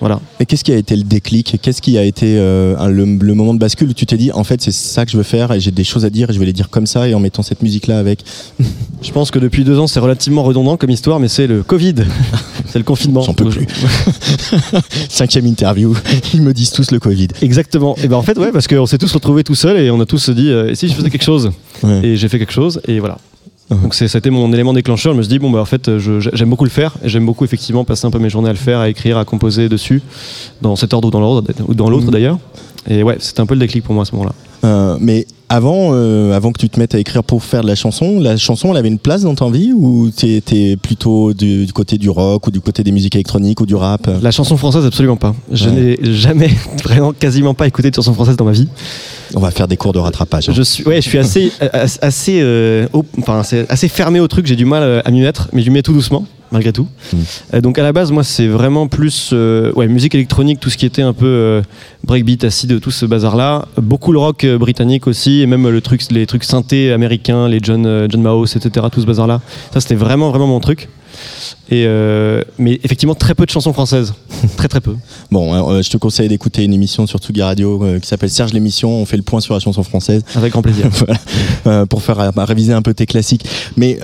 [0.00, 0.20] Voilà.
[0.40, 3.58] Et qu'est-ce qui a été le déclic Qu'est-ce qui a été euh, le moment de
[3.58, 5.70] bascule où tu t'es dit en fait c'est ça que je veux faire et j'ai
[5.70, 7.62] des choses à dire et je vais les dire comme ça et en mettant cette
[7.62, 8.24] musique là avec
[9.02, 11.94] Je pense que depuis deux ans, c'est relativement redondant comme histoire, mais c'est le Covid.
[12.66, 13.22] c'est le confinement.
[13.22, 13.66] J'en peux plus.
[15.08, 15.94] Cinquième interview,
[16.34, 17.28] ils me disent tous le Covid.
[17.42, 17.94] Exactement.
[18.02, 20.06] Et ben en fait, ouais, parce qu'on s'est tous retrouvés tout seuls et on a
[20.06, 21.50] tous dit, euh, et si je faisais quelque chose?
[22.02, 23.18] Et j'ai fait quelque chose, et voilà.
[23.70, 25.12] Donc c'est- c'était mon élément déclencheur.
[25.12, 27.44] Je me suis dit bon bah en fait j'aime beaucoup le faire et j'aime beaucoup
[27.44, 30.02] effectivement passer un peu mes journées à le faire, à écrire, à composer dessus,
[30.62, 32.38] dans cet ordre ou dans l'autre ou dans l'autre d'ailleurs.
[32.88, 34.32] Et ouais, c'était un peu le déclic pour moi à ce moment-là.
[34.64, 37.76] Euh, mais avant, euh, avant que tu te mettes à écrire pour faire de la
[37.76, 41.72] chanson, la chanson elle avait une place dans ta vie ou t'étais plutôt du, du
[41.72, 44.10] côté du rock ou du côté des musiques électroniques ou du rap?
[44.22, 45.34] La chanson française absolument pas.
[45.52, 45.96] Je Ouais.
[46.02, 46.50] n'ai jamais
[46.82, 48.66] vraiment quasiment pas écouté de chanson française dans ma vie.
[49.34, 50.48] On va faire des cours de rattrapage.
[50.48, 50.52] hein.
[50.56, 51.52] Je suis, ouais, je suis assez,
[52.02, 52.86] assez, euh,
[53.18, 54.46] enfin, assez fermé au truc.
[54.46, 56.88] J'ai du mal à m'y mettre, mais je m'y mets tout doucement, malgré tout.
[57.54, 60.76] Euh, donc à la base, moi, c'est vraiment plus, euh, ouais, musique électronique, tout ce
[60.76, 61.62] qui était un peu euh,
[62.04, 63.66] breakbeat, acide, tout ce bazar-là.
[63.80, 68.06] Beaucoup le rock britannique aussi, et même le truc, les trucs synthés américains, les John,
[68.10, 68.86] John Maos, etc.
[68.90, 69.40] Tout ce bazar-là.
[69.72, 70.88] Ça, c'était vraiment, vraiment mon truc.
[71.68, 74.14] Et euh, mais effectivement, très peu de chansons françaises,
[74.56, 74.96] très très peu.
[75.30, 78.52] Bon, euh, je te conseille d'écouter une émission sur Tsugi Radio euh, qui s'appelle Serge
[78.52, 78.90] l'émission.
[78.90, 80.22] On fait le point sur la chanson française.
[80.34, 80.86] Avec grand plaisir.
[81.64, 81.86] Voilà.
[81.86, 83.44] Pour faire réviser un peu tes classiques.
[83.76, 83.98] Mais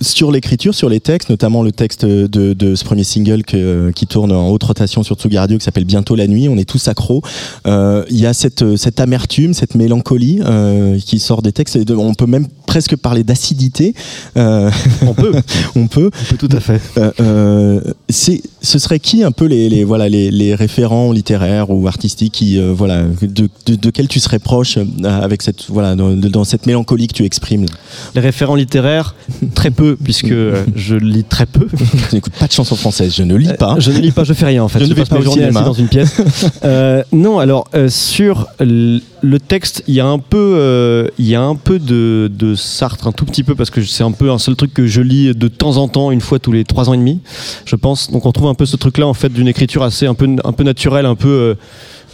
[0.00, 4.06] sur l'écriture, sur les textes, notamment le texte de, de ce premier single que- qui
[4.06, 6.88] tourne en haute rotation sur Tsugi Radio qui s'appelle Bientôt la nuit, on est tous
[6.88, 7.22] accros.
[7.66, 11.76] Euh, Il y a cette, cette amertume, cette mélancolie euh, qui sort des textes.
[11.76, 13.94] Et de- on peut même presque parler d'acidité.
[14.36, 14.70] Euh,
[15.02, 15.32] on peut.
[15.76, 16.10] on peut.
[16.22, 16.80] On peut tout à fait.
[16.98, 21.70] Euh, euh, c'est, ce serait qui un peu les, les voilà les, les référents littéraires
[21.70, 25.66] ou artistiques qui euh, voilà de, de, de quels tu serais proche euh, avec cette
[25.68, 27.66] voilà dans, dans cette mélancolie que tu exprimes?
[28.14, 29.14] Les référents littéraires,
[29.54, 29.83] très peu.
[29.84, 31.66] Peu puisque euh, je lis très peu.
[32.08, 33.74] Tu n'écoutes pas de chansons françaises, je ne lis pas.
[33.74, 34.80] Euh, Je ne lis pas, je fais rien en fait.
[34.80, 36.20] Je ne passe pas mes journées dans une pièce.
[36.64, 41.34] Euh, non, alors euh, sur le texte, il y a un peu, euh, il y
[41.34, 44.30] a un peu de, de Sartre, un tout petit peu parce que c'est un peu
[44.30, 46.88] un seul truc que je lis de temps en temps, une fois tous les trois
[46.88, 47.20] ans et demi,
[47.66, 48.10] je pense.
[48.10, 50.52] Donc on trouve un peu ce truc-là en fait d'une écriture assez un peu, un
[50.52, 51.56] peu naturelle, un peu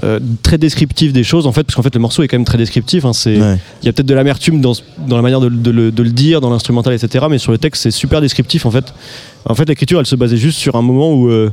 [0.02, 2.44] euh, très descriptive des choses en fait, parce qu'en fait le morceau est quand même
[2.44, 3.04] très descriptif.
[3.04, 3.56] hein, c'est, Ouais.
[3.82, 4.74] il y a peut-être de l'amertume dans,
[5.08, 7.26] la manière de, de le, de le dire, dans l'instrumental, etc.
[7.30, 8.92] Mais sur le texte, c'est super descriptif en fait.
[9.46, 11.50] En fait, l'écriture, elle se basait juste sur un moment où euh,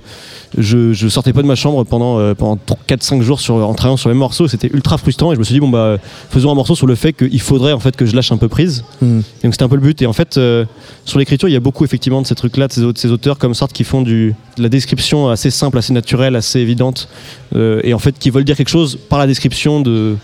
[0.58, 3.96] je, je sortais pas de ma chambre pendant, euh, pendant 4-5 jours sur, en travaillant
[3.98, 4.48] sur les morceaux.
[4.48, 5.98] C'était ultra frustrant et je me suis dit, bon, bah,
[6.30, 8.50] faisons un morceau sur le fait qu'il faudrait en fait que je lâche un peu
[8.50, 8.84] prise.
[9.02, 9.22] Hmm.
[9.44, 10.02] Donc c'était un peu le but.
[10.02, 10.66] Et en fait, euh,
[11.06, 13.38] sur l'écriture, il y a beaucoup effectivement de ces trucs-là, de ces, aut- ces auteurs
[13.38, 17.08] comme Sartre qui font du, de la description assez simple, assez naturelle, assez évidente,
[17.56, 20.16] euh, et en fait qui veulent dire quelque chose par la description de,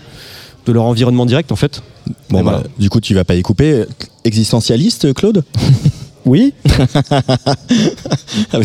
[0.66, 1.82] de leur environnement direct, en fait.
[2.28, 2.62] Bon, bah, voilà.
[2.78, 3.84] du coup, tu vas pas y couper.
[4.24, 5.44] Existentialiste, Claude?
[6.26, 6.52] Oui.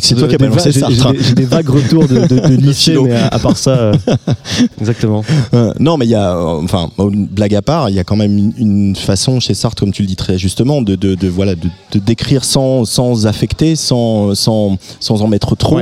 [0.02, 1.14] C'est toi qui as balancé Sartre.
[1.19, 3.94] j'ai des- vagues retours de, de- mais à, à part ça, euh,
[4.80, 5.23] exactement.
[5.53, 8.15] Euh, non, mais il y a, euh, enfin, blague à part, il y a quand
[8.15, 11.27] même une, une façon chez Sartre, comme tu le dis très justement, de, de, de,
[11.27, 15.80] voilà, de, décrire sans, sans affecter, sans, sans, sans en mettre trop,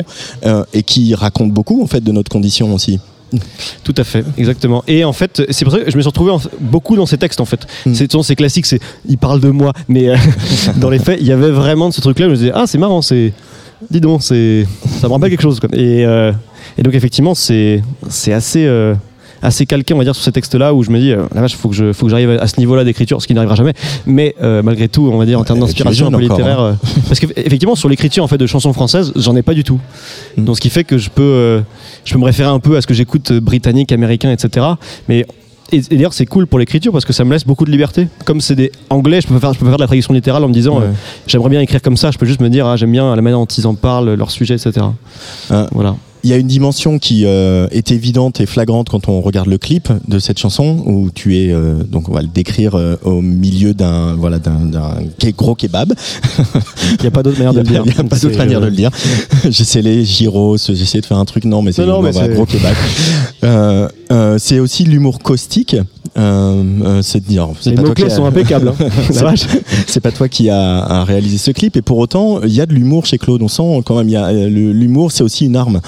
[0.73, 2.99] et qui raconte beaucoup en fait de notre condition aussi.
[3.83, 4.83] Tout à fait, exactement.
[4.87, 7.17] Et en fait, c'est pour ça que je me suis retrouvé en- beaucoup dans ces
[7.17, 7.67] textes en fait.
[7.93, 10.15] C'est c'est classique, c'est il parle de moi, mais euh,
[10.77, 12.25] dans les faits, il y avait vraiment de ce truc-là.
[12.27, 13.33] Je me disais ah c'est marrant, c'est
[13.91, 14.65] dis donc, c'est
[15.01, 15.59] ça me rappelle quelque chose.
[15.59, 15.69] quoi.
[15.73, 16.31] Et, euh,
[16.77, 18.95] et donc effectivement, c'est c'est assez euh,
[19.41, 21.55] assez calqué on va dire sur ces textes-là où je me dis euh, la vache,
[21.55, 23.73] faut que je faut que j'arrive à ce niveau-là d'écriture, ce qui n'arrivera jamais.
[24.05, 26.77] Mais euh, malgré tout, on va dire en termes d'inspiration un encore, littéraire, hein.
[26.83, 29.79] euh, parce qu'effectivement sur l'écriture en fait de chansons françaises, j'en ai pas du tout.
[30.37, 31.61] Donc ce qui fait que je peux, euh,
[32.05, 34.65] je peux me référer un peu à ce que j'écoute britannique, américain, etc.
[35.07, 35.25] Mais
[35.71, 38.07] et, d'ailleurs c'est cool pour l'écriture parce que ça me laisse beaucoup de liberté.
[38.25, 40.47] Comme c'est des anglais, je peux faire, je peux faire de la traduction littérale en
[40.47, 40.85] me disant Ouais.
[40.85, 40.91] euh,
[41.27, 42.11] j'aimerais bien écrire comme ça.
[42.11, 44.31] Je peux juste me dire ah, j'aime bien la manière dont ils en parlent, leur
[44.31, 44.85] sujet, etc.
[45.71, 45.95] voilà.
[46.23, 49.57] Il y a une dimension qui euh, est évidente et flagrante quand on regarde le
[49.57, 53.21] clip de cette chanson où tu es euh, donc on va le décrire euh, au
[53.21, 54.59] milieu d'un voilà d'un
[55.37, 55.93] gros kebab.
[56.99, 57.83] Il n'y a pas d'autre manière de le dire.
[57.85, 58.91] Il n'y a pas d'autre manière euh, de le dire.
[59.49, 62.75] J'essaie les gyros, j'essaie de faire un truc non mais c'est c'est- gros kebab.
[64.09, 65.75] Euh, c'est aussi l'humour caustique.
[66.17, 67.47] Euh, euh, c'est de dire.
[67.65, 68.75] Les mots-clés sont impeccables, hein.
[69.87, 72.65] C'est- pas toi qui a, a réalisé ce clip et pour autant il y a
[72.65, 73.41] de l'humour chez Claude.
[73.41, 75.79] On sent quand même il y a euh, l'humour, c'est aussi une arme.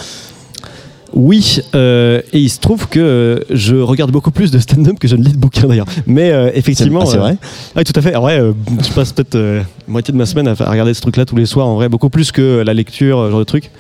[1.14, 5.08] Oui, euh, et il se trouve que euh, je regarde beaucoup plus de stand-up que
[5.08, 5.88] je ne lis de bouquins d'ailleurs.
[6.06, 7.06] Mais euh, effectivement.
[7.06, 7.38] C'est- ah, c'est euh, vrai
[7.78, 8.16] Oui, tout à fait.
[8.16, 8.54] En vrai, euh,
[8.88, 11.46] je passe peut-être euh, moitié de ma semaine à, à regarder ce truc-là tous les
[11.48, 13.72] soirs, en vrai, beaucoup plus que la lecture, ce genre de truc.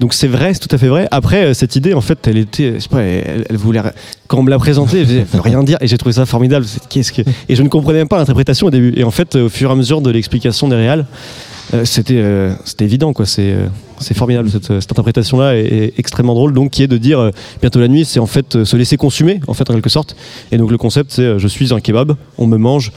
[0.00, 1.08] Donc c'est vrai, c'est tout à fait vrai.
[1.10, 2.74] Après, euh, cette idée, en fait, elle était.
[2.74, 3.80] Je sais pas, elle, elle voulait.
[4.26, 6.66] Quand on me l'a présentée, elle veut rien dire, et j'ai trouvé ça formidable.
[6.90, 7.22] Qu'est-ce que...
[7.48, 8.92] Et je ne comprenais même pas l'interprétation au début.
[8.96, 11.06] Et en fait, au fur et à mesure de l'explication des réals,
[11.74, 13.66] euh, c'était euh, c'était évident quoi c'est euh,
[13.98, 17.30] c'est formidable cette, cette interprétation là est, est extrêmement drôle donc qui est de dire
[17.60, 20.14] bientôt la nuit c'est en fait se laisser consumer en fait en quelque sorte
[20.52, 22.92] et donc le concept c'est je suis un kebab on me mange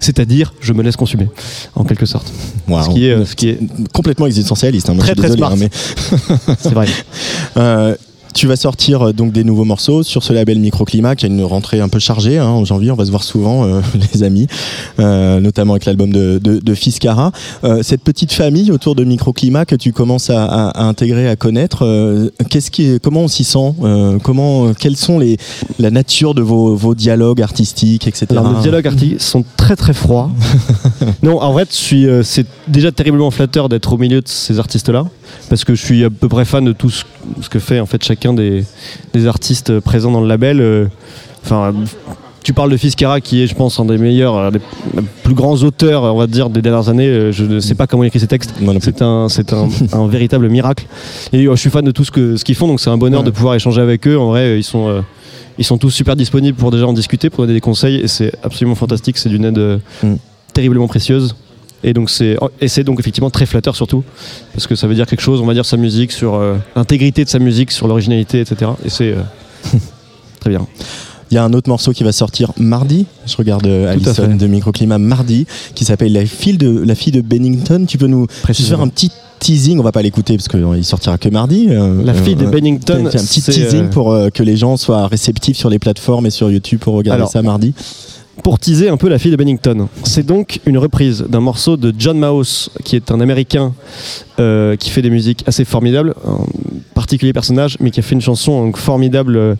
[0.00, 1.28] c'est-à-dire je me laisse consumer
[1.74, 2.32] en quelque sorte
[2.68, 2.82] Wow.
[2.82, 3.58] ce qui est ce qui est
[3.92, 4.88] complètement existentialiste.
[4.88, 4.94] hein.
[4.94, 5.52] Moi, Très, je suis très smart.
[5.52, 6.86] hein, mais c'est vrai
[8.34, 11.44] tu vas sortir euh, donc des nouveaux morceaux sur ce label Microclimat qui a une
[11.44, 12.90] rentrée un peu chargée hein, en janvier.
[12.90, 13.80] On va se voir souvent, euh,
[14.14, 14.46] les amis,
[14.98, 16.62] euh, notamment avec l'album de, de.
[17.64, 21.36] Euh, cette petite famille autour de Microclimat que tu commences à, à- à intégrer, à
[21.36, 23.74] connaître, qu'est-ce qui, comment on s'y sent
[24.22, 25.36] Comment, quelles sont les
[25.78, 28.26] la nature de vos, vos dialogues artistiques, etc.
[28.30, 30.30] Alors, nos dialogues artistiques sont très très froids.
[31.22, 35.04] non, en vrai, je suis, c'est déjà terriblement flatteur d'être au milieu de ces artistes-là,
[35.48, 37.04] parce que je suis à peu près fan de tout ce,
[37.40, 38.64] ce que fait en fait chacun des,
[39.12, 40.60] des artistes présents dans le label.
[40.60, 40.86] euh,
[41.44, 41.74] Enfin,
[42.44, 44.60] tu parles de Fiskara, qui est, je pense, un des meilleurs, un des
[45.24, 47.06] plus grands auteurs, on va dire, des dernières années.
[47.08, 48.54] Euh, Je ne sais pas comment il écrit ses textes.
[48.80, 50.86] C'est un, c'est un, un véritable miracle.
[51.32, 52.96] Et euh, je suis fan de tout ce que ce qu'ils font, donc c'est un
[52.98, 54.16] bonheur de pouvoir échanger avec eux.
[54.18, 55.00] En vrai, ils sont euh,
[55.58, 58.32] ils sont tous super disponibles pour déjà en discuter, pour donner des conseils, et c'est
[58.42, 59.18] absolument fantastique.
[59.18, 59.78] C'est d'une aide euh,
[60.54, 61.34] terriblement précieuse.
[61.84, 64.04] Et donc c'est et c'est donc effectivement très flatteur surtout
[64.54, 67.24] parce que ça veut dire quelque chose, on va dire sa musique sur euh, l'intégrité
[67.24, 68.70] de sa musique, sur l'originalité, etc.
[68.84, 69.22] Et c'est euh,
[70.40, 70.66] très bien.
[71.30, 73.06] Il y a un autre morceau qui va sortir mardi.
[73.26, 77.22] Je regarde euh, Alison de Microclimat mardi, qui s'appelle la fille de la fille de
[77.22, 77.86] Bennington.
[77.88, 79.78] Tu peux nous faire un petit teasing?
[79.80, 81.68] On va pas l'écouter parce qu'il sortira que mardi.
[81.70, 85.06] euh, La fille de Bennington, Un petit teasing euh, pour euh, que les gens soient
[85.06, 87.72] réceptifs sur les plateformes et sur YouTube pour regarder Alors, ça mardi.
[88.42, 91.92] Pour teaser un peu la fille de Bennington, c'est donc une reprise d'un morceau de
[91.96, 93.74] John Maus, qui est un Américain
[94.40, 96.38] euh, qui fait des musiques assez formidables, un
[96.94, 99.54] particulier personnage, mais qui a fait une chanson formidable euh,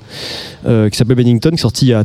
[0.67, 2.05] euh, qui s'appelle Bennington, qui sortie il y a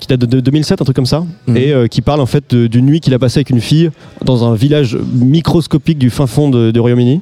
[0.00, 1.24] qui date de, de 2007, un truc comme ça,
[1.54, 3.90] et euh, qui parle en fait d'une nuit qu'il a passée avec une fille
[4.24, 7.20] dans un village microscopique du fin fond de, de Royaume-Uni.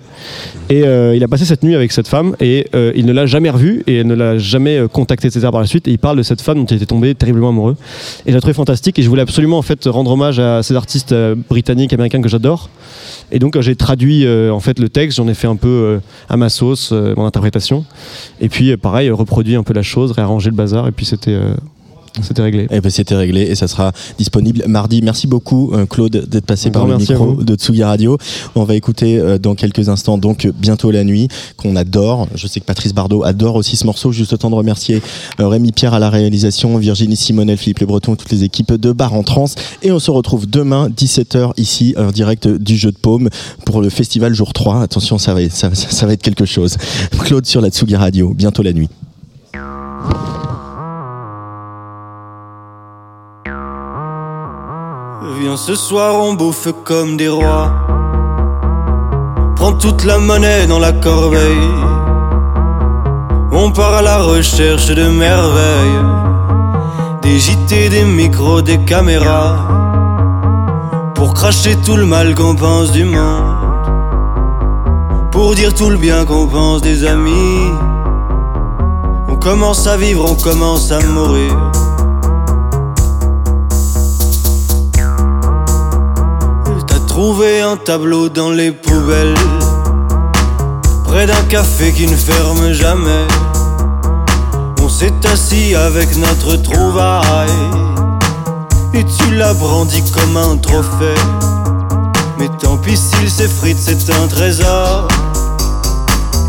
[0.69, 3.27] Et euh, il a passé cette nuit avec cette femme et euh, il ne l'a
[3.27, 5.49] jamais revue et elle ne l'a jamais contacté, etc.
[5.51, 5.89] par la suite.
[5.89, 7.77] Et il parle de cette femme dont il était tombé terriblement amoureux.
[8.27, 10.75] Et je la trouvais fantastique et je voulais absolument en fait rendre hommage à ces
[10.75, 11.15] artistes
[11.49, 12.71] britanniques, américains que j'adore.
[13.31, 16.49] Et donc j'ai traduit en fait le texte, j'en ai fait un peu à ma
[16.49, 17.85] sauce, mon interprétation.
[18.41, 21.39] Et puis pareil, reproduit un peu la chose, réarrangé le bazar et puis c'était
[22.21, 22.67] c'était réglé.
[22.71, 25.01] Eh ben, c'était réglé et ça sera disponible mardi.
[25.03, 28.19] Merci beaucoup euh, Claude d'être passé Un par le micro de Tsugi Radio.
[28.55, 32.29] On va écouter euh, dans quelques instants donc bientôt la nuit qu'on adore.
[32.35, 34.13] Je sais que Patrice Bardot adore aussi ce morceau.
[34.13, 35.01] Juste le temps de remercier
[35.41, 38.93] euh, Rémi Pierre à la réalisation, Virginie Simonel, Philippe Le Breton, toutes les équipes de
[38.93, 39.47] Bar en Trans
[39.83, 43.31] et on se retrouve demain 17h ici en direct du jeu de paume
[43.65, 44.83] pour le festival jour 3.
[44.83, 46.77] Attention, ça va ça, ça- ça va être quelque chose.
[47.25, 48.89] Claude sur la Tsugi Radio, bientôt la nuit.
[55.45, 57.73] Ce soir on bouffe comme des rois.
[59.57, 61.69] Prends toute la monnaie dans la corbeille.
[63.51, 66.05] On part à la recherche de merveilles.
[67.23, 69.57] Des JT, des micros, des caméras.
[71.15, 73.57] Pour cracher tout le mal qu'on pense du monde.
[75.33, 77.73] Pour dire tout le bien qu'on pense des amis.
[79.29, 81.82] On commence à vivre, on commence à mourir
[87.13, 89.35] Trouvé un tableau dans les poubelles.
[91.05, 93.27] Près d'un café qui ne ferme jamais.
[94.81, 97.51] On s'est assis avec notre trouvaille.
[98.95, 101.21] Et tu l'as brandi comme un trophée.
[102.39, 105.07] Mais tant pis s'il s'effrite, c'est un trésor.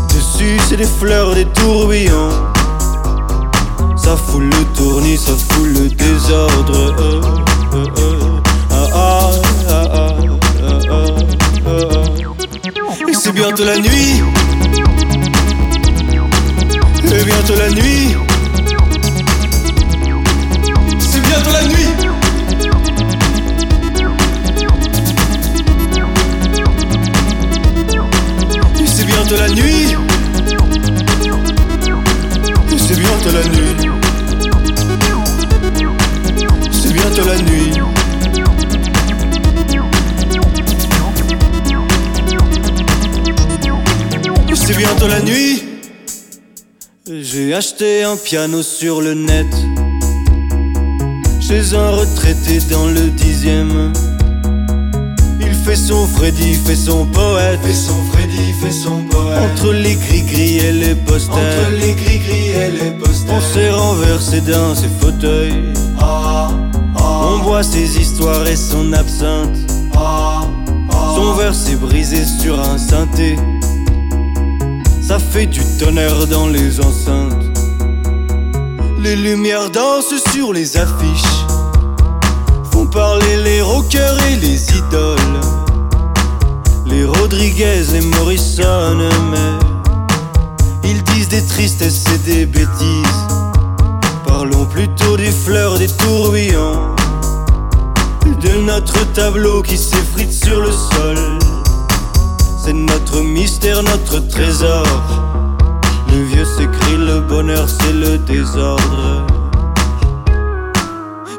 [0.08, 2.30] Dessus c'est des fleurs, des tourbillons.
[3.96, 6.94] Ça fout le tournis, ça fout le désordre.
[7.00, 7.20] Euh,
[7.74, 8.40] euh, euh.
[8.70, 9.30] Ah, ah,
[13.24, 14.22] c'est bientôt la nuit.
[17.04, 18.14] Et bientôt la nuit.
[20.98, 21.86] C'est bientôt la nuit.
[28.86, 29.96] C'est bientôt la nuit.
[32.76, 33.88] C'est bientôt la nuit.
[36.72, 37.73] C'est bientôt la nuit
[44.84, 45.62] bientôt la nuit.
[47.06, 49.52] J'ai acheté un piano sur le net.
[51.40, 53.92] Chez un retraité dans le dixième.
[55.40, 57.60] Il fait son Freddy, fait son poète.
[57.62, 59.38] Fait son Freddy, fait son poète.
[59.52, 61.36] Entre les gris-gris et les posters.
[61.36, 63.34] Entre les gris-gris et les posters.
[63.34, 65.72] On s'est renversé dans ses fauteuils.
[66.96, 69.56] On boit ses histoires et son absinthe.
[71.14, 73.36] Son verre s'est brisé sur un synthé
[75.06, 77.44] ça fait du tonnerre dans les enceintes.
[78.98, 81.44] Les lumières dansent sur les affiches.
[82.72, 85.40] Font parler les rockers et les idoles.
[86.86, 88.96] Les Rodriguez, les Morrison,
[89.30, 93.26] mais ils disent des tristesses et des bêtises.
[94.26, 96.94] Parlons plutôt des fleurs, des tourbillons.
[98.40, 101.53] De notre tableau qui s'effrite sur le sol.
[102.66, 104.86] C'est notre mystère, notre trésor.
[106.10, 109.26] Le vieux s'écrit, le bonheur c'est le désordre.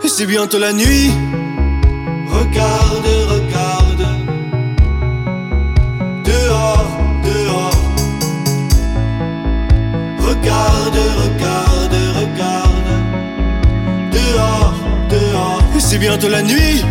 [0.04, 1.10] Et c'est bientôt la nuit.
[2.30, 4.06] Regarde, regarde.
[6.26, 6.92] Dehors,
[7.24, 7.82] dehors.
[10.20, 12.92] Regarde, regarde, regarde.
[14.12, 14.76] Dehors,
[15.10, 15.64] dehors.
[15.76, 16.84] Et c'est bientôt la nuit.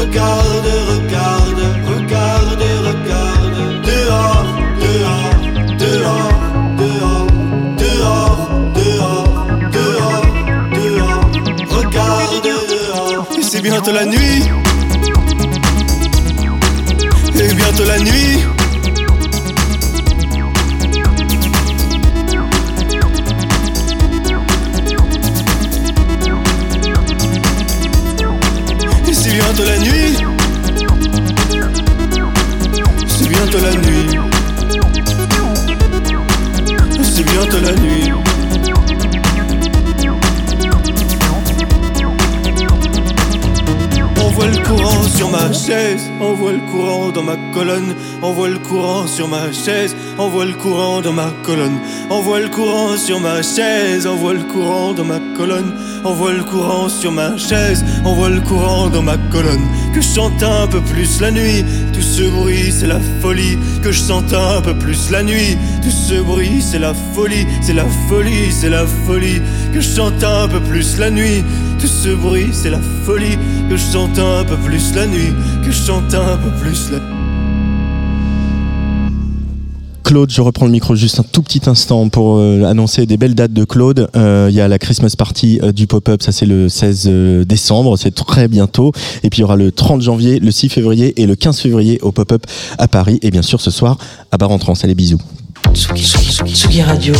[0.00, 3.82] Regarde, regarde, regarde, regarde.
[3.84, 4.48] Dehors,
[4.80, 5.30] dehors,
[5.78, 6.32] dehors,
[6.78, 7.28] dehors,
[7.76, 8.40] dehors,
[8.74, 9.20] dehors,
[9.74, 10.24] dehors,
[10.72, 11.20] dehors.
[11.68, 13.26] Regarde, dehors.
[13.42, 14.48] C'est bientôt la nuit.
[17.38, 18.49] Et bientôt la nuit.
[44.22, 48.32] On voit le courant sur ma chaise, on voit le courant dans ma colonne, on
[48.32, 51.78] voit le courant sur ma chaise, on voit le courant dans ma colonne,
[52.10, 55.72] on voit le courant sur ma chaise, on voit le courant dans ma colonne.
[56.00, 56.06] Colonne.
[56.06, 59.66] Envoie le courant sur ma chaise, envoie le courant dans ma colonne.
[59.94, 63.58] Que je chante un peu plus la nuit, tout ce bruit c'est la folie.
[63.82, 67.74] Que je chante un peu plus la nuit, tout ce bruit c'est la folie, c'est
[67.74, 69.40] la folie, c'est la folie.
[69.72, 71.44] Que je chante un peu plus la nuit,
[71.78, 73.38] tout ce bruit c'est la folie.
[73.68, 75.32] Que je chante un peu plus la nuit,
[75.64, 77.19] que je chante un peu plus la
[80.10, 83.36] Claude, je reprends le micro juste un tout petit instant pour euh, annoncer des belles
[83.36, 84.10] dates de Claude.
[84.16, 87.44] Euh, Il y a la Christmas Party euh, du Pop-Up, ça c'est le 16 euh,
[87.44, 88.90] décembre, c'est très bientôt.
[89.22, 92.00] Et puis il y aura le 30 janvier, le 6 février et le 15 février
[92.02, 92.44] au Pop-Up
[92.76, 93.20] à Paris.
[93.22, 93.98] Et bien sûr ce soir
[94.32, 94.74] à Bar en Trans.
[94.82, 95.20] Allez, bisous.
[95.74, 97.14] Tsugi, Tsugi, Tsugi Radio.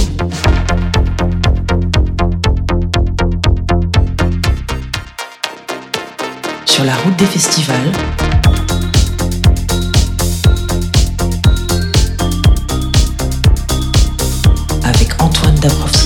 [6.67, 7.93] Sur la route des festivals.
[15.63, 16.00] Avec Antoine Dabrowski.